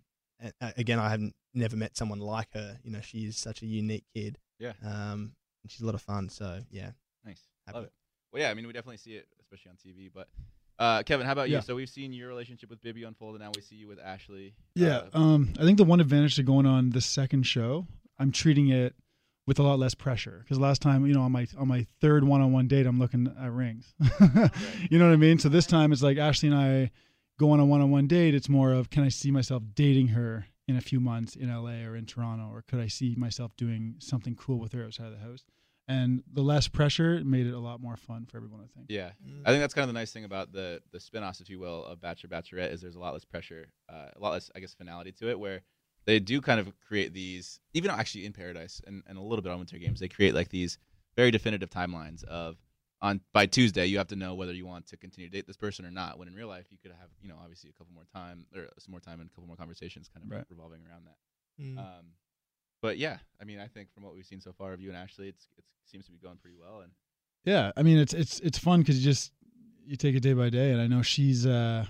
uh, 0.60 0.70
again, 0.76 0.98
I 0.98 1.08
haven't 1.10 1.34
never 1.54 1.76
met 1.76 1.96
someone 1.96 2.18
like 2.20 2.48
her. 2.54 2.78
You 2.82 2.90
know, 2.90 3.00
she 3.00 3.18
is 3.26 3.36
such 3.36 3.62
a 3.62 3.66
unique 3.66 4.04
kid. 4.14 4.38
Yeah. 4.58 4.72
Um, 4.84 5.32
and 5.62 5.70
she's 5.70 5.80
a 5.80 5.86
lot 5.86 5.94
of 5.94 6.02
fun. 6.02 6.28
So 6.28 6.60
yeah. 6.70 6.90
nice, 7.24 7.40
Happy. 7.66 7.76
love 7.76 7.84
it. 7.86 7.92
Well, 8.32 8.42
yeah, 8.42 8.50
I 8.50 8.54
mean, 8.54 8.66
we 8.66 8.72
definitely 8.72 8.96
see 8.96 9.12
it, 9.12 9.26
especially 9.40 9.70
on 9.70 9.76
TV. 9.76 10.10
But 10.12 10.28
uh, 10.78 11.02
Kevin, 11.04 11.24
how 11.24 11.32
about 11.32 11.50
you? 11.50 11.60
So 11.60 11.76
we've 11.76 11.88
seen 11.88 12.12
your 12.12 12.28
relationship 12.28 12.68
with 12.68 12.82
Bibby 12.82 13.04
unfold, 13.04 13.36
and 13.36 13.44
now 13.44 13.52
we 13.54 13.62
see 13.62 13.76
you 13.76 13.86
with 13.86 14.00
Ashley. 14.00 14.54
Yeah, 14.74 15.02
Uh, 15.14 15.18
um, 15.18 15.52
I 15.58 15.62
think 15.62 15.78
the 15.78 15.84
one 15.84 16.00
advantage 16.00 16.34
to 16.36 16.42
going 16.42 16.66
on 16.66 16.90
the 16.90 17.00
second 17.00 17.44
show, 17.44 17.86
I'm 18.18 18.32
treating 18.32 18.68
it 18.68 18.94
with 19.46 19.58
a 19.58 19.62
lot 19.62 19.78
less 19.78 19.94
pressure 19.94 20.40
because 20.42 20.58
last 20.58 20.80
time, 20.80 21.06
you 21.06 21.14
know, 21.14 21.22
on 21.22 21.32
my 21.32 21.46
on 21.58 21.68
my 21.68 21.86
third 22.00 22.24
one-on-one 22.24 22.66
date, 22.68 22.86
I'm 22.86 22.98
looking 22.98 23.32
at 23.40 23.52
rings. 23.52 23.94
you 24.90 24.98
know 24.98 25.06
what 25.06 25.12
I 25.12 25.16
mean? 25.16 25.38
So 25.38 25.48
this 25.48 25.66
time, 25.66 25.92
it's 25.92 26.02
like 26.02 26.16
Ashley 26.16 26.48
and 26.48 26.58
I 26.58 26.90
go 27.38 27.50
on 27.50 27.60
a 27.60 27.64
one-on-one 27.64 28.06
date. 28.06 28.34
It's 28.34 28.48
more 28.48 28.72
of 28.72 28.90
can 28.90 29.02
I 29.02 29.08
see 29.08 29.30
myself 29.30 29.62
dating 29.74 30.08
her 30.08 30.46
in 30.66 30.76
a 30.76 30.80
few 30.80 30.98
months 30.98 31.36
in 31.36 31.54
LA 31.54 31.86
or 31.86 31.94
in 31.94 32.06
Toronto, 32.06 32.48
or 32.50 32.62
could 32.62 32.80
I 32.80 32.88
see 32.88 33.14
myself 33.16 33.54
doing 33.56 33.96
something 33.98 34.34
cool 34.34 34.58
with 34.58 34.72
her 34.72 34.84
outside 34.84 35.06
of 35.06 35.12
the 35.12 35.24
house? 35.24 35.44
And 35.86 36.22
the 36.32 36.40
less 36.40 36.66
pressure 36.66 37.20
made 37.22 37.46
it 37.46 37.52
a 37.52 37.58
lot 37.58 37.78
more 37.78 37.98
fun 37.98 38.24
for 38.24 38.38
everyone. 38.38 38.60
I 38.60 38.68
think. 38.74 38.86
Yeah, 38.88 39.10
I 39.44 39.50
think 39.50 39.60
that's 39.60 39.74
kind 39.74 39.82
of 39.82 39.88
the 39.88 39.98
nice 39.98 40.12
thing 40.12 40.24
about 40.24 40.52
the 40.52 40.80
the 40.92 41.00
spin-offs, 41.00 41.40
if 41.40 41.50
you 41.50 41.58
will, 41.58 41.84
of 41.84 42.00
Bachelor 42.00 42.30
Bachelorette 42.30 42.72
is 42.72 42.80
there's 42.80 42.96
a 42.96 43.00
lot 43.00 43.12
less 43.12 43.26
pressure, 43.26 43.66
uh, 43.92 44.06
a 44.16 44.18
lot 44.18 44.32
less, 44.32 44.50
I 44.56 44.60
guess, 44.60 44.72
finality 44.72 45.12
to 45.12 45.28
it, 45.28 45.38
where 45.38 45.60
they 46.06 46.20
do 46.20 46.40
kind 46.40 46.60
of 46.60 46.72
create 46.86 47.12
these, 47.12 47.60
even 47.72 47.90
actually 47.90 48.26
in 48.26 48.32
Paradise 48.32 48.80
and, 48.86 49.02
and 49.06 49.18
a 49.18 49.20
little 49.20 49.42
bit 49.42 49.52
on 49.52 49.58
Winter 49.58 49.78
Games, 49.78 50.00
they 50.00 50.08
create 50.08 50.34
like 50.34 50.48
these 50.48 50.78
very 51.16 51.30
definitive 51.30 51.70
timelines 51.70 52.24
of 52.24 52.56
on 53.02 53.20
by 53.32 53.44
Tuesday 53.46 53.84
you 53.86 53.98
have 53.98 54.08
to 54.08 54.16
know 54.16 54.34
whether 54.34 54.52
you 54.52 54.64
want 54.66 54.86
to 54.86 54.96
continue 54.96 55.28
to 55.28 55.36
date 55.36 55.46
this 55.46 55.56
person 55.56 55.84
or 55.84 55.90
not. 55.90 56.18
When 56.18 56.28
in 56.28 56.34
real 56.34 56.48
life 56.48 56.66
you 56.70 56.78
could 56.80 56.92
have, 56.92 57.08
you 57.20 57.28
know, 57.28 57.36
obviously 57.42 57.70
a 57.70 57.72
couple 57.72 57.92
more 57.94 58.06
time 58.14 58.46
or 58.54 58.68
some 58.78 58.92
more 58.92 59.00
time 59.00 59.20
and 59.20 59.28
a 59.28 59.32
couple 59.34 59.46
more 59.46 59.56
conversations, 59.56 60.08
kind 60.08 60.24
of 60.24 60.30
Right. 60.30 60.44
revolving 60.50 60.80
around 60.88 61.04
that. 61.06 61.62
Mm. 61.62 61.78
Um, 61.78 62.06
but 62.82 62.98
yeah, 62.98 63.18
I 63.40 63.44
mean, 63.44 63.60
I 63.60 63.66
think 63.68 63.92
from 63.92 64.02
what 64.04 64.14
we've 64.14 64.26
seen 64.26 64.40
so 64.40 64.52
far 64.52 64.72
of 64.72 64.80
you 64.80 64.88
and 64.88 64.96
Ashley, 64.96 65.28
it's 65.28 65.48
it 65.58 65.64
seems 65.84 66.06
to 66.06 66.12
be 66.12 66.18
going 66.18 66.36
pretty 66.38 66.56
well. 66.58 66.80
And 66.80 66.92
Yeah, 67.44 67.72
I 67.76 67.82
mean 67.82 67.98
it's 67.98 68.14
it's 68.14 68.40
it's 68.40 68.58
fun 68.58 68.80
because 68.80 68.98
you 68.98 69.04
just 69.04 69.32
you 69.86 69.96
take 69.96 70.14
it 70.14 70.20
day 70.20 70.32
by 70.32 70.48
day, 70.50 70.70
and 70.72 70.80
I 70.80 70.86
know 70.86 71.02
she's 71.02 71.44
uh 71.46 71.84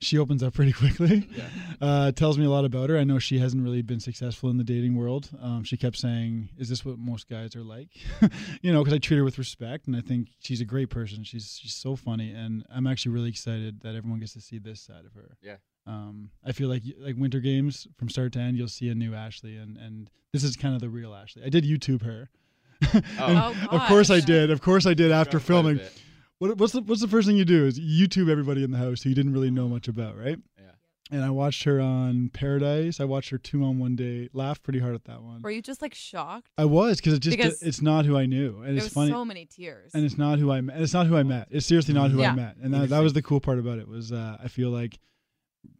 she 0.00 0.18
opens 0.18 0.42
up 0.42 0.54
pretty 0.54 0.72
quickly. 0.80 1.28
Yeah. 1.34 1.44
Uh, 1.80 2.12
tells 2.12 2.38
me 2.38 2.44
a 2.44 2.50
lot 2.50 2.64
about 2.64 2.90
her. 2.90 2.98
I 2.98 3.04
know 3.04 3.18
she 3.18 3.38
hasn't 3.38 3.62
really 3.62 3.82
been 3.82 4.00
successful 4.00 4.50
in 4.50 4.58
the 4.58 4.64
dating 4.64 4.96
world. 4.96 5.30
Um, 5.40 5.64
she 5.64 5.76
kept 5.76 5.96
saying, 5.96 6.50
"Is 6.58 6.68
this 6.68 6.84
what 6.84 6.98
most 6.98 7.28
guys 7.28 7.56
are 7.56 7.62
like?" 7.62 7.88
you 8.62 8.72
know, 8.72 8.82
because 8.82 8.94
I 8.94 8.98
treat 8.98 9.16
her 9.16 9.24
with 9.24 9.38
respect, 9.38 9.86
and 9.86 9.96
I 9.96 10.00
think 10.00 10.28
she's 10.40 10.60
a 10.60 10.64
great 10.64 10.90
person. 10.90 11.24
She's 11.24 11.58
she's 11.60 11.74
so 11.74 11.96
funny, 11.96 12.30
and 12.32 12.64
I'm 12.70 12.86
actually 12.86 13.12
really 13.12 13.30
excited 13.30 13.80
that 13.82 13.94
everyone 13.94 14.20
gets 14.20 14.34
to 14.34 14.40
see 14.40 14.58
this 14.58 14.80
side 14.80 15.04
of 15.06 15.14
her. 15.14 15.36
Yeah. 15.42 15.56
Um, 15.86 16.30
I 16.44 16.52
feel 16.52 16.68
like 16.68 16.82
like 16.98 17.16
Winter 17.16 17.40
Games 17.40 17.86
from 17.96 18.08
start 18.08 18.32
to 18.32 18.40
end, 18.40 18.56
you'll 18.56 18.68
see 18.68 18.88
a 18.88 18.94
new 18.94 19.14
Ashley, 19.14 19.56
and 19.56 19.76
and 19.76 20.10
this 20.32 20.42
is 20.44 20.56
kind 20.56 20.74
of 20.74 20.80
the 20.80 20.88
real 20.88 21.14
Ashley. 21.14 21.42
I 21.44 21.48
did 21.48 21.64
YouTube 21.64 22.02
her. 22.02 22.30
And 22.92 23.04
Oh, 23.18 23.54
of 23.70 23.82
course 23.88 24.10
I 24.10 24.20
did. 24.20 24.50
Of 24.50 24.60
course 24.60 24.84
I 24.86 24.92
did 24.92 25.10
after 25.10 25.38
Quite 25.38 25.42
a 25.42 25.46
filming. 25.46 25.80
Bit. 26.40 26.48
What, 26.48 26.58
what's 26.58 26.72
the 26.72 26.80
what's 26.82 27.00
the 27.00 27.08
first 27.08 27.26
thing 27.26 27.36
you 27.36 27.44
do 27.44 27.66
is 27.66 27.78
YouTube 27.80 28.30
everybody 28.30 28.62
in 28.64 28.70
the 28.70 28.78
house 28.78 29.02
who 29.02 29.08
you 29.10 29.14
didn't 29.14 29.32
really 29.32 29.50
know 29.50 29.68
much 29.68 29.88
about, 29.88 30.16
right? 30.18 30.38
Yeah. 30.58 30.64
And 31.12 31.22
I 31.24 31.30
watched 31.30 31.62
her 31.64 31.80
on 31.80 32.30
Paradise. 32.30 32.98
I 32.98 33.04
watched 33.04 33.30
her 33.30 33.38
two 33.38 33.62
on 33.62 33.78
one 33.78 33.94
day. 33.94 34.28
Laughed 34.32 34.64
pretty 34.64 34.80
hard 34.80 34.94
at 34.96 35.04
that 35.04 35.22
one. 35.22 35.40
Were 35.42 35.50
you 35.52 35.62
just 35.62 35.80
like 35.80 35.94
shocked? 35.94 36.50
I 36.58 36.64
was 36.64 36.96
because 36.96 37.14
it 37.14 37.20
just 37.20 37.36
Because 37.36 37.62
it's 37.62 37.80
not 37.80 38.04
who 38.06 38.16
I 38.16 38.26
knew, 38.26 38.56
and 38.62 38.70
There 38.70 38.74
it's 38.76 38.84
was 38.86 38.92
funny, 38.92 39.10
so 39.12 39.24
many 39.24 39.44
tears. 39.44 39.92
and 39.94 40.04
it's 40.04 40.18
not 40.18 40.38
who 40.40 40.50
I 40.50 40.60
met. 40.60 40.80
It's 40.80 40.92
not 40.92 41.06
who 41.06 41.16
I 41.16 41.22
met. 41.22 41.46
It's 41.50 41.64
seriously 41.66 41.94
not 41.94 42.10
who 42.10 42.20
Yeah. 42.20 42.32
I 42.32 42.34
met, 42.34 42.56
and 42.62 42.74
that, 42.74 42.88
that 42.88 43.00
was 43.00 43.12
the 43.12 43.22
cool 43.22 43.40
part 43.40 43.58
about 43.60 43.78
it. 43.78 43.86
Was 43.86 44.10
uh, 44.12 44.36
I 44.42 44.48
feel 44.48 44.70
like 44.70 44.98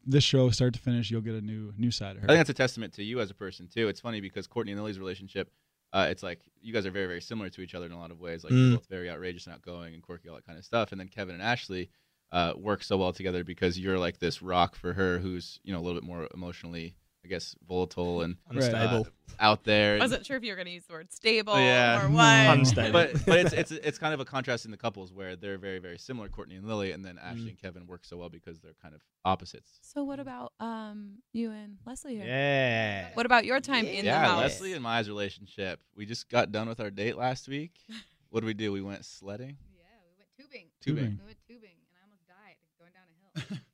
this 0.04 0.22
show, 0.24 0.50
start 0.50 0.74
to 0.74 0.80
finish, 0.80 1.10
you'll 1.10 1.20
get 1.20 1.34
a 1.34 1.40
new 1.40 1.72
new 1.76 1.90
side 1.90 2.14
of 2.16 2.22
her. 2.22 2.28
I 2.28 2.32
think 2.34 2.38
that's 2.40 2.50
a 2.50 2.54
testament 2.54 2.92
to 2.94 3.02
you 3.02 3.20
as 3.20 3.30
a 3.30 3.34
person 3.34 3.66
too. 3.66 3.88
It's 3.88 4.00
funny 4.00 4.20
because 4.20 4.46
Courtney 4.46 4.72
and 4.72 4.80
Lily's 4.80 4.98
relationship, 4.98 5.50
uh, 5.92 6.06
it's 6.10 6.22
like 6.22 6.40
you 6.60 6.72
guys 6.72 6.84
are 6.86 6.90
very, 6.90 7.06
very 7.06 7.20
similar 7.20 7.48
to 7.50 7.60
each 7.60 7.74
other 7.74 7.86
in 7.86 7.92
a 7.92 7.98
lot 7.98 8.10
of 8.10 8.20
ways. 8.20 8.44
Like 8.44 8.52
Mm. 8.52 8.70
you're 8.70 8.78
both 8.78 8.88
very 8.88 9.08
outrageous 9.10 9.46
and 9.46 9.54
outgoing 9.54 9.94
and 9.94 10.02
quirky, 10.02 10.28
all 10.28 10.34
that 10.34 10.46
kind 10.46 10.58
of 10.58 10.64
stuff. 10.64 10.90
And 10.92 11.00
then 11.00 11.08
Kevin 11.08 11.34
and 11.34 11.42
Ashley 11.42 11.90
uh, 12.32 12.54
work 12.56 12.82
so 12.82 12.96
well 12.96 13.12
together 13.12 13.44
because 13.44 13.78
you're 13.78 13.98
like 13.98 14.18
this 14.18 14.42
rock 14.42 14.74
for 14.74 14.92
her, 14.94 15.18
who's 15.18 15.60
you 15.62 15.72
know 15.72 15.78
a 15.78 15.82
little 15.82 16.00
bit 16.00 16.06
more 16.06 16.28
emotionally, 16.34 16.96
I 17.26 17.28
guess, 17.28 17.56
volatile 17.68 18.22
and 18.22 18.36
Unstable. 18.48 19.06
uh, 19.08 19.32
out 19.40 19.64
there. 19.64 19.96
I 19.96 19.98
wasn't 19.98 20.24
sure 20.24 20.36
if 20.36 20.44
you 20.44 20.52
were 20.52 20.56
going 20.56 20.66
to 20.66 20.72
use 20.72 20.84
the 20.86 20.92
word 20.92 21.12
stable 21.12 21.58
Yeah. 21.58 22.04
or 22.04 22.08
No. 22.08 22.14
what. 22.14 22.58
Unstable. 22.58 22.92
but 22.92 23.26
but 23.26 23.38
it's 23.40 23.52
it's 23.52 23.72
it's 23.72 23.98
kind 23.98 24.14
of 24.14 24.20
a 24.20 24.24
contrast 24.24 24.64
in 24.64 24.70
the 24.70 24.76
couples 24.76 25.12
where 25.12 25.34
they're 25.34 25.58
very 25.58 25.80
very 25.80 25.98
similar, 25.98 26.28
Courtney 26.28 26.54
and 26.54 26.64
Lily, 26.68 26.92
and 26.92 27.04
then 27.04 27.18
Ashley 27.18 27.46
Mm. 27.46 27.48
and 27.48 27.58
Kevin 27.60 27.86
work 27.88 28.04
so 28.04 28.16
well 28.16 28.28
because 28.28 28.60
they're 28.60 28.76
kind 28.80 28.94
of 28.94 29.00
opposites. 29.24 29.78
So 29.82 30.04
what 30.04 30.20
about 30.20 30.52
um 30.60 31.16
you 31.32 31.50
and 31.50 31.78
Leslie 31.84 32.14
here? 32.14 32.24
Yeah. 32.26 33.08
What 33.14 33.26
about 33.26 33.44
your 33.44 33.58
time 33.60 33.86
in 33.86 34.02
the 34.04 34.06
yeah, 34.06 34.24
house? 34.24 34.40
Leslie 34.40 34.72
and 34.74 34.82
Maya's 34.84 35.08
relationship. 35.08 35.80
We 35.96 36.06
just 36.06 36.28
got 36.28 36.52
done 36.52 36.68
with 36.68 36.78
our 36.78 36.90
date 36.90 37.16
last 37.16 37.48
week. 37.48 37.72
What 38.30 38.40
did 38.40 38.46
we 38.46 38.54
do? 38.54 38.72
We 38.72 38.82
went 38.82 39.04
sledding. 39.04 39.56
Yeah, 39.78 39.84
we 40.04 40.12
went 40.18 40.28
tubing. 40.36 40.66
Tubing. 40.82 41.04
Tubing. 41.04 41.18
We 41.20 41.24
went 41.26 41.38
tubing, 41.48 41.76
and 41.78 41.94
I 41.96 42.02
almost 42.04 42.26
died 42.26 42.56
going 42.78 42.92
down 42.92 43.06
a 43.08 43.40
hill. 43.54 43.58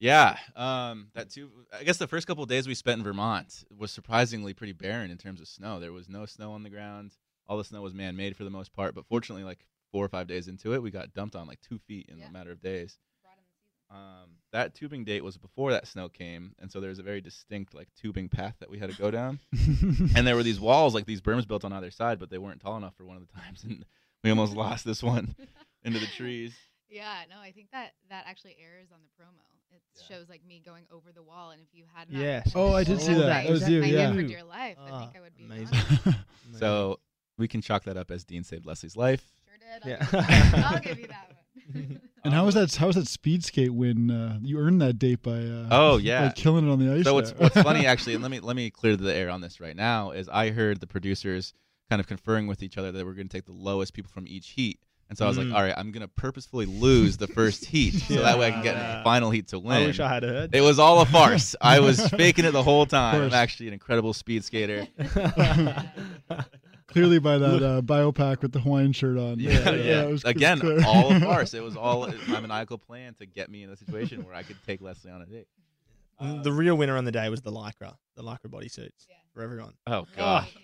Yeah, 0.00 0.36
um, 0.56 1.08
that 1.14 1.30
too. 1.30 1.50
I 1.78 1.84
guess 1.84 1.98
the 1.98 2.06
first 2.08 2.26
couple 2.26 2.42
of 2.42 2.48
days 2.48 2.66
we 2.66 2.74
spent 2.74 2.98
in 2.98 3.04
Vermont 3.04 3.64
was 3.76 3.90
surprisingly 3.92 4.54
pretty 4.54 4.72
barren 4.72 5.10
in 5.10 5.18
terms 5.18 5.40
of 5.42 5.46
snow. 5.48 5.78
There 5.78 5.92
was 5.92 6.08
no 6.08 6.24
snow 6.26 6.52
on 6.52 6.62
the 6.62 6.70
ground. 6.70 7.12
All 7.46 7.58
the 7.58 7.64
snow 7.64 7.82
was 7.82 7.92
man-made 7.92 8.34
for 8.36 8.44
the 8.44 8.50
most 8.50 8.72
part. 8.72 8.94
But 8.94 9.04
fortunately, 9.06 9.44
like 9.44 9.66
four 9.92 10.04
or 10.04 10.08
five 10.08 10.26
days 10.26 10.48
into 10.48 10.72
it, 10.72 10.82
we 10.82 10.90
got 10.90 11.12
dumped 11.12 11.36
on 11.36 11.46
like 11.46 11.60
two 11.60 11.78
feet 11.78 12.06
in 12.08 12.18
Yeah. 12.18 12.28
a 12.28 12.32
matter 12.32 12.50
of 12.50 12.62
days. 12.62 12.98
Brought 13.22 13.36
in 13.36 13.44
the 13.44 13.50
season. 13.50 14.22
Um, 14.24 14.30
that 14.52 14.74
tubing 14.74 15.04
date 15.04 15.22
was 15.22 15.36
before 15.36 15.72
that 15.72 15.86
snow 15.86 16.08
came, 16.08 16.54
and 16.60 16.72
so 16.72 16.80
there 16.80 16.88
was 16.90 16.98
a 16.98 17.02
very 17.02 17.20
distinct 17.20 17.74
like 17.74 17.88
tubing 18.00 18.28
path 18.30 18.54
that 18.60 18.70
we 18.70 18.78
had 18.78 18.90
to 18.90 18.96
go 18.96 19.10
down. 19.10 19.38
and 20.16 20.26
there 20.26 20.36
were 20.36 20.42
these 20.44 20.60
walls, 20.60 20.94
like 20.94 21.04
these 21.06 21.20
berms 21.20 21.46
built 21.46 21.64
on 21.64 21.74
either 21.74 21.90
side, 21.90 22.18
but 22.18 22.30
they 22.30 22.38
weren't 22.38 22.60
tall 22.60 22.78
enough 22.78 22.94
for 22.96 23.04
one 23.04 23.16
of 23.18 23.26
the 23.26 23.32
times, 23.40 23.64
and 23.64 23.84
we 24.24 24.30
almost 24.30 24.54
lost 24.56 24.86
this 24.86 25.02
one 25.02 25.34
into 25.84 25.98
the 25.98 26.06
trees. 26.06 26.54
Yeah, 26.88 27.22
no, 27.28 27.38
I 27.38 27.50
think 27.52 27.70
that 27.72 27.92
that 28.08 28.24
actually 28.26 28.56
airs 28.62 28.88
on 28.92 29.00
the 29.02 29.22
promo. 29.22 29.44
It 29.72 29.80
Yeah. 29.96 30.16
shows 30.16 30.28
like 30.28 30.44
me 30.44 30.62
going 30.64 30.84
over 30.90 31.12
the 31.12 31.22
wall, 31.22 31.50
and 31.50 31.60
if 31.60 31.68
you 31.72 31.84
had 31.94 32.10
not 32.10 32.20
Yes. 32.22 32.52
Oh, 32.54 32.72
I 32.74 32.84
did 32.84 33.00
see 33.00 33.14
that 33.14 33.20
that. 33.20 33.28
right, 33.28 33.46
That 33.46 33.52
was 33.52 33.68
you, 33.68 33.82
yeah. 33.82 34.12
did 34.12 34.16
for 34.16 34.22
dear 34.28 34.42
life. 34.44 34.76
I 34.80 34.90
Ah, 34.90 34.98
think 35.00 35.16
I 35.16 35.20
would 35.20 35.36
be 35.36 35.44
amazing. 35.44 35.78
So 36.58 36.98
we 37.38 37.46
can 37.48 37.60
chalk 37.62 37.84
that 37.84 37.96
up 37.96 38.10
as 38.10 38.24
Dean 38.24 38.42
saved 38.44 38.66
Leslie's 38.66 38.96
life. 38.96 39.24
Sure 39.44 39.56
did. 39.58 39.82
I'll, 39.82 39.88
Yeah. 39.90 40.50
give. 40.50 40.64
I'll 40.64 40.80
give 40.80 40.98
you 40.98 41.06
that 41.06 41.30
one. 41.30 42.00
and 42.24 42.34
how 42.34 42.44
was 42.44 42.54
that? 42.54 42.74
How 42.74 42.88
was 42.88 42.96
that 42.96 43.06
speed 43.06 43.44
skate 43.44 43.72
win? 43.72 44.10
Uh, 44.10 44.38
you 44.42 44.58
earned 44.58 44.80
that 44.82 44.98
date 44.98 45.22
by 45.22 45.38
uh, 45.38 45.68
Oh, 45.70 45.96
by 45.98 46.02
yeah. 46.02 46.30
killing 46.32 46.68
it 46.68 46.72
on 46.72 46.78
the 46.84 46.92
ice. 46.92 47.04
So 47.04 47.14
what's 47.14 47.30
what's 47.32 47.60
funny 47.62 47.86
actually, 47.86 48.14
and 48.14 48.22
let 48.22 48.30
me 48.30 48.40
let 48.40 48.56
me 48.56 48.70
clear 48.70 48.96
the 48.96 49.14
air 49.14 49.30
on 49.30 49.40
this 49.40 49.60
right 49.60 49.76
now, 49.76 50.10
is 50.10 50.28
I 50.28 50.50
heard 50.50 50.80
the 50.80 50.86
producers 50.88 51.52
kind 51.88 52.00
of 52.00 52.06
conferring 52.08 52.46
with 52.46 52.62
each 52.62 52.76
other 52.78 52.90
that 52.92 53.04
we're 53.06 53.14
going 53.14 53.28
to 53.28 53.36
take 53.36 53.46
the 53.46 53.52
lowest 53.52 53.94
people 53.94 54.10
from 54.12 54.26
each 54.26 54.50
heat. 54.50 54.80
And 55.10 55.18
so 55.18 55.24
I 55.24 55.28
was 55.28 55.36
Mm. 55.38 55.46
like, 55.50 55.54
all 55.56 55.62
right, 55.64 55.74
I'm 55.76 55.90
going 55.90 56.02
to 56.02 56.08
purposefully 56.08 56.66
lose 56.66 57.16
the 57.16 57.26
first 57.26 57.64
heat 57.64 57.94
so 57.94 58.14
that 58.22 58.38
way 58.38 58.46
I 58.46 58.50
can 58.52 58.62
get 58.62 58.74
in 58.76 58.80
the 58.80 58.86
Yeah. 58.86 59.02
final 59.02 59.30
heat 59.30 59.48
to 59.48 59.58
win. 59.58 59.76
I 59.82 59.86
wish 59.86 59.98
I 60.00 60.08
had 60.08 60.22
heard. 60.22 60.54
It 60.54 60.60
was 60.60 60.78
all 60.78 61.00
a 61.00 61.04
farce. 61.04 61.56
I 61.60 61.80
was 61.80 62.08
faking 62.10 62.44
it 62.44 62.52
the 62.52 62.62
whole 62.62 62.86
time. 62.86 63.16
I'm 63.16 63.20
course. 63.22 63.32
actually 63.34 63.66
an 63.66 63.72
incredible 63.74 64.14
speed 64.14 64.44
skater. 64.44 64.86
Clearly 66.86 67.20
by 67.20 67.38
that 67.38 67.62
uh, 67.62 67.82
biopack 67.82 68.42
with 68.42 68.50
the 68.52 68.58
Hawaiian 68.58 68.92
shirt 68.92 69.16
on. 69.16 69.38
Yeah, 69.38 69.50
yeah. 69.70 70.02
it 70.02 70.10
was- 70.10 70.22
it 70.24 70.26
was 70.28 70.36
Again, 70.36 70.58
clear. 70.58 70.84
all 70.84 71.12
a 71.14 71.20
farce. 71.20 71.54
It 71.54 71.62
was 71.62 71.76
all 71.76 72.08
my 72.26 72.40
maniacal 72.40 72.78
plan 72.78 73.14
to 73.14 73.26
get 73.26 73.48
me 73.50 73.62
in 73.62 73.70
a 73.70 73.76
situation 73.76 74.24
where 74.24 74.34
I 74.34 74.42
could 74.42 74.56
take 74.66 74.80
Leslie 74.80 75.10
on 75.12 75.22
a 75.22 75.26
date. 75.26 75.46
the 76.42 76.52
real 76.52 76.74
winner 76.76 76.96
on 76.96 77.04
the 77.04 77.12
day 77.12 77.28
was 77.28 77.42
the 77.42 77.52
lycra, 77.52 77.96
the 78.16 78.22
lycra 78.22 78.46
bodysuits 78.48 79.06
Yeah. 79.08 79.14
for 79.34 79.42
everyone. 79.42 79.74
Oh 79.86 79.92
Oh, 80.00 80.06
gosh. 80.16 80.54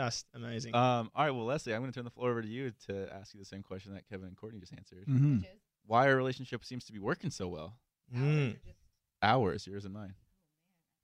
He- 0.00 0.04
just 0.04 0.26
amazing. 0.34 0.74
Um, 0.74 1.10
all 1.14 1.24
right, 1.24 1.30
well, 1.30 1.44
Leslie, 1.44 1.74
I'm 1.74 1.80
going 1.80 1.92
to 1.92 1.96
turn 1.96 2.04
the 2.04 2.10
floor 2.10 2.30
over 2.30 2.42
to 2.42 2.48
you 2.48 2.72
to 2.86 3.08
ask 3.12 3.32
you 3.34 3.40
the 3.40 3.46
same 3.46 3.62
question 3.62 3.94
that 3.94 4.08
Kevin 4.08 4.28
and 4.28 4.36
Courtney 4.36 4.60
just 4.60 4.72
answered. 4.72 5.04
hmm 5.06 5.38
Why 5.86 6.08
our 6.08 6.16
relationship 6.16 6.64
seems 6.64 6.84
to 6.86 6.92
be 6.92 6.98
working 6.98 7.30
so 7.30 7.48
well? 7.48 7.78
hours 8.14 8.22
Mm. 8.22 8.56
just 8.64 8.78
Ours, 9.22 9.66
yours, 9.66 9.84
and 9.84 9.94
mine. 9.94 10.14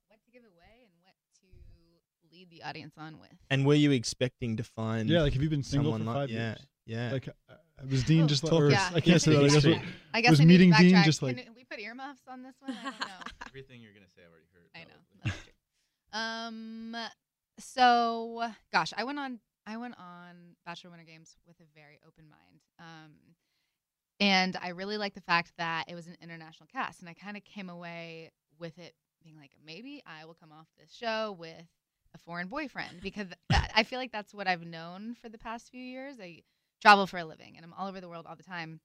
what 0.07 0.19
to 0.25 0.31
give 0.31 0.43
away 0.43 0.83
and 0.83 0.91
what 1.01 1.15
to 1.39 2.35
lead 2.35 2.49
the 2.51 2.61
audience 2.63 2.93
on 2.97 3.19
with. 3.19 3.31
And 3.49 3.65
were 3.65 3.73
you 3.73 3.91
expecting 3.91 4.57
to 4.57 4.63
find 4.63 5.09
Yeah, 5.09 5.21
like 5.21 5.33
have 5.33 5.41
you 5.41 5.49
been 5.49 5.63
single 5.63 5.93
someone 5.93 6.07
for 6.13 6.19
five 6.21 6.29
yeah, 6.29 6.37
years? 6.49 6.67
yeah. 6.85 7.07
yeah. 7.07 7.13
Like, 7.13 7.29
uh, 7.49 7.53
was 7.89 8.03
Dean 8.03 8.23
Oh, 8.23 8.27
just 8.27 8.43
like? 8.43 8.51
talk- 8.51 8.61
Or, 8.61 8.69
Yeah. 8.71 8.89
I 8.93 8.99
can't 9.01 9.21
say 9.21 9.31
that. 9.33 9.39
I 9.39 9.43
guess. 9.43 9.55
Extreme. 9.55 9.77
what- 9.79 9.85
I 10.13 10.21
guess 10.21 10.29
Was 10.31 10.41
I 10.41 10.45
meeting 10.45 10.71
Dean 10.71 10.91
backtrack. 10.95 11.03
just 11.05 11.19
Can 11.19 11.27
like- 11.35 11.49
we 11.55 11.63
put 11.63 11.79
earmuffs 11.79 12.21
on 12.27 12.43
this 12.43 12.55
one? 12.59 12.71
I 12.77 12.83
don't 12.83 12.99
know. 12.99 13.07
Everything 13.47 13.81
you're 13.81 13.93
going 13.93 14.05
to 14.05 14.11
say, 14.11 14.21
I've 14.25 14.31
already 14.31 14.47
heard. 14.53 14.69
I 14.75 14.83
know. 14.83 14.99
That's 15.23 15.37
true. 15.43 15.53
Um. 16.11 16.95
So, 17.59 18.49
gosh, 18.71 18.93
I 18.97 19.03
went 19.03 19.19
on. 19.19 19.39
I 19.65 19.77
went 19.77 19.95
on 19.99 20.55
Bachelor 20.65 20.91
Winter 20.91 21.05
Games 21.05 21.35
with 21.45 21.59
a 21.59 21.63
very 21.75 21.99
open 22.07 22.25
mind. 22.29 22.61
Um, 22.79 23.11
and 24.19 24.57
I 24.61 24.69
really 24.69 24.97
like 24.97 25.13
the 25.13 25.21
fact 25.21 25.51
that 25.57 25.85
it 25.87 25.95
was 25.95 26.07
an 26.07 26.17
international 26.21 26.67
cast, 26.71 27.01
and 27.01 27.09
I 27.09 27.13
kind 27.13 27.37
of 27.37 27.43
came 27.43 27.69
away 27.69 28.31
with 28.59 28.77
it 28.77 28.93
being 29.23 29.37
like, 29.37 29.51
maybe 29.65 30.01
I 30.05 30.25
will 30.25 30.33
come 30.33 30.51
off 30.51 30.67
this 30.77 30.91
show 30.93 31.35
with 31.37 31.65
a 32.13 32.17
foreign 32.17 32.47
boyfriend 32.47 33.01
because 33.01 33.27
that, 33.49 33.71
I 33.75 33.83
feel 33.83 33.99
like 33.99 34.11
that's 34.11 34.33
what 34.33 34.47
I've 34.47 34.65
known 34.65 35.15
for 35.21 35.29
the 35.29 35.37
past 35.37 35.69
few 35.69 35.81
years. 35.81 36.15
I 36.21 36.41
travel 36.81 37.07
for 37.07 37.17
a 37.17 37.25
living, 37.25 37.55
and 37.55 37.65
I'm 37.65 37.73
all 37.73 37.87
over 37.87 38.01
the 38.01 38.09
world 38.09 38.25
all 38.27 38.35
the 38.35 38.43
time, 38.43 38.79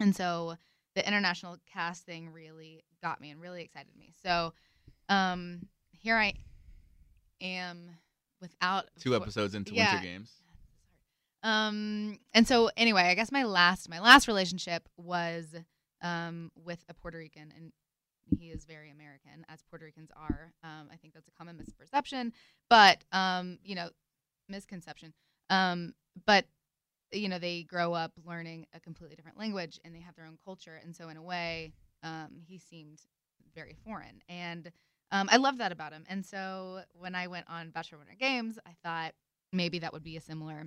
and 0.00 0.14
so 0.14 0.56
the 0.94 1.06
international 1.06 1.56
cast 1.72 2.04
thing 2.04 2.30
really 2.30 2.84
got 3.02 3.20
me 3.20 3.30
and 3.30 3.40
really 3.40 3.62
excited 3.62 3.96
me. 3.98 4.12
So 4.22 4.52
um, 5.08 5.68
here 5.90 6.16
I 6.16 6.34
am 7.42 7.90
without 8.40 8.86
Two 9.00 9.14
episodes 9.16 9.54
into 9.54 9.74
Yeah. 9.74 9.92
Winter 9.92 10.06
Games. 10.06 10.30
Um, 11.42 12.18
and 12.32 12.46
so 12.46 12.70
anyway, 12.76 13.02
I 13.02 13.14
guess 13.14 13.32
my 13.32 13.42
last 13.44 13.88
my 13.88 13.98
last 14.00 14.28
relationship 14.28 14.88
was 14.96 15.54
um 16.00 16.50
with 16.56 16.84
a 16.88 16.94
Puerto 16.94 17.18
Rican, 17.18 17.52
and 17.56 17.72
he 18.38 18.46
is 18.50 18.64
very 18.64 18.90
American, 18.90 19.44
as 19.48 19.62
Puerto 19.68 19.84
Ricans 19.84 20.10
are. 20.16 20.52
Um, 20.62 20.88
I 20.92 20.96
think 20.96 21.14
that's 21.14 21.28
a 21.28 21.32
common 21.32 21.56
misperception, 21.58 22.32
but 22.70 23.04
um, 23.12 23.58
you 23.64 23.74
know, 23.74 23.90
misconception. 24.48 25.12
Um, 25.50 25.94
but 26.26 26.46
you 27.12 27.28
know, 27.28 27.38
they 27.38 27.64
grow 27.64 27.92
up 27.92 28.12
learning 28.24 28.66
a 28.72 28.80
completely 28.80 29.16
different 29.16 29.38
language, 29.38 29.80
and 29.84 29.94
they 29.94 30.00
have 30.00 30.14
their 30.14 30.26
own 30.26 30.38
culture, 30.44 30.80
and 30.82 30.94
so 30.94 31.08
in 31.08 31.16
a 31.16 31.22
way, 31.22 31.72
um, 32.04 32.40
he 32.46 32.58
seemed 32.58 33.00
very 33.54 33.74
foreign, 33.84 34.22
and 34.28 34.70
um, 35.12 35.28
I 35.30 35.36
love 35.36 35.58
that 35.58 35.70
about 35.70 35.92
him. 35.92 36.04
And 36.08 36.24
so 36.24 36.80
when 36.98 37.14
I 37.14 37.28
went 37.28 37.46
on 37.48 37.70
Bachelor 37.70 37.98
Winter 37.98 38.14
Games, 38.18 38.58
I 38.66 38.70
thought 38.82 39.12
maybe 39.52 39.78
that 39.80 39.92
would 39.92 40.02
be 40.02 40.16
a 40.16 40.20
similar 40.20 40.66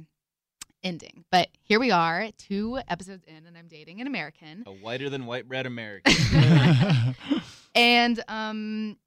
ending. 0.84 1.26
But 1.32 1.50
here 1.64 1.80
we 1.80 1.90
are, 1.92 2.30
two 2.38 2.80
episodes 2.88 3.24
in, 3.28 3.48
and 3.48 3.58
I'm 3.58 3.68
dating 3.68 4.02
an 4.02 4.08
American. 4.08 4.64
A 4.68 4.72
whiter 4.72 5.10
than 5.10 5.26
white 5.26 5.48
bread 5.48 5.66
American. 5.66 6.14
and 7.76 8.24
um, 8.28 8.98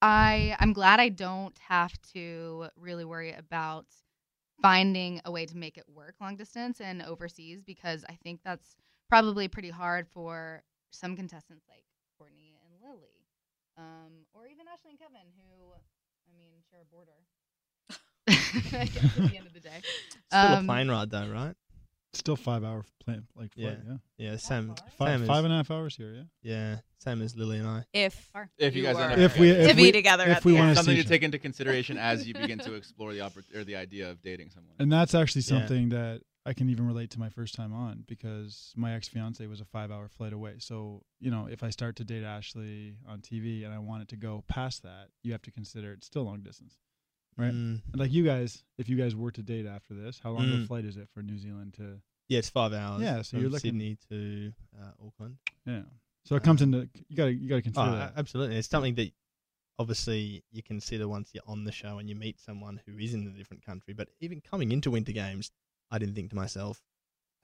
I 0.00 0.56
I'm 0.60 0.72
glad 0.72 1.00
I 1.00 1.08
don't 1.08 1.58
have 1.68 1.92
to 2.12 2.66
really 2.76 3.04
worry 3.04 3.32
about 3.32 3.86
finding 4.62 5.20
a 5.24 5.32
way 5.32 5.44
to 5.44 5.56
make 5.56 5.76
it 5.76 5.84
work 5.92 6.14
long 6.20 6.36
distance 6.36 6.80
and 6.80 7.02
overseas 7.02 7.62
because 7.62 8.04
I 8.08 8.16
think 8.22 8.40
that's 8.44 8.76
probably 9.08 9.48
pretty 9.48 9.70
hard 9.70 10.06
for 10.06 10.62
some 10.90 11.16
contestants 11.16 11.64
like 11.68 11.74
Courtney 11.74 11.74
and 11.74 11.82
Lily, 11.82 11.93
um, 13.76 14.26
or 14.34 14.46
even 14.46 14.66
Ashley 14.72 14.90
and 14.90 14.98
Kevin, 14.98 15.26
who 15.36 15.72
I 15.74 16.36
mean 16.36 16.52
share 16.70 16.80
a 16.82 16.84
border. 16.94 17.12
I 18.28 18.86
guess 18.86 19.04
at 19.18 19.30
the 19.30 19.36
end 19.36 19.46
of 19.46 19.52
the 19.54 19.60
day. 19.60 19.80
Still 20.30 20.40
Um, 20.40 20.64
a 20.68 20.72
plane 20.72 20.90
ride 20.90 21.10
though, 21.10 21.28
right? 21.28 21.54
Still 22.12 22.36
five 22.36 22.62
hour 22.62 22.84
plane, 23.04 23.26
like 23.34 23.52
flight, 23.52 23.78
Yeah. 23.86 23.96
yeah. 24.18 24.30
Yeah, 24.30 24.36
same, 24.36 24.68
far? 24.68 24.76
Five, 24.96 25.18
same 25.20 25.26
five 25.26 25.38
as, 25.38 25.44
and 25.44 25.52
a 25.52 25.56
half 25.56 25.70
hours 25.72 25.96
here, 25.96 26.12
yeah. 26.14 26.22
yeah, 26.42 26.76
same 27.00 27.20
as 27.22 27.36
Lily 27.36 27.58
and 27.58 27.66
I. 27.66 27.84
If 27.92 28.14
Far. 28.32 28.48
if 28.56 28.76
you 28.76 28.84
guys 28.84 28.94
were 28.94 29.02
end 29.02 29.12
up 29.14 29.18
If 29.18 29.38
we- 29.38 29.48
together. 29.48 29.62
if 29.64 29.70
to 29.70 29.76
be 29.76 29.92
together 29.92 30.24
if 30.28 30.36
at 30.36 30.44
we 30.44 30.52
the 30.52 30.58
wanna 30.58 30.68
end. 30.70 30.76
something 30.78 30.94
to 30.94 31.00
station. 31.00 31.10
take 31.10 31.22
into 31.24 31.38
consideration 31.40 31.98
as 31.98 32.26
you 32.26 32.32
begin 32.34 32.60
to 32.60 32.74
explore 32.74 33.12
the 33.12 33.18
oppor- 33.18 33.52
or 33.56 33.64
the 33.64 33.74
idea 33.74 34.10
of 34.10 34.22
dating 34.22 34.50
someone. 34.50 34.74
And 34.78 34.92
that's 34.92 35.12
actually 35.14 35.42
Yeah. 35.42 35.58
something 35.58 35.88
that 35.88 36.22
I 36.46 36.52
can 36.52 36.68
even 36.68 36.86
relate 36.86 37.10
to 37.12 37.18
my 37.18 37.30
first 37.30 37.54
time 37.54 37.72
on 37.72 38.04
because 38.06 38.72
my 38.76 38.94
ex 38.94 39.08
fiance 39.08 39.46
was 39.46 39.60
a 39.60 39.64
five 39.64 39.90
hour 39.90 40.08
flight 40.08 40.32
away. 40.34 40.56
So, 40.58 41.02
you 41.18 41.30
know, 41.30 41.48
if 41.50 41.62
I 41.62 41.70
start 41.70 41.96
to 41.96 42.04
date 42.04 42.22
Ashley 42.22 42.96
on 43.08 43.20
TV 43.20 43.64
and 43.64 43.72
I 43.72 43.78
want 43.78 44.02
it 44.02 44.08
to 44.08 44.16
go 44.16 44.44
past 44.46 44.82
that, 44.82 45.08
you 45.22 45.32
have 45.32 45.42
to 45.42 45.50
consider 45.50 45.92
it's 45.92 46.06
still 46.06 46.24
long 46.24 46.42
distance. 46.42 46.76
Right. 47.36 47.52
Mm, 47.52 47.80
like 47.96 48.12
you 48.12 48.24
guys, 48.24 48.62
if 48.78 48.88
you 48.88 48.96
guys 48.96 49.16
were 49.16 49.30
to 49.32 49.42
date 49.42 49.66
after 49.66 49.94
this, 49.94 50.20
how 50.22 50.30
long 50.32 50.44
of 50.44 50.50
a 50.54 50.56
Mm. 50.58 50.66
flight 50.68 50.84
is 50.84 50.96
it 50.96 51.08
for 51.14 51.22
New 51.22 51.38
Zealand 51.38 51.74
to 51.74 52.00
yeah, 52.28 52.38
it's 52.38 52.48
five 52.48 52.72
hours. 52.72 53.02
Yeah, 53.02 53.22
so 53.22 53.36
you're 53.38 53.50
looking- 53.50 53.72
Sydney 53.72 53.98
to 54.10 54.52
uh, 54.80 55.06
Auckland. 55.06 55.36
Yeah. 55.66 55.82
So 56.24 56.36
it 56.36 56.42
comes 56.42 56.62
into 56.62 56.88
you 57.08 57.16
gotta 57.16 57.32
you 57.34 57.48
gotta 57.48 57.60
Oh, 57.60 57.62
consider 57.62 57.90
that. 57.96 58.12
absolutely. 58.16 58.56
It's 58.56 58.68
something 58.68 58.94
that 58.96 59.12
obviously 59.78 60.44
you 60.52 60.62
consider 60.62 61.08
once 61.08 61.30
you're 61.34 61.42
on 61.46 61.64
the 61.64 61.72
show 61.72 61.98
and 61.98 62.08
you 62.08 62.14
meet 62.14 62.38
someone 62.38 62.80
who 62.86 62.96
is 62.98 63.14
in 63.14 63.26
a 63.26 63.30
different 63.30 63.64
country. 63.64 63.94
But 63.94 64.08
even 64.20 64.40
coming 64.40 64.72
into 64.72 64.90
Winter 64.90 65.12
Games, 65.12 65.50
I 65.94 65.98
didn't 65.98 66.14
think 66.14 66.30
to 66.30 66.36
myself, 66.36 66.82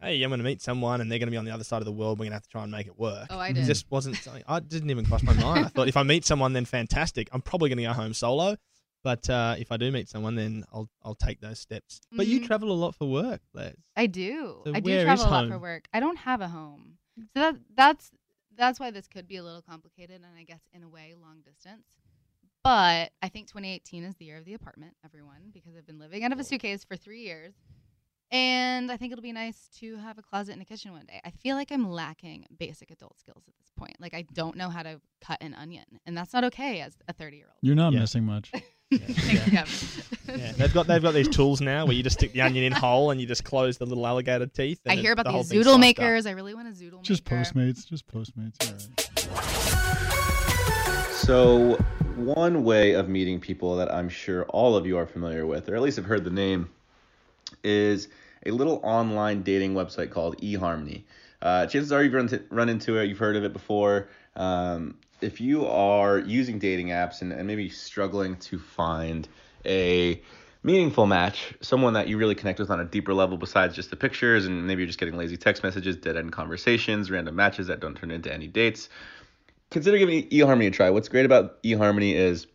hey, 0.01 0.23
I'm 0.23 0.31
going 0.31 0.39
to 0.39 0.45
meet 0.45 0.61
someone 0.61 1.01
and 1.01 1.11
they're 1.11 1.19
going 1.19 1.29
to 1.29 1.31
be 1.31 1.37
on 1.37 1.45
the 1.45 1.51
other 1.53 1.65
side 1.65 1.79
of 1.79 1.85
the 1.85 1.93
world. 1.93 2.19
We're 2.19 2.25
going 2.25 2.31
to 2.33 2.37
have 2.37 2.43
to 2.43 2.49
try 2.49 2.63
and 2.65 2.73
make 2.73 2.87
it 2.89 2.99
work. 2.99 3.29
Oh, 3.31 3.39
I 3.39 3.51
It 3.51 3.55
did. 3.55 3.67
just 3.67 3.87
wasn't 3.91 4.17
something, 4.17 4.43
I 4.49 4.59
didn't 4.61 4.91
even 4.91 5.05
cross 5.07 5.23
my 5.23 5.35
mind. 5.35 5.65
I 5.67 5.69
thought 5.69 5.89
if 5.89 5.97
I 5.97 6.03
meet 6.03 6.25
someone, 6.25 6.53
then 6.53 6.65
fantastic. 6.65 7.29
I'm 7.33 7.43
probably 7.43 7.69
going 7.69 7.79
to 7.79 7.85
go 7.85 7.93
home 7.93 8.13
solo. 8.15 8.57
But 9.03 9.31
uh, 9.31 9.55
if 9.59 9.73
I 9.73 9.77
do 9.79 9.91
meet 9.91 10.11
someone, 10.11 10.35
then 10.35 10.65
I'll 10.75 10.91
I'll 11.03 11.15
take 11.15 11.41
those 11.41 11.59
steps. 11.59 12.03
But 12.15 12.27
you 12.27 12.39
Mhm. 12.41 12.47
travel 12.47 12.71
a 12.71 12.75
lot 12.75 12.95
for 12.95 13.09
work, 13.09 13.41
Les. 13.55 13.73
I 13.97 14.07
do. 14.07 14.61
So 14.67 14.75
I 14.75 14.81
do 14.81 15.03
travel 15.03 15.25
a 15.27 15.31
lot 15.31 15.49
for 15.49 15.59
work. 15.59 15.89
I 15.95 16.01
don't 16.01 16.19
have 16.19 16.43
a 16.43 16.49
home, 16.49 16.99
so 17.33 17.41
that 17.41 17.57
that's 17.75 18.11
that's 18.59 18.79
why 18.79 18.91
this 18.91 19.09
could 19.09 19.27
be 19.27 19.37
a 19.37 19.43
little 19.43 19.63
complicated, 19.63 20.17
and 20.17 20.39
I 20.39 20.43
guess 20.45 20.61
in 20.75 20.83
a 20.83 20.89
way 20.89 21.15
long 21.19 21.41
distance. 21.41 21.87
But 22.63 23.13
I 23.23 23.29
think 23.31 23.47
2018 23.49 24.05
is 24.05 24.17
the 24.17 24.27
year 24.27 24.37
of 24.37 24.45
the 24.45 24.53
apartment, 24.53 24.95
everyone, 25.03 25.51
because 25.55 25.75
I've 25.77 25.87
been 25.87 25.99
living 25.99 26.23
out 26.25 26.33
of 26.33 26.39
a 26.39 26.45
suitcase 26.45 26.85
for 26.85 26.95
three 26.97 27.23
years, 27.23 27.55
and 28.33 28.91
I 28.93 28.97
think 28.97 29.13
it'll 29.13 29.23
be 29.23 29.33
nice 29.33 29.69
to 29.81 29.97
have 29.97 30.19
a 30.19 30.23
closet 30.23 30.53
and 30.53 30.63
a 30.63 30.65
kitchen 30.65 30.93
one 30.93 31.05
day. 31.07 31.21
I 31.25 31.31
feel 31.31 31.57
like 31.57 31.71
I'm 31.73 31.89
lacking 31.91 32.47
basic 32.59 32.91
adult 32.91 33.19
skills 33.19 33.43
at 33.49 33.55
this 33.59 33.71
point. 33.77 33.97
Like 34.01 34.15
I 34.15 34.25
don't 34.33 34.57
know 34.57 34.69
how 34.69 34.83
to 34.83 35.01
cut 35.21 35.39
an 35.41 35.55
onion, 35.55 35.85
and 36.07 36.17
that's 36.17 36.33
not 36.33 36.45
okay 36.45 36.81
as 36.81 36.97
a 37.09 37.13
30 37.13 37.37
year 37.37 37.47
old. 37.49 37.57
You're 37.63 37.75
not 37.77 37.93
Yeah. 37.93 38.01
missing 38.01 38.25
much. 38.25 38.51
Thank 38.93 39.09
you, 39.47 39.51
Kevin. 39.53 40.41
Yeah, 40.41 40.53
they've 40.53 40.75
got 40.75 40.87
they've 40.89 41.01
got 41.03 41.15
these 41.15 41.29
tools 41.29 41.61
now 41.61 41.87
where 41.87 41.95
you 41.95 42.03
just 42.03 42.19
stick 42.19 42.33
the 42.33 42.41
onion 42.41 42.65
in 42.65 42.73
whole 42.73 43.13
and 43.13 43.21
you 43.21 43.27
just 43.27 43.45
close 43.45 43.79
the 43.79 43.87
little 43.87 44.05
alligator 44.07 44.47
teeth. 44.47 44.81
I 44.87 44.93
and 44.93 45.01
hear 45.01 45.11
it- 45.11 45.13
about 45.13 45.27
the 45.27 45.31
whole 45.33 45.43
these 45.43 45.51
thing's 45.51 45.63
zoodle 45.67 45.75
sliced 45.77 45.99
up. 45.99 46.03
makers. 46.03 46.27
I 46.27 46.31
really 46.33 46.55
want 46.55 46.67
a 46.69 46.73
zoodle 46.73 47.03
Just 47.03 47.25
maker. 47.31 47.43
Postmates. 47.45 47.87
Just 47.87 48.07
Postmates. 48.09 48.57
You're 48.61 49.31
all 49.35 49.37
right. 49.37 51.15
So, 51.15 51.75
one 52.17 52.65
way 52.65 52.93
of 52.95 53.09
meeting 53.09 53.39
people 53.41 53.77
that 53.77 53.93
I'm 53.95 54.09
sure 54.09 54.45
all 54.47 54.75
of 54.75 54.87
you 54.87 54.97
are 54.99 55.07
familiar 55.07 55.47
with, 55.47 55.69
or 55.69 55.77
at 55.77 55.83
least 55.83 55.97
have 55.97 56.07
heard 56.07 56.25
the 56.25 56.31
name, 56.31 56.69
is 57.63 58.09
a 58.47 58.51
little 58.51 58.81
online 58.83 59.43
dating 59.43 59.75
website 59.75 60.11
called 60.11 60.41
eHarmony. 60.41 61.05
Uh, 61.43 61.67
chances 61.67 61.93
are 61.93 62.03
you've 62.03 62.13
run, 62.13 62.29
to, 62.29 62.43
run 62.51 62.69
into 62.69 62.99
it, 62.99 63.09
you've 63.09 63.19
heard 63.19 63.37
of 63.37 63.45
it 63.45 63.53
before. 63.53 64.09
Um, 64.37 64.97
if 65.21 65.41
you 65.41 65.67
are 65.67 66.19
using 66.19 66.59
dating 66.59 66.89
apps 66.89 67.23
and, 67.23 67.33
and 67.33 67.47
maybe 67.47 67.69
struggling 67.69 68.37
to 68.37 68.59
find 68.59 69.29
a 69.65 70.21
meaningful 70.63 71.07
match, 71.07 71.55
someone 71.61 71.95
that 71.95 72.09
you 72.09 72.19
really 72.19 72.35
connect 72.35 72.59
with 72.59 72.71
on 72.71 72.81
a 72.81 72.85
deeper 72.85 73.15
level 73.15 73.37
besides 73.37 73.75
just 73.75 73.91
the 73.91 73.97
pictures, 73.97 74.47
and 74.47 74.67
maybe 74.67 74.83
you're 74.83 74.87
just 74.87 74.99
getting 74.99 75.17
lazy 75.17 75.37
text 75.37 75.63
messages, 75.63 75.97
dead 75.97 76.17
end 76.17 76.33
conversations, 76.33 77.11
random 77.11 77.35
matches 77.35 77.67
that 77.69 77.81
don't 77.81 77.97
turn 77.97 78.11
into 78.11 78.33
any 78.33 78.47
dates, 78.47 78.89
consider 79.71 79.99
giving 79.99 80.29
eHarmony 80.29 80.69
a 80.69 80.71
try. 80.71 80.91
What's 80.91 81.09
great 81.09 81.25
about 81.25 81.63
eHarmony 81.63 82.15
is 82.15 82.47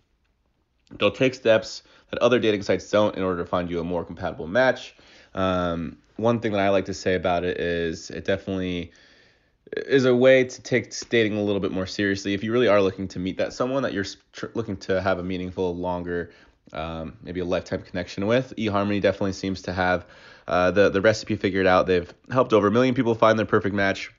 they'll 1.00 1.12
take 1.12 1.34
steps 1.34 1.82
that 2.12 2.20
other 2.20 2.40
dating 2.40 2.64
sites 2.64 2.90
don't 2.90 3.16
in 3.16 3.24
order 3.24 3.44
to 3.44 3.50
find 3.50 3.70
you 3.70 3.80
a 3.80 3.84
more 3.84 4.04
compatible 4.04 4.48
match. 4.48 4.96
Um, 5.34 5.98
one 6.18 6.40
thing 6.40 6.54
that 6.54 6.62
I 6.62 6.70
like 6.70 6.86
to 6.86 6.94
say 6.94 7.16
about 7.16 7.44
it 7.44 7.60
is 7.60 8.10
it 8.10 8.26
definitely 8.26 8.92
is 9.76 10.06
a 10.06 10.16
way 10.16 10.44
to 10.44 10.62
take 10.62 10.94
dating 11.10 11.38
a 11.38 11.42
little 11.42 11.60
bit 11.60 11.72
more 11.72 11.86
seriously. 11.86 12.34
If 12.34 12.44
you 12.44 12.52
really 12.52 12.68
are 12.68 12.82
looking 12.82 13.08
to 13.10 13.20
meet 13.20 13.38
that 13.38 13.54
someone 13.54 13.84
that 13.84 13.94
you're 13.94 14.06
tr- 14.32 14.48
looking 14.54 14.78
to 14.78 15.02
have 15.02 15.20
a 15.20 15.24
meaningful, 15.24 15.76
longer, 15.76 16.32
um, 16.72 17.18
maybe 17.22 17.40
a 17.40 17.46
lifetime 17.46 17.82
connection 17.82 18.28
with, 18.28 18.54
eHarmony 18.58 19.02
definitely 19.02 19.34
seems 19.34 19.64
to 19.64 19.74
have 19.74 20.06
uh, 20.48 20.72
the 20.72 20.90
the 20.90 21.02
recipe 21.02 21.36
figured 21.36 21.68
out. 21.68 21.88
They've 21.88 22.12
helped 22.32 22.54
over 22.54 22.68
a 22.68 22.72
million 22.72 22.94
people 22.96 23.16
find 23.16 23.38
their 23.38 23.46
perfect 23.46 23.76
match. 23.76 24.12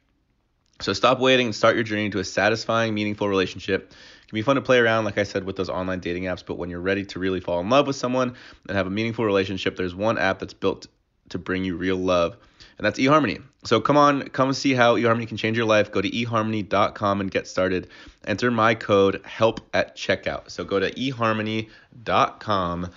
So 0.80 0.92
stop 0.92 1.20
waiting 1.20 1.46
and 1.46 1.54
start 1.54 1.74
your 1.74 1.84
journey 1.84 2.10
to 2.10 2.18
a 2.18 2.24
satisfying, 2.24 2.92
meaningful 2.92 3.28
relationship. 3.28 3.94
It 4.26 4.30
can 4.30 4.38
be 4.38 4.42
fun 4.42 4.56
to 4.56 4.62
play 4.62 4.78
around, 4.78 5.04
like 5.04 5.18
I 5.18 5.22
said, 5.22 5.44
with 5.44 5.54
those 5.54 5.68
online 5.68 6.00
dating 6.00 6.24
apps, 6.24 6.42
but 6.44 6.58
when 6.58 6.68
you're 6.68 6.80
ready 6.80 7.04
to 7.04 7.20
really 7.20 7.38
fall 7.38 7.60
in 7.60 7.70
love 7.70 7.86
with 7.86 7.94
someone 7.94 8.34
and 8.66 8.76
have 8.76 8.88
a 8.88 8.90
meaningful 8.90 9.24
relationship, 9.24 9.76
there's 9.76 9.94
one 9.94 10.18
app 10.18 10.40
that's 10.40 10.52
built 10.52 10.88
to 11.28 11.38
bring 11.38 11.62
you 11.62 11.76
real 11.76 11.96
love, 11.96 12.36
and 12.76 12.84
that's 12.84 12.98
eHarmony. 12.98 13.40
So 13.62 13.80
come 13.80 13.96
on, 13.96 14.22
come 14.30 14.52
see 14.52 14.74
how 14.74 14.96
eHarmony 14.96 15.28
can 15.28 15.36
change 15.36 15.56
your 15.56 15.66
life. 15.66 15.92
Go 15.92 16.00
to 16.00 16.10
eHarmony.com 16.10 17.20
and 17.20 17.30
get 17.30 17.46
started. 17.46 17.86
Enter 18.26 18.50
my 18.50 18.74
code 18.74 19.22
HELP 19.24 19.60
at 19.72 19.96
checkout. 19.96 20.50
So 20.50 20.64
go 20.64 20.80
to 20.80 20.90
eHarmony.com 20.90 22.90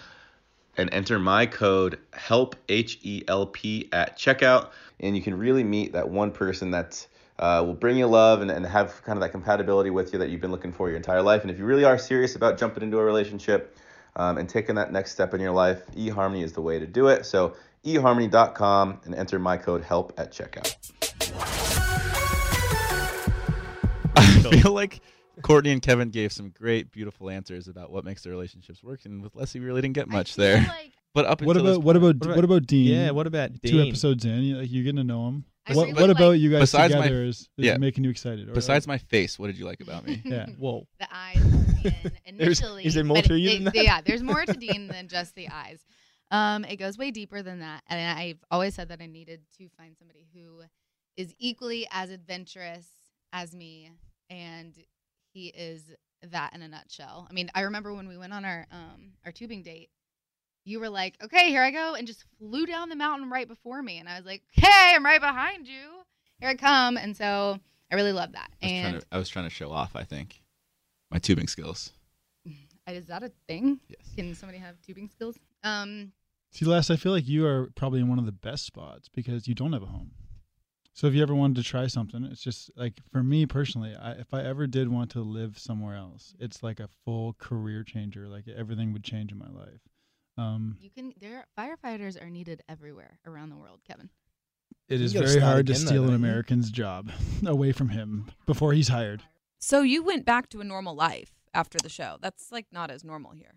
and 0.77 0.93
enter 0.93 1.19
my 1.19 1.45
code 1.45 1.99
HELP 2.13 2.55
H 2.69 2.97
E 3.03 3.23
L 3.27 3.45
P 3.45 3.87
at 3.91 4.17
checkout, 4.17 4.69
and 4.99 5.15
you 5.15 5.21
can 5.21 5.37
really 5.37 5.63
meet 5.63 5.93
that 5.93 6.09
one 6.09 6.31
person 6.31 6.71
that 6.71 7.05
uh, 7.39 7.63
will 7.65 7.73
bring 7.73 7.97
you 7.97 8.05
love 8.05 8.41
and, 8.41 8.51
and 8.51 8.65
have 8.65 9.01
kind 9.03 9.17
of 9.17 9.21
that 9.21 9.31
compatibility 9.31 9.89
with 9.89 10.11
you 10.13 10.19
that 10.19 10.29
you've 10.29 10.41
been 10.41 10.51
looking 10.51 10.71
for 10.73 10.87
your 10.89 10.97
entire 10.97 11.21
life. 11.21 11.41
And 11.41 11.49
if 11.49 11.57
you 11.57 11.65
really 11.65 11.85
are 11.85 11.97
serious 11.97 12.35
about 12.35 12.57
jumping 12.57 12.83
into 12.83 12.99
a 12.99 13.03
relationship 13.03 13.77
um, 14.17 14.37
and 14.37 14.47
taking 14.49 14.75
that 14.75 14.91
next 14.91 15.11
step 15.13 15.33
in 15.33 15.39
your 15.39 15.51
life, 15.53 15.81
eHarmony 15.95 16.43
is 16.43 16.51
the 16.53 16.61
way 16.61 16.77
to 16.79 16.85
do 16.85 17.07
it. 17.07 17.25
So 17.25 17.55
eharmony.com 17.85 18.99
and 19.05 19.15
enter 19.15 19.39
my 19.39 19.55
code 19.57 19.83
HELP 19.83 20.13
at 20.17 20.31
checkout. 20.33 20.75
I 24.15 24.41
feel 24.61 24.73
like 24.73 24.99
Courtney 25.41 25.71
and 25.71 25.81
Kevin 25.81 26.09
gave 26.09 26.33
some 26.33 26.49
great, 26.49 26.91
beautiful 26.91 27.29
answers 27.29 27.67
about 27.67 27.91
what 27.91 28.03
makes 28.03 28.23
their 28.23 28.33
relationships 28.33 28.83
work, 28.83 29.05
and 29.05 29.21
with 29.21 29.35
Leslie, 29.35 29.61
we 29.61 29.67
really 29.67 29.81
didn't 29.81 29.95
get 29.95 30.09
much 30.09 30.35
there. 30.35 30.57
Like, 30.57 30.91
But 31.13 31.25
up 31.25 31.41
What 31.41 31.55
until 31.55 31.73
about 31.73 31.83
what 31.83 31.95
about 31.95 32.15
What 32.17 32.27
what 32.35 32.43
about- 32.43 32.43
about 32.57 32.67
Dean? 32.67 32.93
Yeah, 32.93 33.11
what 33.11 33.27
about 33.27 33.51
two 33.65 33.81
episodes 33.81 34.25
in, 34.25 34.43
you, 34.43 34.57
like, 34.57 34.71
you're 34.71 34.83
getting 34.83 34.97
to 34.97 35.03
know 35.03 35.27
him. 35.29 35.45
I 35.69 35.73
What 35.75 35.87
really 35.87 36.01
what 36.01 36.09
about 36.09 36.29
like- 36.31 36.39
you 36.41 36.49
guys 36.51 36.59
Besides 36.61 36.93
my- 36.95 37.07
is, 37.07 37.39
is 37.41 37.47
yeah. 37.57 37.77
making 37.77 38.03
you 38.03 38.09
excited? 38.09 38.49
Or, 38.49 38.53
besides 38.53 38.87
my 38.87 38.97
face, 38.97 39.37
what 39.37 39.47
did 39.47 39.57
you 39.57 39.65
like 39.65 39.81
about 39.81 40.05
me? 40.05 40.21
yeah. 40.25 40.47
Whoa. 40.57 40.87
the 40.99 41.07
eyes 41.13 41.37
There's- 41.83 42.11
initially. 42.25 42.85
is 42.85 42.93
there 42.93 43.03
more 43.03 43.21
to 43.21 43.37
you 43.37 43.49
it- 43.49 43.53
than 43.55 43.63
that? 43.65 43.75
Yeah, 43.75 44.01
there's 44.01 44.23
more 44.23 44.45
to 44.45 44.53
Dean 44.53 44.87
than 44.87 45.07
just 45.17 45.35
the 45.35 45.49
eyes. 45.49 45.79
Um, 46.31 46.63
it 46.65 46.75
goes 46.77 46.97
way 46.97 47.09
deeper 47.11 47.41
than 47.41 47.59
that, 47.59 47.81
and 47.87 48.19
I've 48.19 48.37
always 48.51 48.75
said 48.75 48.89
that 48.89 49.01
I 49.01 49.07
needed 49.07 49.41
to 49.57 49.67
find 49.77 49.95
somebody 49.97 50.27
who 50.33 50.61
is 51.17 51.33
equally 51.39 51.87
as 51.91 52.11
adventurous 52.11 52.85
as 53.33 53.55
me, 53.55 53.89
and 54.29 54.75
he 55.33 55.47
is 55.47 55.83
that 56.21 56.53
in 56.53 56.61
a 56.61 56.67
nutshell. 56.67 57.25
I 57.29 57.33
mean, 57.33 57.49
I 57.55 57.61
remember 57.61 57.93
when 57.93 58.07
we 58.07 58.17
went 58.17 58.33
on 58.33 58.45
our 58.45 58.67
um 58.71 59.13
our 59.25 59.31
tubing 59.31 59.63
date. 59.63 59.89
You 60.69 60.79
were 60.79 60.89
like, 60.89 61.15
"Okay, 61.23 61.49
here 61.49 61.63
I 61.63 61.71
go," 61.71 61.95
and 61.95 62.05
just 62.05 62.23
flew 62.37 62.67
down 62.67 62.89
the 62.89 62.95
mountain 62.95 63.29
right 63.29 63.47
before 63.47 63.81
me, 63.81 63.97
and 63.97 64.07
I 64.07 64.17
was 64.17 64.25
like, 64.25 64.43
"Hey, 64.51 64.93
I'm 64.95 65.03
right 65.03 65.19
behind 65.19 65.67
you. 65.67 66.03
Here 66.39 66.49
I 66.49 66.55
come." 66.55 66.95
And 66.95 67.17
so 67.17 67.59
I 67.91 67.95
really 67.95 68.13
love 68.13 68.33
that. 68.33 68.51
I 68.61 68.65
was, 68.65 68.71
trying 68.71 68.85
And 68.85 69.01
to, 69.01 69.07
I 69.11 69.17
was 69.17 69.29
trying 69.29 69.45
to 69.45 69.49
show 69.49 69.71
off. 69.71 69.95
I 69.95 70.03
think 70.03 70.41
my 71.09 71.17
tubing 71.17 71.47
skills. 71.47 71.91
is 72.87 73.07
that 73.07 73.23
a 73.23 73.31
thing? 73.47 73.79
Yes. 73.87 74.13
Can 74.15 74.35
somebody 74.35 74.59
have 74.59 74.79
tubing 74.81 75.09
skills? 75.09 75.39
Um, 75.63 76.11
See, 76.51 76.65
Les, 76.65 76.89
I 76.89 76.95
feel 76.95 77.11
like 77.11 77.27
you 77.27 77.45
are 77.45 77.69
probably 77.75 77.99
in 77.99 78.07
one 78.07 78.19
of 78.19 78.25
the 78.25 78.31
best 78.31 78.65
spots 78.65 79.09
because 79.09 79.47
you 79.47 79.55
don't 79.55 79.73
have 79.73 79.83
a 79.83 79.87
home. 79.87 80.11
So 80.93 81.07
if 81.07 81.13
you 81.13 81.21
ever 81.23 81.33
wanted 81.35 81.55
to 81.57 81.63
try 81.63 81.87
something, 81.87 82.23
it's 82.25 82.41
just 82.43 82.71
like 82.75 82.95
for 83.11 83.23
me 83.23 83.45
personally, 83.45 83.95
I, 83.95 84.11
if 84.13 84.33
I 84.33 84.43
ever 84.43 84.67
did 84.67 84.89
want 84.89 85.11
to 85.11 85.21
live 85.21 85.57
somewhere 85.57 85.95
else, 85.95 86.35
it's 86.39 86.61
like 86.61 86.79
a 86.79 86.89
full 87.05 87.33
career 87.33 87.83
changer. 87.83 88.27
Like 88.27 88.45
everything 88.47 88.91
would 88.93 89.03
change 89.03 89.31
in 89.31 89.37
my 89.37 89.47
life. 89.49 89.81
Um, 90.39 90.77
you 90.79 90.89
can. 90.89 91.13
There, 91.19 91.45
firefighters 91.57 92.21
are 92.21 92.29
needed 92.29 92.63
everywhere 92.69 93.19
around 93.25 93.49
the 93.49 93.57
world. 93.57 93.81
Kevin. 93.87 94.09
it 94.87 94.99
You 94.99 95.05
is 95.05 95.13
gotta 95.13 95.27
very 95.27 95.39
hard 95.41 95.67
to 95.67 95.75
steal 95.75 96.05
an? 96.07 96.13
American's 96.13 96.71
job 96.71 97.11
away 97.45 97.71
from 97.71 97.89
him 97.89 98.31
before 98.45 98.73
he's 98.73 98.87
hired. 98.87 99.21
So 99.59 99.81
you 99.81 100.03
went 100.03 100.25
back 100.25 100.49
to 100.49 100.61
a 100.61 100.63
normal 100.63 100.95
life 100.95 101.31
after 101.53 101.77
the 101.81 101.89
show. 101.89 102.17
That's 102.21 102.51
like 102.51 102.67
not 102.71 102.89
as 102.91 103.03
normal 103.03 103.31
here. 103.31 103.55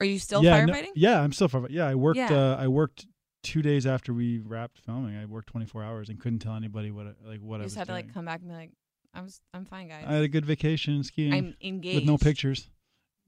Are 0.00 0.06
you 0.06 0.18
still 0.18 0.42
yeah, 0.44 0.64
no- 0.64 0.72
firefighting? 0.72 0.90
yeah, 0.96 1.20
I'm 1.20 1.32
still 1.32 1.48
firefighting. 1.48 1.70
Yeah, 1.70 1.86
I 1.86 1.94
worked. 1.94 2.18
Yeah. 2.18 2.32
Uh, 2.32 2.56
I 2.58 2.68
worked 2.68 3.06
two 3.42 3.62
days 3.62 3.86
after 3.86 4.12
we 4.12 4.38
wrapped 4.40 4.78
filming. 4.80 5.16
I 5.16 5.24
worked 5.26 5.48
24 5.48 5.82
hours 5.82 6.08
and 6.10 6.20
couldn't 6.20 6.40
tell 6.40 6.54
anybody 6.54 6.90
what 6.90 7.06
I- 7.06 7.28
like 7.28 7.40
what 7.40 7.56
you 7.56 7.62
I 7.62 7.64
was 7.64 7.72
just 7.72 7.78
had 7.78 7.86
to 7.86 7.92
like 7.92 8.12
come 8.12 8.24
back 8.26 8.40
and 8.40 8.48
be 8.50 8.54
like, 8.54 8.72
I 9.14 9.20
was, 9.22 9.40
I'm 9.54 9.64
fine, 9.64 9.88
guys. 9.88 10.04
I 10.06 10.12
had 10.14 10.22
a 10.24 10.28
good 10.28 10.44
vacation 10.44 11.02
skiing 11.04 11.32
I'm 11.32 11.56
engaged 11.62 11.96
with 12.00 12.04
no 12.04 12.18
pictures. 12.18 12.68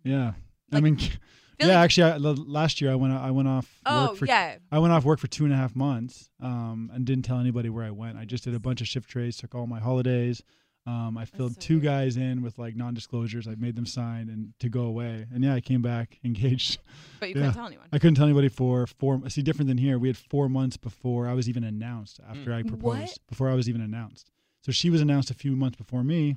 Yeah, 0.02 0.32
I 0.72 0.80
mean, 0.80 0.96
feel 0.96 1.10
yeah. 1.60 1.66
like- 1.66 1.76
Actually, 1.76 2.12
I, 2.12 2.16
last 2.16 2.80
year 2.80 2.90
I 2.92 2.94
went. 2.94 3.12
I 3.12 3.30
went 3.30 3.48
off. 3.48 3.80
Oh 3.86 4.08
work 4.08 4.16
for, 4.18 4.26
yeah. 4.26 4.56
I 4.72 4.78
went 4.78 4.92
off 4.92 5.04
work 5.04 5.18
for 5.18 5.26
two 5.28 5.44
and 5.44 5.52
a 5.52 5.56
half 5.56 5.74
months, 5.76 6.28
um, 6.40 6.90
and 6.92 7.04
didn't 7.04 7.24
tell 7.24 7.38
anybody 7.38 7.68
where 7.68 7.84
I 7.84 7.90
went. 7.90 8.18
I 8.18 8.24
just 8.24 8.44
did 8.44 8.54
a 8.54 8.60
bunch 8.60 8.80
of 8.80 8.88
shift 8.88 9.08
trades, 9.08 9.36
took 9.36 9.54
all 9.54 9.66
my 9.66 9.80
holidays. 9.80 10.42
Um, 10.86 11.16
I 11.16 11.24
filled 11.24 11.54
so 11.54 11.60
two 11.62 11.74
weird. 11.76 11.84
guys 11.84 12.16
in 12.18 12.42
with 12.42 12.58
like 12.58 12.76
non-disclosures. 12.76 13.48
I 13.48 13.54
made 13.54 13.74
them 13.74 13.86
sign 13.86 14.28
and 14.28 14.52
to 14.60 14.68
go 14.68 14.82
away. 14.82 15.26
And 15.32 15.42
yeah, 15.42 15.54
I 15.54 15.62
came 15.62 15.80
back 15.80 16.18
engaged. 16.24 16.78
But 17.20 17.30
you 17.30 17.36
yeah. 17.36 17.40
couldn't 17.40 17.54
tell 17.54 17.66
anyone. 17.66 17.86
I 17.90 17.98
couldn't 17.98 18.16
tell 18.16 18.26
anybody 18.26 18.48
for 18.48 18.86
four. 18.86 19.26
See, 19.30 19.40
different 19.40 19.68
than 19.68 19.78
here. 19.78 19.98
We 19.98 20.08
had 20.08 20.18
four 20.18 20.50
months 20.50 20.76
before 20.76 21.26
I 21.26 21.32
was 21.32 21.48
even 21.48 21.64
announced. 21.64 22.20
After 22.28 22.52
I 22.52 22.62
proposed, 22.62 22.82
What? 22.82 23.18
before 23.30 23.48
I 23.48 23.54
was 23.54 23.66
even 23.66 23.80
announced. 23.80 24.30
So 24.60 24.72
she 24.72 24.90
was 24.90 25.00
announced 25.00 25.30
a 25.30 25.34
few 25.34 25.56
months 25.56 25.76
before 25.78 26.00
Oh 26.00 26.04
me. 26.04 26.36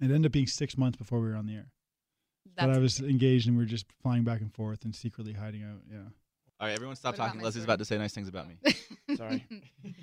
It 0.00 0.04
ended 0.06 0.26
up 0.26 0.32
being 0.32 0.48
six 0.48 0.76
months 0.76 0.96
before 0.96 1.20
we 1.20 1.28
were 1.28 1.36
on 1.36 1.46
the 1.46 1.54
air. 1.54 1.66
That's 2.56 2.66
but 2.66 2.76
I 2.76 2.78
was 2.78 3.00
engaged 3.00 3.48
and 3.48 3.56
we 3.56 3.62
were 3.62 3.68
just 3.68 3.86
flying 4.02 4.24
back 4.24 4.40
and 4.40 4.52
forth 4.54 4.84
and 4.84 4.94
secretly 4.94 5.32
hiding 5.32 5.62
out. 5.62 5.80
Yeah. 5.90 5.98
All 6.60 6.66
right, 6.66 6.74
everyone, 6.74 6.96
stop 6.96 7.14
What 7.14 7.24
talking. 7.24 7.40
my 7.40 7.44
Leslie's 7.44 7.62
story? 7.62 7.74
about 7.74 7.78
to 7.78 7.84
say 7.84 7.98
nice 7.98 8.12
things 8.12 8.28
about 8.28 8.46
me. 8.46 8.58
Sorry. 9.16 9.46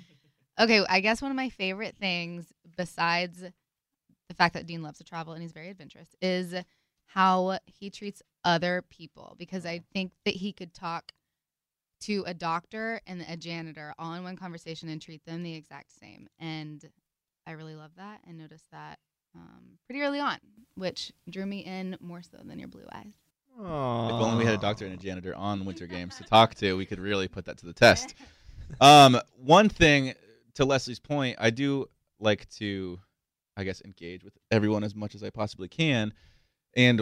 okay, 0.60 0.84
I 0.88 1.00
guess 1.00 1.22
one 1.22 1.30
of 1.30 1.36
my 1.36 1.50
favorite 1.50 1.96
things, 2.00 2.52
besides 2.76 3.44
the 4.28 4.34
fact 4.34 4.54
that 4.54 4.66
Dean 4.66 4.82
loves 4.82 4.98
to 4.98 5.04
travel 5.04 5.34
and 5.34 5.42
he's 5.42 5.52
very 5.52 5.70
adventurous, 5.70 6.08
is 6.20 6.54
how 7.06 7.58
he 7.66 7.90
treats 7.90 8.22
other 8.44 8.82
people. 8.90 9.36
Because 9.38 9.64
I 9.64 9.78
mm. 9.78 9.84
think 9.92 10.12
that 10.24 10.34
he 10.34 10.52
could 10.52 10.74
talk 10.74 11.12
to 12.00 12.24
a 12.26 12.34
doctor 12.34 13.00
and 13.06 13.24
a 13.28 13.36
janitor 13.36 13.94
all 13.98 14.14
in 14.14 14.24
one 14.24 14.36
conversation 14.36 14.88
and 14.88 15.00
treat 15.00 15.24
them 15.24 15.42
the 15.42 15.54
exact 15.54 15.92
same. 15.98 16.28
And 16.38 16.84
I 17.46 17.52
really 17.52 17.74
love 17.74 17.92
that 17.96 18.20
and 18.26 18.36
noticed 18.36 18.70
that 18.72 18.98
um, 19.34 19.78
pretty 19.86 20.02
early 20.02 20.20
on, 20.20 20.38
which 20.74 21.12
drew 21.28 21.46
me 21.46 21.60
in 21.60 21.96
more 22.00 22.22
so 22.22 22.38
than 22.44 22.58
your 22.58 22.68
blue 22.68 22.86
eyes. 22.92 23.12
If 24.10 24.22
only 24.22 24.38
we 24.38 24.44
had 24.44 24.54
a 24.54 24.60
doctor 24.60 24.84
and 24.84 24.94
a 24.94 24.96
janitor 24.96 25.34
on 25.34 25.64
Winter 25.64 25.86
Games 25.86 26.16
to 26.16 26.24
talk 26.24 26.54
to, 26.56 26.76
we 26.76 26.86
could 26.86 27.00
really 27.00 27.26
put 27.26 27.44
that 27.46 27.58
to 27.58 27.66
the 27.66 27.72
test. 27.72 28.14
Um, 28.82 29.18
one 29.42 29.70
thing 29.70 30.12
to 30.56 30.66
Leslie's 30.66 30.98
point, 30.98 31.36
I 31.40 31.48
do 31.48 31.88
like 32.20 32.46
to, 32.56 33.00
I 33.56 33.64
guess, 33.64 33.80
engage 33.82 34.22
with 34.22 34.34
everyone 34.50 34.84
as 34.84 34.94
much 34.94 35.14
as 35.14 35.22
I 35.22 35.30
possibly 35.30 35.68
can, 35.68 36.12
and 36.76 37.00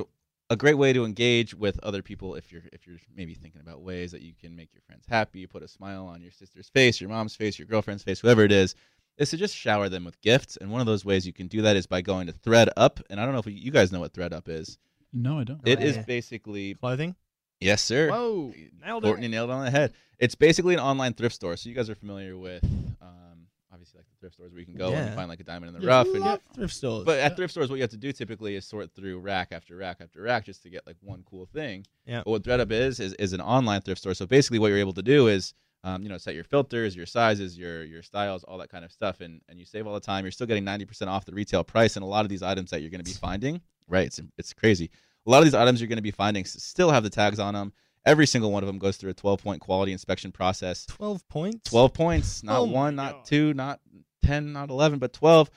a 0.49 0.57
great 0.57 0.75
way 0.75 0.93
to 0.93 1.05
engage 1.05 1.55
with 1.55 1.81
other 1.83 2.03
people 2.03 2.37
if 2.37 2.53
you're 2.53 2.63
if 2.73 2.87
you're 2.87 2.99
maybe 3.15 3.35
thinking 3.35 3.61
about 3.61 3.81
ways 3.83 4.13
that 4.13 4.23
you 4.23 4.33
can 4.41 4.55
make 4.55 4.73
your 4.73 4.83
friends 4.83 5.07
happy, 5.09 5.45
put 5.47 5.63
a 5.63 5.69
smile 5.69 6.07
on 6.07 6.23
your 6.23 6.31
sister's 6.31 6.69
face, 6.69 7.01
your 7.01 7.11
mom's 7.11 7.35
face, 7.35 7.59
your 7.59 7.67
girlfriend's 7.67 8.05
face, 8.05 8.21
whoever 8.21 8.45
it 8.45 8.53
is, 8.53 8.75
is 9.19 9.31
to 9.31 9.37
just 9.37 9.55
shower 9.57 9.89
them 9.89 10.05
with 10.05 10.21
gifts. 10.21 10.57
And 10.57 10.71
one 10.71 10.81
of 10.81 10.87
those 10.87 11.05
ways 11.05 11.27
you 11.27 11.33
can 11.33 11.47
do 11.49 11.63
that 11.63 11.77
is 11.77 11.87
by 11.87 12.01
going 12.03 12.27
to 12.27 12.33
thredUP. 12.33 13.03
And 13.11 13.21
I 13.21 13.25
don't 13.25 13.33
know 13.33 13.41
if 13.41 13.47
you 13.47 13.71
guys 13.71 13.93
know 13.93 14.01
what 14.01 14.13
thredUP 14.13 14.49
is. 14.49 14.79
No, 15.13 15.39
I 15.41 15.45
don't. 15.45 15.61
It 15.67 15.81
is 15.83 15.97
yeah. 15.97 16.03
basically 16.03 16.75
Clothing. 16.75 17.15
yes, 17.61 17.83
sir. 17.83 18.11
Whoa, 18.11 18.53
nailed 18.85 19.05
it. 19.05 19.07
Courtney 19.09 19.29
nailed 19.29 19.51
it 19.51 19.53
on 19.55 19.65
the 19.65 19.71
head. 19.71 19.93
It's 20.19 20.35
basically 20.35 20.75
an 20.75 20.81
online 20.81 21.15
thrift 21.15 21.35
store. 21.35 21.57
So 21.57 21.69
you 21.69 21.75
guys 21.75 21.89
are 21.89 21.95
familiar 21.95 22.37
with, 22.37 22.65
um, 23.01 23.47
obviously, 23.73 23.99
like 23.99 24.07
the 24.11 24.17
thrift 24.21 24.35
stores 24.35 24.53
where 24.53 24.61
you 24.61 24.67
can 24.67 24.77
go 24.77 24.93
and 24.93 25.15
find 25.15 25.29
like 25.29 25.41
a 25.41 25.45
diamond 25.45 25.75
in 25.75 25.81
the 25.81 25.87
Yeah, 25.87 25.93
rough. 25.95 26.07
And 26.09 26.21
love 26.21 26.41
thrift 26.55 26.75
stores. 26.75 27.05
but 27.05 27.19
at 27.19 27.37
thrift 27.37 27.53
stores, 27.53 27.71
what 27.71 27.77
you 27.77 27.83
have 27.83 27.91
to 27.91 27.97
do 27.97 28.13
typically 28.13 28.57
is 28.57 28.67
sort 28.67 28.93
through 28.95 29.21
rack 29.21 29.49
after 29.53 29.77
rack 29.77 29.99
after 30.01 30.21
rack 30.23 30.45
just 30.47 30.63
to 30.65 30.71
get 30.71 30.87
like 30.87 30.97
one 31.01 31.23
cool 31.31 31.47
thing. 31.47 31.87
Yeah. 32.07 32.23
But 32.25 32.31
what 32.31 32.43
thredUP 32.43 32.73
is 32.73 33.01
is 33.01 33.15
is 33.15 33.33
an 33.33 33.41
online 33.41 33.81
thrift 33.83 34.01
store. 34.01 34.15
So 34.15 34.27
basically, 34.27 34.59
what 34.59 34.69
you're 34.69 34.79
able 34.79 34.95
to 34.95 35.03
do 35.03 35.29
is, 35.29 35.55
um, 35.87 36.03
you 36.03 36.09
know, 36.09 36.19
set 36.19 36.35
your 36.35 36.43
filters, 36.45 36.97
your 36.97 37.07
sizes, 37.07 37.57
your 37.57 37.85
your 37.85 38.03
styles, 38.03 38.43
all 38.45 38.59
that 38.59 38.69
kind 38.71 38.85
of 38.85 38.91
stuff, 38.91 39.21
and 39.21 39.41
and 39.49 39.59
you 39.59 39.65
save 39.65 39.87
all 39.87 39.95
the 39.95 40.01
time. 40.01 40.25
You're 40.25 40.33
still 40.33 40.47
getting 40.47 40.65
90% 40.65 41.07
off 41.07 41.25
the 41.25 41.33
retail 41.33 41.63
price, 41.63 41.97
and 41.97 42.03
a 42.03 42.07
lot 42.07 42.25
of 42.25 42.29
these 42.29 42.43
items 42.43 42.71
that 42.71 42.81
you're 42.81 42.91
going 42.91 43.05
to 43.05 43.11
be 43.11 43.17
finding, 43.17 43.61
right? 43.87 44.07
It's 44.07 44.21
it's 44.37 44.53
crazy. 44.53 44.91
A 45.27 45.31
lot 45.31 45.39
of 45.39 45.45
these 45.45 45.55
items 45.55 45.81
you're 45.81 45.89
going 45.89 45.97
to 45.97 46.03
be 46.03 46.11
finding 46.11 46.45
still 46.45 46.91
have 46.91 47.03
the 47.05 47.11
tags 47.11 47.39
on 47.39 47.55
them. 47.55 47.73
Every 48.05 48.27
single 48.27 48.53
one 48.53 48.63
of 48.63 48.69
them 48.69 48.79
goes 48.79 48.97
through 48.97 49.11
a 49.11 49.15
12 49.15 49.43
point 49.43 49.61
quality 49.61 49.93
inspection 49.93 50.31
process. 50.33 50.87
twelve 50.87 51.27
points. 51.29 51.71
12 51.71 51.93
points, 51.93 52.43
not 52.45 52.59
Oh 52.61 52.65
one, 52.65 52.95
not 52.97 53.13
God. 53.13 53.25
two, 53.25 53.55
not 53.55 53.81
10, 54.25 54.53
not 54.53 54.71
11, 54.71 54.99
but 55.01 55.13
12. 55.13 55.51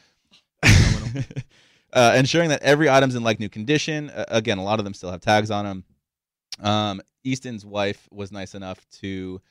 uh, 1.94 2.14
ensuring 2.16 2.50
that 2.50 2.62
every 2.64 2.90
item's 2.90 3.16
in 3.16 3.24
like 3.24 3.40
new 3.40 3.50
condition. 3.50 4.10
Uh, 4.10 4.26
again, 4.30 4.58
a 4.58 4.64
lot 4.64 4.80
of 4.80 4.86
them 4.86 4.94
still 4.94 5.12
have 5.12 5.22
tags 5.22 5.52
on 5.52 5.66
them. 5.66 5.84
Um, 6.62 7.02
Easton's 7.24 7.66
wife 7.66 8.08
was 8.12 8.32
nice 8.32 8.56
enough 8.56 8.86
to 9.02 9.42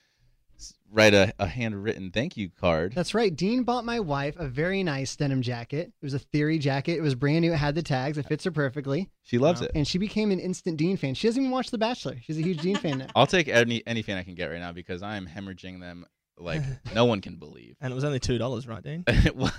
write 0.91 1.15
a, 1.15 1.33
a 1.39 1.47
handwritten 1.47 2.11
thank 2.11 2.37
you 2.37 2.49
card. 2.49 2.93
That's 2.95 3.15
right. 3.15 3.35
Dean 3.35 3.63
bought 3.63 3.85
my 3.85 4.01
wife 4.01 4.37
a 4.39 4.47
very 4.49 4.83
nice 4.83 5.15
denim 5.17 5.43
jacket. 5.43 5.93
It 6.01 6.05
was 6.05 6.15
a 6.15 6.19
theory 6.19 6.59
jacket. 6.59 6.93
It 6.99 7.03
was 7.03 7.15
brand 7.15 7.43
new. 7.43 7.53
It 7.53 7.57
had 7.57 7.75
the 7.75 7.83
tags. 7.83 8.17
It 8.19 8.27
fits 8.27 8.45
her 8.45 8.51
perfectly. 8.51 9.09
She 9.23 9.39
loves 9.39 9.61
Wow. 9.61 9.67
it. 9.67 9.73
And 9.75 9.87
she 9.87 9.99
became 9.99 10.31
an 10.31 10.39
instant 10.41 10.77
Dean 10.79 10.97
fan. 10.97 11.15
She 11.15 11.29
doesn't 11.29 11.43
even 11.43 11.51
watch 11.53 11.71
The 11.71 11.79
Bachelor. 11.79 12.17
She's 12.23 12.39
a 12.39 12.43
huge 12.43 12.61
Dean 12.63 12.77
fan 12.77 12.99
now. 12.99 13.07
I'll 13.17 13.27
take 13.27 13.49
any 13.49 13.87
any 13.87 14.03
fan 14.03 14.17
I 14.19 14.23
can 14.23 14.35
get 14.35 14.47
right 14.47 14.61
now 14.61 14.73
because 14.73 15.03
I 15.03 15.17
am 15.17 15.27
hemorrhaging 15.27 15.81
them 15.81 16.07
like 16.41 16.63
no 16.95 17.05
one 17.05 17.21
can 17.21 17.35
believe. 17.37 17.75
and 17.81 17.91
it 17.93 17.95
was 17.95 18.05
only 18.05 18.21
two 18.21 18.39
dollars, 18.39 18.67
right, 18.69 18.83
Dean? 18.83 19.03
it 19.09 19.35
wa- 19.37 19.51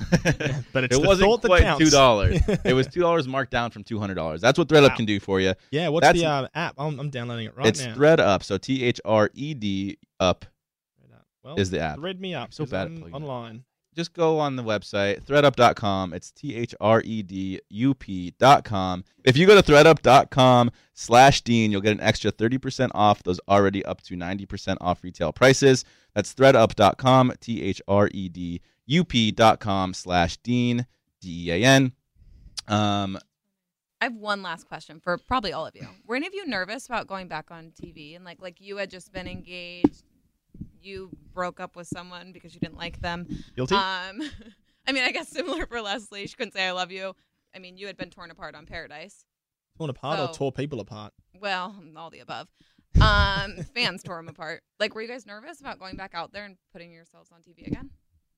But 0.73 0.85
it's 0.85 0.95
it 0.95 1.01
the 1.01 1.07
wasn't 1.07 1.29
thought 1.29 1.41
quite 1.43 1.61
counts. 1.61 1.83
two 1.83 1.89
dollars. 1.91 2.39
it 2.63 2.73
was 2.73 2.87
two 2.87 3.01
dollars 3.01 3.27
marked 3.27 3.51
down 3.51 3.69
from 3.71 3.83
two 3.83 3.99
hundred 3.99 4.15
dollars. 4.15 4.39
That's 4.41 4.57
what 4.57 4.67
thredUP 4.69 4.89
Wow. 4.89 4.95
can 4.95 5.05
do 5.05 5.19
for 5.19 5.39
you. 5.41 5.53
Yeah, 5.71 5.89
what's 5.89 6.05
That's- 6.07 6.21
the 6.21 6.27
uh, 6.29 6.47
app? 6.55 6.75
I'm, 6.77 6.97
I'm 6.99 7.09
downloading 7.09 7.47
it 7.47 7.55
right 7.57 7.67
it's 7.67 7.83
now. 7.83 7.89
It's 7.91 7.99
thredUP. 7.99 8.43
So 8.43 8.57
T 8.57 8.83
H 8.83 9.01
R 9.05 9.29
E 9.33 9.53
D 9.53 9.97
up 10.21 10.45
Well, 11.43 11.55
is 11.55 11.69
the 11.69 11.79
app. 11.79 11.97
Thread 11.97 12.19
me 12.19 12.33
up. 12.35 12.53
so 12.53 12.65
bad 12.65 12.87
at 12.87 12.91
I'm 12.91 13.03
it. 13.03 13.13
online. 13.13 13.63
just 13.95 14.13
go 14.13 14.39
on 14.39 14.55
the 14.55 14.63
website, 14.63 15.23
thredup.com. 15.23 16.13
It's 16.13 16.31
T 16.31 16.55
H 16.55 16.75
R 16.81 17.01
E 17.05 17.21
D 17.23 17.59
U 17.69 17.93
P.com. 17.93 19.03
If 19.23 19.37
you 19.37 19.47
go 19.47 19.59
to 19.59 19.71
thredup.com 19.71 20.71
slash 20.93 21.41
Dean, 21.41 21.71
you'll 21.71 21.81
get 21.81 21.93
an 21.93 22.01
extra 22.01 22.31
30% 22.31 22.91
off 22.93 23.23
those 23.23 23.39
already 23.47 23.83
up 23.85 24.01
to 24.03 24.15
90% 24.15 24.77
off 24.81 25.03
retail 25.03 25.31
prices. 25.31 25.85
That's 26.13 26.33
thredup.com, 26.33 27.33
T 27.39 27.61
H 27.63 27.81
R 27.87 28.09
E 28.13 28.29
D 28.29 28.61
U 28.87 29.03
P.com 29.05 29.93
slash 29.93 30.37
Dean, 30.37 30.85
D 31.21 31.47
E 31.47 31.51
A 31.51 31.63
N. 31.65 31.93
Um, 32.67 33.17
I 34.01 34.05
have 34.05 34.15
one 34.15 34.41
last 34.41 34.67
question 34.67 34.99
for 34.99 35.17
probably 35.17 35.51
all 35.53 35.65
of 35.65 35.75
you. 35.75 35.87
Were 36.05 36.15
any 36.15 36.27
of 36.27 36.33
you 36.33 36.47
nervous 36.47 36.85
about 36.85 37.07
going 37.07 37.27
back 37.27 37.51
on 37.51 37.71
TV 37.81 38.15
and 38.15 38.23
like 38.23 38.41
like 38.41 38.61
you 38.61 38.77
had 38.77 38.89
just 38.89 39.11
been 39.11 39.27
engaged, 39.27 40.03
you 40.83 41.09
broke 41.33 41.59
up 41.59 41.75
with 41.75 41.87
someone 41.87 42.31
because 42.31 42.53
you 42.53 42.59
didn't 42.59 42.77
like 42.77 43.01
them? 43.01 43.27
Guilty. 43.55 43.75
Um, 43.75 44.21
I 44.87 44.91
mean, 44.91 45.03
I 45.03 45.11
guess 45.11 45.29
similar 45.29 45.65
for 45.65 45.81
Leslie. 45.81 46.25
She 46.27 46.35
couldn't 46.35 46.53
say 46.53 46.67
I 46.67 46.71
love 46.71 46.91
you. 46.91 47.15
I 47.55 47.59
mean, 47.59 47.77
you 47.77 47.87
had 47.87 47.97
been 47.97 48.09
torn 48.09 48.31
apart 48.31 48.55
on 48.55 48.65
Paradise. 48.65 49.25
Torn 49.77 49.89
apart 49.89 50.19
or 50.19 50.33
tore 50.33 50.51
people 50.51 50.79
apart? 50.79 51.13
Well, 51.39 51.75
all 51.95 52.09
the 52.09 52.19
above. 52.19 52.47
Um, 52.99 53.57
fans 53.75 54.01
tore 54.01 54.15
them 54.15 54.27
apart. 54.27 54.63
Like, 54.79 54.95
were 54.95 55.01
you 55.03 55.07
guys 55.07 55.25
nervous 55.27 55.61
about 55.61 55.77
going 55.77 55.95
back 55.95 56.15
out 56.15 56.33
there 56.33 56.43
and 56.43 56.57
putting 56.73 56.91
yourselves 56.91 57.29
on 57.31 57.41
TV 57.41 57.67
again? 57.67 57.91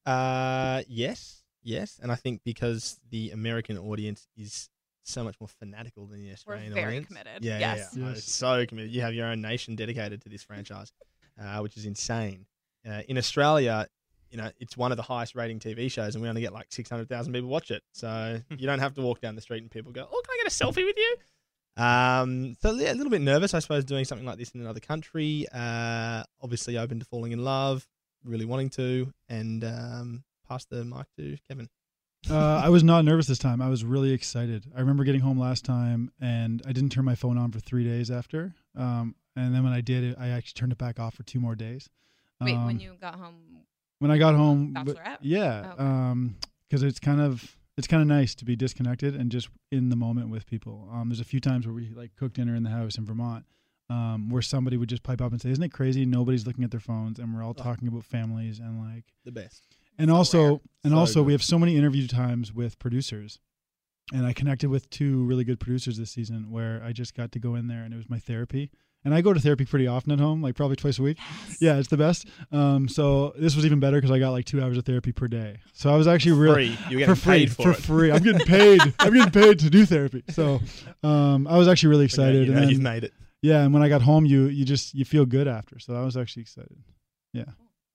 Uh, 0.05 0.83
yes, 0.89 1.43
yes, 1.63 1.99
and 2.03 2.11
I 2.11 2.15
think 2.15 2.41
because 2.43 2.99
the 3.09 3.31
American 3.31 3.77
audience 3.77 4.27
is 4.35 4.69
so 5.03 5.23
much 5.23 5.35
more 5.39 5.47
fanatical 5.47 6.05
than 6.05 6.21
the 6.21 6.31
Australian 6.31 6.71
We're 6.71 6.75
very 6.75 6.87
audience. 6.87 7.07
committed. 7.07 7.45
Yeah, 7.45 7.59
yes. 7.59 7.93
yeah, 7.95 8.03
yeah. 8.03 8.09
Yes. 8.09 8.23
So 8.25 8.65
committed. 8.65 8.91
You 8.91 9.01
have 9.01 9.13
your 9.13 9.27
own 9.27 9.41
nation 9.41 9.75
dedicated 9.75 10.21
to 10.23 10.29
this 10.29 10.43
franchise, 10.43 10.91
uh, 11.39 11.59
which 11.59 11.77
is 11.77 11.85
insane. 11.85 12.45
Uh, 12.87 13.01
in 13.07 13.17
Australia, 13.17 13.87
you 14.29 14.37
know, 14.37 14.49
it's 14.59 14.77
one 14.77 14.91
of 14.91 14.97
the 14.97 15.03
highest 15.03 15.35
rating 15.35 15.59
TV 15.59 15.91
shows, 15.91 16.15
and 16.15 16.21
we 16.23 16.29
only 16.29 16.41
get 16.41 16.53
like 16.53 16.67
six 16.69 16.89
hundred 16.89 17.09
thousand 17.09 17.33
people 17.33 17.49
watch 17.49 17.69
it. 17.69 17.83
So 17.91 18.41
you 18.49 18.65
don't 18.65 18.79
have 18.79 18.93
to 18.95 19.01
walk 19.01 19.21
down 19.21 19.35
the 19.35 19.41
street 19.41 19.61
and 19.61 19.69
people 19.69 19.91
go, 19.91 20.07
"Oh, 20.11 20.21
can 20.25 20.33
I 20.33 20.43
get 20.43 20.47
a 20.47 20.55
selfie 20.55 20.85
with 20.85 20.97
you?" 20.97 21.17
Um, 21.77 22.55
so 22.61 22.73
yeah, 22.73 22.93
a 22.93 22.95
little 22.95 23.11
bit 23.11 23.21
nervous, 23.21 23.53
I 23.53 23.59
suppose, 23.59 23.85
doing 23.85 24.05
something 24.05 24.25
like 24.25 24.37
this 24.37 24.51
in 24.51 24.61
another 24.61 24.79
country. 24.79 25.45
Uh, 25.53 26.23
obviously 26.41 26.77
open 26.77 26.99
to 26.99 27.05
falling 27.05 27.31
in 27.31 27.43
love, 27.43 27.87
really 28.23 28.45
wanting 28.45 28.69
to, 28.71 29.13
and 29.29 29.63
um, 29.63 30.23
pass 30.47 30.65
the 30.65 30.83
mic 30.83 31.05
to 31.17 31.37
Kevin. 31.47 31.69
Uh, 32.29 32.61
I 32.63 32.69
was 32.69 32.83
not 32.83 33.03
nervous 33.03 33.25
this 33.25 33.39
time. 33.39 33.61
I 33.61 33.69
was 33.69 33.83
really 33.83 34.11
excited. 34.11 34.65
I 34.75 34.79
remember 34.81 35.03
getting 35.03 35.21
home 35.21 35.39
last 35.39 35.65
time 35.65 36.11
and 36.21 36.61
I 36.67 36.71
didn't 36.71 36.91
turn 36.91 37.03
my 37.03 37.15
phone 37.15 37.37
on 37.37 37.51
for 37.51 37.59
three 37.59 37.83
days 37.83 38.11
after. 38.11 38.53
Um, 38.77 39.15
and 39.35 39.53
then 39.55 39.63
when 39.63 39.73
I 39.73 39.81
did 39.81 40.03
it, 40.03 40.17
I 40.19 40.29
actually 40.29 40.59
turned 40.59 40.71
it 40.71 40.77
back 40.77 40.99
off 40.99 41.15
for 41.15 41.23
two 41.23 41.39
more 41.39 41.55
days. 41.55 41.89
Wait, 42.41 42.55
Um, 42.55 42.65
when 42.65 42.79
you 42.79 42.95
got 42.99 43.15
home, 43.15 43.35
when 43.99 44.11
I 44.11 44.17
got 44.17 44.35
home, 44.35 44.73
but- 44.73 44.85
Bachelorette? 44.97 45.17
yeah, 45.21 45.63
Oh, 45.65 45.71
okay. 45.73 45.83
um, 45.83 46.35
because 46.67 46.83
it's 46.83 46.99
kind 46.99 47.19
of 47.21 47.55
it's 47.77 47.87
kind 47.87 48.01
of 48.01 48.07
nice 48.07 48.35
to 48.35 48.43
be 48.45 48.55
disconnected 48.55 49.15
and 49.15 49.31
just 49.31 49.49
in 49.71 49.89
the 49.89 49.95
moment 49.95 50.29
with 50.29 50.45
people. 50.45 50.89
Um, 50.91 51.07
there's 51.09 51.21
a 51.21 51.23
few 51.25 51.39
times 51.39 51.65
where 51.65 51.73
we 51.73 51.89
like 51.93 52.15
cook 52.15 52.33
dinner 52.33 52.53
in 52.53 52.63
the 52.63 52.69
house 52.69 52.97
in 52.97 53.05
Vermont, 53.05 53.45
um, 53.89 54.29
where 54.29 54.41
somebody 54.41 54.75
would 54.77 54.89
just 54.89 55.03
pipe 55.03 55.21
up 55.21 55.31
and 55.31 55.41
say, 55.41 55.49
"Isn't 55.51 55.63
it 55.63 55.71
crazy? 55.71 56.05
Nobody's 56.05 56.45
looking 56.45 56.63
at 56.65 56.71
their 56.71 56.79
phones, 56.81 57.17
and 57.17 57.33
we're 57.33 57.41
all 57.43 57.55
Oh. 57.57 57.63
talking 57.63 57.87
about 57.87 58.03
families 58.03 58.59
and 58.59 58.79
like." 58.79 59.13
The 59.23 59.31
best. 59.31 59.65
and 59.97 60.09
So 60.09 60.15
also 60.15 60.41
rare. 60.43 60.59
and 60.83 60.91
So 60.91 60.97
also 60.97 61.19
good. 61.21 61.27
we 61.27 61.31
have 61.33 61.43
so 61.43 61.57
many 61.59 61.75
interview 61.77 62.07
times 62.07 62.53
with 62.53 62.79
producers 62.79 63.39
and 64.13 64.25
i 64.25 64.33
connected 64.33 64.69
with 64.69 64.89
two 64.89 65.23
really 65.25 65.43
good 65.43 65.59
producers 65.59 65.97
this 65.97 66.09
season 66.11 66.49
where 66.49 66.81
i 66.83 66.91
just 66.91 67.13
got 67.13 67.31
to 67.33 67.39
go 67.39 67.55
in 67.55 67.67
there 67.67 67.83
and 67.83 67.93
it 67.93 67.97
was 67.97 68.09
my 68.09 68.17
therapy 68.19 68.71
and 69.03 69.13
i 69.13 69.21
go 69.21 69.33
to 69.33 69.39
therapy 69.39 69.65
pretty 69.65 69.87
often 69.87 70.11
at 70.11 70.19
home 70.19 70.41
like 70.41 70.55
probably 70.55 70.75
twice 70.75 70.99
a 70.99 71.01
week. 71.01 71.17
Yeah 71.59 71.77
it's 71.77 71.87
the 71.89 71.97
best. 71.97 72.27
Um, 72.51 72.87
so 72.87 73.33
this 73.37 73.55
was 73.55 73.65
even 73.65 73.79
better 73.79 73.97
because 73.97 74.11
i 74.11 74.19
got 74.19 74.31
like 74.31 74.45
two 74.45 74.61
hours 74.61 74.77
of 74.77 74.85
therapy 74.85 75.11
per 75.11 75.27
day. 75.27 75.57
So 75.73 75.91
i 75.93 75.95
was 75.97 76.07
actually 76.07 76.33
really. 76.33 76.77
You're 76.89 77.07
for 77.07 77.15
free 77.15 77.33
paid 77.45 77.55
for, 77.55 77.73
for 77.73 77.81
free. 77.81 78.11
I'm 78.11 78.23
getting 78.23 78.45
paid. 78.45 78.81
I'm 78.99 79.13
getting 79.13 79.31
paid 79.31 79.59
to 79.59 79.69
do 79.69 79.85
therapy. 79.85 80.23
So 80.29 80.59
um, 81.03 81.47
i 81.47 81.57
was 81.57 81.67
actually 81.67 81.89
really 81.89 82.05
But 82.07 82.17
yeah, 82.17 82.23
excited. 82.25 82.47
you. 82.47 82.53
Know, 82.53 82.61
and 82.61 82.69
you've 82.71 82.81
then- 82.83 82.93
made 82.93 83.03
it. 83.03 83.13
yeah 83.41 83.63
and 83.63 83.73
when 83.73 83.83
i 83.83 83.89
got 83.89 84.01
home 84.01 84.25
you 84.25 84.45
you 84.45 84.65
just 84.65 84.93
you 84.93 85.05
feel 85.05 85.25
good 85.25 85.47
after. 85.47 85.79
So 85.79 85.95
i 85.95 86.01
was 86.03 86.17
actually 86.17 86.41
excited. 86.43 86.77
Yeah. 87.33 87.45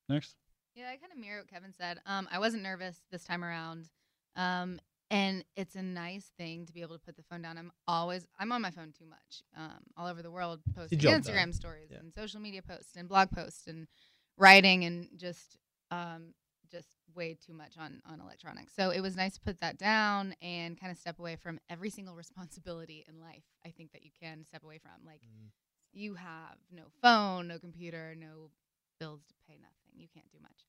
Next. 0.08 0.34
Yeah, 0.74 0.84
I 0.92 0.96
kind 0.96 1.10
of 1.12 1.18
mirror 1.18 1.38
what 1.40 1.48
Kevin 1.48 1.72
said. 1.72 1.98
Um, 2.06 2.28
I 2.30 2.38
wasn't 2.38 2.62
nervous 2.62 3.00
this 3.10 3.24
time 3.24 3.42
around, 3.42 3.88
um, 4.36 4.78
and 5.10 5.44
it's 5.56 5.74
a 5.76 5.82
nice 5.82 6.32
thing 6.38 6.66
to 6.66 6.72
be 6.72 6.82
able 6.82 6.94
to 6.96 7.00
put 7.04 7.16
the 7.16 7.22
phone 7.22 7.42
down. 7.42 7.58
I'm 7.58 7.72
always 7.86 8.26
I'm 8.38 8.52
on 8.52 8.62
my 8.62 8.70
phone 8.70 8.92
too 8.96 9.06
much, 9.06 9.42
um, 9.56 9.80
all 9.96 10.06
over 10.08 10.22
the 10.22 10.30
world, 10.30 10.60
posting. 10.74 10.98
Instagram 10.98 11.54
stories 11.54 11.90
Yeah. 11.90 11.98
and 11.98 12.12
social 12.14 12.40
media 12.40 12.62
posts 12.62 12.96
and 12.96 13.08
blog 13.08 13.30
posts 13.30 13.66
and 13.66 13.86
writing 14.36 14.84
and 14.84 15.08
just 15.16 15.58
um, 15.90 16.34
just 16.70 16.88
way 17.14 17.34
too 17.34 17.52
much 17.54 17.78
on 17.78 18.02
on 18.10 18.20
electronics. 18.20 18.74
So 18.74 18.90
it 18.90 19.00
was 19.00 19.16
nice 19.16 19.34
to 19.34 19.40
put 19.40 19.60
that 19.60 19.78
down 19.78 20.34
and 20.42 20.78
kind 20.78 20.90
of 20.90 20.98
step 20.98 21.18
away 21.18 21.36
from 21.36 21.58
every 21.70 21.90
single 21.90 22.14
responsibility 22.24 23.04
in 23.08 23.20
life. 23.20 23.44
I 23.64 23.70
think 23.70 23.92
that 23.92 24.02
you 24.04 24.10
can 24.20 24.44
step 24.44 24.64
away 24.64 24.78
from 24.78 25.04
like 25.06 25.20
Mm. 25.22 25.50
you 25.92 26.14
have 26.14 26.58
no 26.70 26.84
phone, 27.00 27.48
no 27.48 27.58
computer, 27.58 28.14
no 28.18 28.50
bills 28.98 29.22
to 29.28 29.34
pay, 29.48 29.54
nothing. 29.56 29.72
You 29.94 30.08
can't 30.12 30.30
do 30.30 30.38
much. 30.42 30.66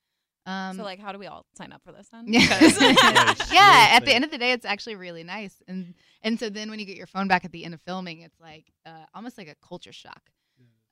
Um, 0.47 0.77
so 0.77 0.83
like, 0.83 0.99
how 0.99 1.11
do 1.11 1.19
we 1.19 1.27
all 1.27 1.45
sign 1.57 1.71
up 1.73 1.81
for 1.83 1.91
this 1.91 2.07
then? 2.09 2.23
yeah. 2.27 2.39
Yeah, 3.51 3.87
at 3.91 4.05
the 4.05 4.13
end 4.13 4.23
of 4.23 4.31
the 4.31 4.37
day, 4.37 4.53
it's 4.53 4.65
actually 4.65 4.95
really 4.95 5.23
nice, 5.23 5.61
and 5.67 5.93
and 6.23 6.39
so 6.39 6.49
then 6.49 6.69
when 6.69 6.79
you 6.79 6.85
get 6.85 6.97
your 6.97 7.05
phone 7.07 7.27
back 7.27 7.43
at 7.45 7.51
the 7.51 7.63
end 7.65 7.73
of 7.73 7.81
filming, 7.81 8.21
it's 8.21 8.39
like 8.39 8.71
uh, 8.85 9.05
almost 9.13 9.37
like 9.37 9.47
a 9.49 9.55
culture 9.67 9.91
shock. 9.93 10.21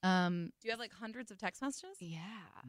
Um, 0.03 0.51
do 0.61 0.67
you 0.67 0.71
have 0.71 0.79
like 0.79 0.91
hundreds 0.93 1.31
of 1.31 1.37
text 1.39 1.61
messages? 1.63 1.97
yeah, 1.99 2.19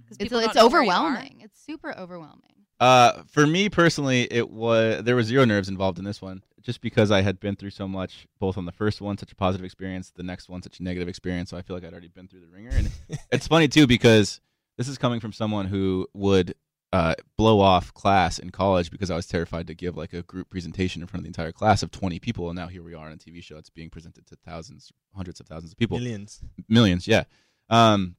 'Cause 0.09 0.17
it's 0.19 0.33
it's 0.33 0.55
don't 0.55 0.55
know 0.55 0.69
where 0.69 0.83
you 0.85 0.91
are? 0.91 1.07
overwhelming. 1.09 1.41
It's 1.43 1.61
super 1.61 1.93
overwhelming. 1.99 2.65
Uh, 2.81 3.23
for 3.31 3.47
me 3.47 3.69
personally, 3.69 4.23
it 4.31 4.49
was 4.51 5.03
there 5.05 5.15
were 5.17 5.23
zero 5.23 5.45
nerves 5.45 5.69
involved 5.69 5.99
in 5.99 6.05
this 6.05 6.23
one, 6.23 6.43
just 6.63 6.81
because 6.81 7.11
I 7.11 7.21
had 7.23 7.39
been 7.41 7.57
through 7.57 7.71
so 7.71 7.87
much, 7.89 8.27
both 8.39 8.57
on 8.57 8.65
the 8.65 8.73
first 8.73 9.01
one, 9.01 9.19
such 9.19 9.33
a 9.33 9.35
positive 9.35 9.65
experience, 9.65 10.11
the 10.15 10.23
next 10.23 10.49
one, 10.49 10.63
such 10.63 10.79
a 10.81 10.83
negative 10.83 11.09
experience. 11.09 11.51
So 11.51 11.57
I 11.57 11.63
feel 11.63 11.77
like 11.77 11.85
I'd 11.85 11.93
already 11.93 12.09
been 12.09 12.29
through 12.29 12.41
the 12.41 12.49
ringer, 12.49 12.71
and 12.71 12.91
it's 13.33 13.49
funny 13.49 13.69
too 13.69 13.87
because 13.87 14.41
this 14.79 14.89
is 14.89 14.97
coming 14.99 15.21
from 15.21 15.33
someone 15.33 15.67
who 15.67 16.07
would 16.15 16.55
uh, 16.97 17.15
blow 17.37 17.61
off 17.61 17.93
class 17.93 18.39
in 18.39 18.51
college 18.51 18.91
because 18.91 19.11
I 19.11 19.17
was 19.17 19.27
terrified 19.27 19.67
to 19.67 19.75
give 19.75 19.97
like 19.97 20.13
a 20.13 20.23
group 20.23 20.51
presentation 20.51 21.03
in 21.03 21.09
front 21.09 21.21
of 21.21 21.25
the 21.25 21.29
entire 21.29 21.53
class 21.53 21.83
of 21.83 21.91
twenty 21.91 22.19
people, 22.19 22.49
and 22.49 22.57
now 22.57 22.69
here 22.69 22.83
we 22.83 22.95
are 22.95 23.07
on 23.07 23.13
a 23.13 23.17
TV 23.17 23.43
show. 23.43 23.57
It's 23.59 23.71
being 23.71 23.91
presented 23.91 24.27
to 24.29 24.37
thousands, 24.37 24.93
hundreds 25.17 25.41
of 25.41 25.47
thousands 25.47 25.73
of 25.73 25.79
people 25.79 25.99
Millions. 25.99 26.41
millions 26.69 27.09
yeah 27.09 27.25
um 27.71 28.15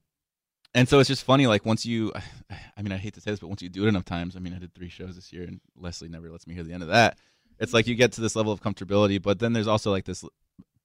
and 0.74 0.88
so 0.88 0.98
it's 0.98 1.08
just 1.08 1.24
funny 1.24 1.46
like 1.46 1.64
once 1.64 1.86
you 1.86 2.12
i 2.76 2.82
mean 2.82 2.92
i 2.92 2.96
hate 2.96 3.14
to 3.14 3.20
say 3.20 3.30
this 3.30 3.40
but 3.40 3.48
once 3.48 3.62
you 3.62 3.68
do 3.68 3.84
it 3.84 3.88
enough 3.88 4.04
times 4.04 4.36
i 4.36 4.40
mean 4.40 4.52
i 4.52 4.58
did 4.58 4.74
three 4.74 4.88
shows 4.88 5.14
this 5.14 5.32
year 5.32 5.44
and 5.44 5.60
leslie 5.76 6.08
never 6.08 6.30
lets 6.30 6.46
me 6.46 6.54
hear 6.54 6.64
the 6.64 6.72
end 6.72 6.82
of 6.82 6.88
that 6.88 7.16
it's 7.58 7.72
like 7.72 7.86
you 7.86 7.94
get 7.94 8.12
to 8.12 8.20
this 8.20 8.36
level 8.36 8.52
of 8.52 8.60
comfortability 8.60 9.22
but 9.22 9.38
then 9.38 9.52
there's 9.52 9.68
also 9.68 9.90
like 9.90 10.04
this 10.04 10.24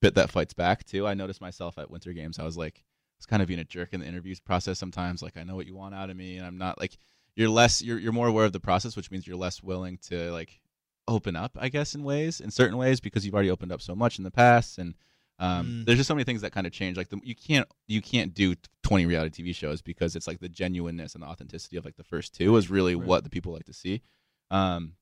bit 0.02 0.16
that 0.16 0.30
fights 0.30 0.54
back 0.54 0.86
too 0.86 1.08
i 1.08 1.14
noticed 1.14 1.42
myself 1.42 1.78
at 1.78 1.90
winter 1.90 2.14
games 2.14 2.40
i 2.40 2.44
was 2.44 2.58
like 2.58 2.84
I 2.84 3.18
was 3.20 3.26
kind 3.26 3.42
of 3.42 3.48
being 3.48 3.60
a 3.60 3.64
jerk 3.64 3.94
in 3.94 4.02
the 4.02 4.06
interviews 4.06 4.40
process 4.40 4.78
sometimes 4.78 5.22
like 5.22 5.38
i 5.38 5.44
know 5.44 5.56
what 5.56 5.68
you 5.68 5.76
want 5.76 5.96
out 5.96 6.10
of 6.10 6.18
me 6.18 6.38
and 6.38 6.46
i'm 6.46 6.58
not 6.58 6.80
like 6.80 6.98
you're 7.36 7.50
less 7.50 7.82
you're, 7.82 7.98
you're 8.00 8.12
more 8.12 8.28
aware 8.28 8.46
of 8.46 8.54
the 8.54 8.60
process 8.60 8.96
which 8.96 9.10
means 9.12 9.26
you're 9.28 9.36
less 9.38 9.62
willing 9.64 9.98
to 10.10 10.32
like 10.32 10.60
open 11.08 11.36
up 11.36 11.52
i 11.60 11.68
guess 11.70 11.96
in 11.96 12.04
ways 12.04 12.40
in 12.40 12.50
certain 12.52 12.78
ways 12.78 13.00
because 13.00 13.26
you've 13.26 13.34
already 13.34 13.50
opened 13.52 13.72
up 13.72 13.82
so 13.82 13.94
much 13.96 14.18
in 14.18 14.24
the 14.24 14.32
past 14.32 14.78
and 14.78 14.94
um, 15.40 15.66
Mm. 15.66 15.86
there's 15.86 15.98
just 15.98 16.08
so 16.08 16.14
many 16.14 16.24
things 16.26 16.42
that 16.42 16.52
kind 16.54 16.68
of 16.68 16.72
change. 16.72 16.96
Like 16.96 17.10
the, 17.10 17.20
you 17.24 17.34
can't 17.36 17.68
you 17.88 18.04
can't 18.04 18.36
do 18.36 18.54
20 18.84 19.08
reality 19.08 19.44
TV 19.44 19.54
shows 19.54 19.82
because 19.82 20.16
it's 20.16 20.28
like 20.28 20.40
the 20.40 20.48
genuineness 20.48 21.16
and 21.16 21.24
the 21.24 21.28
authenticity 21.28 21.76
of 21.76 21.84
like 21.84 21.96
the 21.98 22.04
first 22.04 22.36
two 22.36 22.56
is 22.56 22.70
really 22.70 22.94
Right. 22.96 23.06
what 23.06 23.24
the 23.24 23.32
people 23.32 23.52
like 23.52 23.66
to 23.66 23.74
see. 23.74 24.04
Um, 24.52 24.94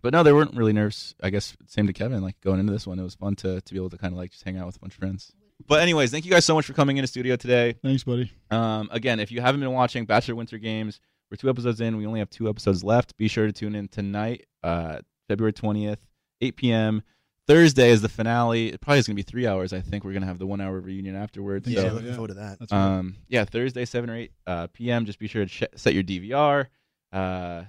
but 0.00 0.12
no, 0.14 0.22
they 0.22 0.32
weren't 0.32 0.56
really 0.56 0.72
nerves. 0.72 1.14
I 1.22 1.28
guess 1.30 1.54
same 1.66 1.86
to 1.86 1.92
Kevin. 1.92 2.22
Like 2.22 2.40
going 2.40 2.60
into 2.60 2.72
this 2.72 2.86
one, 2.86 2.98
it 2.98 3.02
was 3.02 3.14
fun 3.14 3.36
to 3.36 3.60
to 3.60 3.72
be 3.74 3.78
able 3.78 3.90
to 3.90 3.98
kind 3.98 4.12
of 4.14 4.18
like 4.18 4.30
just 4.30 4.42
hang 4.42 4.56
out 4.56 4.66
with 4.66 4.76
a 4.76 4.80
bunch 4.80 4.94
of 4.94 4.98
friends. 5.00 5.32
But 5.66 5.82
anyways, 5.82 6.10
thank 6.10 6.24
you 6.24 6.30
guys 6.30 6.46
so 6.46 6.54
much 6.54 6.64
for 6.64 6.72
coming 6.72 6.96
into 6.96 7.06
studio 7.06 7.36
today. 7.36 7.74
thanks 7.82 8.04
buddy 8.04 8.32
Um, 8.50 8.88
again, 8.90 9.20
if 9.20 9.30
you 9.30 9.42
haven't 9.42 9.60
been 9.60 9.72
watching 9.72 10.06
Bachelor 10.06 10.34
Winter 10.34 10.56
Games, 10.58 10.98
we're 11.30 11.36
two 11.36 11.48
episodes 11.50 11.80
in. 11.80 11.96
We 11.96 12.06
only 12.06 12.20
have 12.20 12.30
two 12.30 12.48
episodes 12.48 12.82
left. 12.84 13.16
Be 13.16 13.28
sure 13.28 13.46
to 13.46 13.52
tune 13.52 13.74
in 13.74 13.88
tonight, 13.88 14.46
uh, 14.62 14.98
February 15.28 15.52
20th, 15.52 15.98
8 16.40 16.56
p.m. 16.56 17.02
Thursday 17.46 17.90
is 17.90 18.02
the 18.02 18.08
finale. 18.08 18.68
It 18.72 18.80
probably 18.80 18.98
is 18.98 19.06
going 19.06 19.16
to 19.16 19.22
be 19.22 19.28
three 19.28 19.46
hours. 19.46 19.72
I 19.72 19.80
think 19.80 20.04
we're 20.04 20.12
going 20.12 20.20
to 20.22 20.26
have 20.28 20.38
the 20.38 20.46
one 20.46 20.60
hour 20.60 20.78
reunion 20.80 21.16
afterwards. 21.16 21.66
Yeah, 21.66 21.80
So, 21.82 21.88
so, 21.88 21.94
looking 21.94 22.08
yeah. 22.08 22.12
forward 22.14 22.28
to 22.28 22.34
that. 22.34 22.58
that's 22.58 22.72
right. 22.72 22.78
um, 22.98 23.16
yeah, 23.28 23.44
Thursday, 23.44 23.84
7 23.84 24.10
or 24.10 24.16
8 24.16 24.32
uh, 24.46 24.66
p.m. 24.72 25.04
Just 25.06 25.18
be 25.18 25.26
sure 25.28 25.44
to 25.44 25.48
sh- 25.50 25.62
set 25.74 25.94
your 25.94 26.02
DVR, 26.02 26.66
uh, 27.12 27.62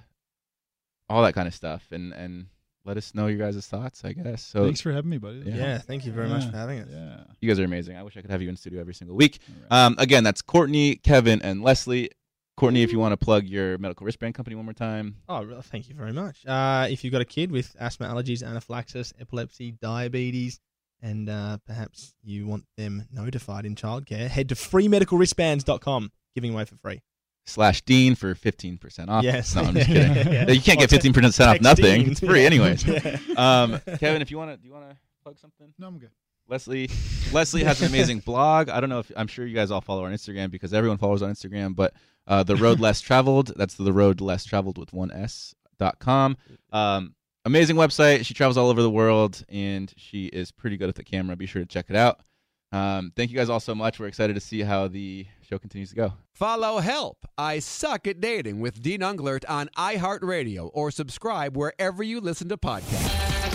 all 1.09 1.23
that 1.23 1.33
kind 1.33 1.47
of 1.47 1.53
stuff. 1.53 1.85
And, 1.91 2.13
and 2.13 2.47
let 2.85 2.97
us 2.97 3.13
know 3.15 3.27
your 3.27 3.37
guys' 3.37 3.65
thoughts, 3.67 4.03
I 4.03 4.13
guess. 4.13 4.41
So 4.43 4.65
thanks 4.65 4.81
for 4.81 4.91
having 4.91 5.09
me 5.11 5.17
buddy 5.17 5.43
Yeah. 5.45 5.55
yeah. 5.55 5.77
thank 5.77 6.05
you 6.05 6.11
very 6.11 6.27
much 6.27 6.45
for 6.49 6.55
having 6.57 6.79
us. 6.79 6.87
yeah 6.91 7.21
you 7.39 7.47
guys 7.49 7.59
are 7.59 7.63
amazing. 7.65 7.95
I 7.97 8.03
wish 8.03 8.17
I 8.17 8.21
could 8.21 8.31
have 8.31 8.41
you 8.41 8.49
in 8.49 8.55
studio 8.55 8.79
every 8.81 8.93
single 8.93 9.15
week. 9.15 9.39
All 9.47 9.55
right. 9.69 9.85
Um, 9.85 9.95
again, 9.97 10.23
that's 10.23 10.41
Courtney, 10.41 10.95
Kevin, 10.95 11.41
and 11.41 11.61
Leslie. 11.61 12.09
Courtney, 12.59 12.83
if 12.83 12.91
you 12.91 12.99
want 12.99 13.13
to 13.13 13.17
plug 13.17 13.45
your 13.45 13.77
medical 13.77 14.05
wristband 14.05 14.35
company 14.35 14.55
one 14.55 14.65
more 14.65 14.73
time. 14.73 15.15
Oh, 15.29 15.61
thank 15.61 15.87
you 15.87 15.95
very 15.95 16.11
much. 16.11 16.45
Uh, 16.45 16.87
if 16.89 17.03
you've 17.03 17.13
got 17.13 17.21
a 17.21 17.25
kid 17.25 17.51
with 17.51 17.73
asthma, 17.79 18.07
allergies, 18.07 18.43
anaphylaxis, 18.45 19.13
epilepsy, 19.19 19.71
diabetes, 19.71 20.59
and 21.01 21.29
uh, 21.29 21.57
perhaps 21.65 22.13
you 22.23 22.45
want 22.45 22.65
them 22.75 23.05
notified 23.11 23.65
in 23.65 23.75
childcare, 23.75 24.27
head 24.27 24.49
to 24.49 24.55
freemedicalwristbands.com, 24.55 26.11
giving 26.35 26.53
away 26.53 26.65
for 26.65 26.75
free. 26.75 27.01
slash 27.45 27.81
Dean 27.83 28.15
for 28.15 28.35
15% 28.35 29.07
off. 29.07 29.23
Yes. 29.23 29.55
No, 29.55 29.63
I'm 29.63 29.73
just 29.73 29.87
kidding. 29.87 30.33
Yeah. 30.33 30.45
You 30.51 30.61
can't 30.61 30.79
get 30.79 30.89
15% 30.89 31.47
off 31.47 31.61
nothing. 31.61 32.01
Dean. 32.01 32.11
It's 32.11 32.19
free 32.19 32.45
anyways. 32.45 32.85
Yeah. 32.87 33.17
Um, 33.37 33.79
Kevin, 33.99 34.21
if 34.21 34.29
you 34.31 34.37
want 34.37 34.51
to, 34.51 34.57
do 34.57 34.67
you 34.67 34.73
want 34.73 34.89
to 34.89 34.97
plug 35.23 35.39
something? 35.39 35.73
No, 35.79 35.87
I'm 35.87 35.97
good. 35.97 36.11
Leslie, 36.49 36.89
Leslie 37.31 37.63
has 37.63 37.79
an 37.81 37.87
amazing 37.89 38.19
blog. 38.25 38.69
I 38.69 38.79
don't 38.79 38.89
know 38.89 38.99
if 38.99 39.11
I'm 39.15 39.27
sure 39.27 39.45
you 39.45 39.53
guys 39.53 39.69
all 39.69 39.81
follow 39.81 40.01
her 40.01 40.07
on 40.07 40.13
Instagram 40.13 40.49
because 40.49 40.73
everyone 40.73 40.97
follows 40.97 41.21
on 41.21 41.31
Instagram. 41.31 41.75
But 41.75 41.93
uh, 42.29 42.43
the 42.43 42.55
road 42.55 42.79
less 42.79 43.01
traveled. 43.01 43.51
That's 43.57 43.73
the 43.73 43.91
road 43.91 44.21
less 44.21 44.45
traveled 44.45 44.77
with 44.77 44.93
one 44.93 45.11
s 45.11 45.53
dot 45.77 45.99
com. 45.99 46.37
Um, 46.71 47.15
amazing 47.43 47.75
website. 47.75 48.25
She 48.25 48.33
travels 48.33 48.55
all 48.55 48.69
over 48.69 48.81
the 48.81 48.89
world 48.89 49.43
and 49.49 49.93
she 49.97 50.27
is 50.27 50.51
pretty 50.51 50.77
good 50.77 50.87
at 50.87 50.95
the 50.95 51.03
camera. 51.03 51.35
Be 51.35 51.45
sure 51.45 51.61
to 51.61 51.67
check 51.67 51.87
it 51.89 51.97
out. 51.97 52.21
Um, 52.71 53.11
thank 53.15 53.31
you 53.31 53.35
guys 53.35 53.49
all 53.49 53.59
so 53.59 53.73
much. 53.73 53.99
We're 53.99 54.05
excited 54.05 54.35
to 54.35 54.39
see 54.39 54.61
how 54.61 54.87
the 54.87 55.25
show 55.41 55.57
continues 55.57 55.89
to 55.89 55.95
go. 55.95 56.13
Follow 56.35 56.77
Help 56.77 57.17
I 57.35 57.57
Suck 57.57 58.05
at 58.05 58.21
Dating 58.21 58.59
with 58.59 58.79
Dean 58.83 58.99
Unglert 58.99 59.43
on 59.49 59.69
iHeartRadio 59.75 60.69
or 60.71 60.91
subscribe 60.91 61.57
wherever 61.57 62.03
you 62.03 62.21
listen 62.21 62.47
to 62.49 62.57
podcasts. 62.57 63.48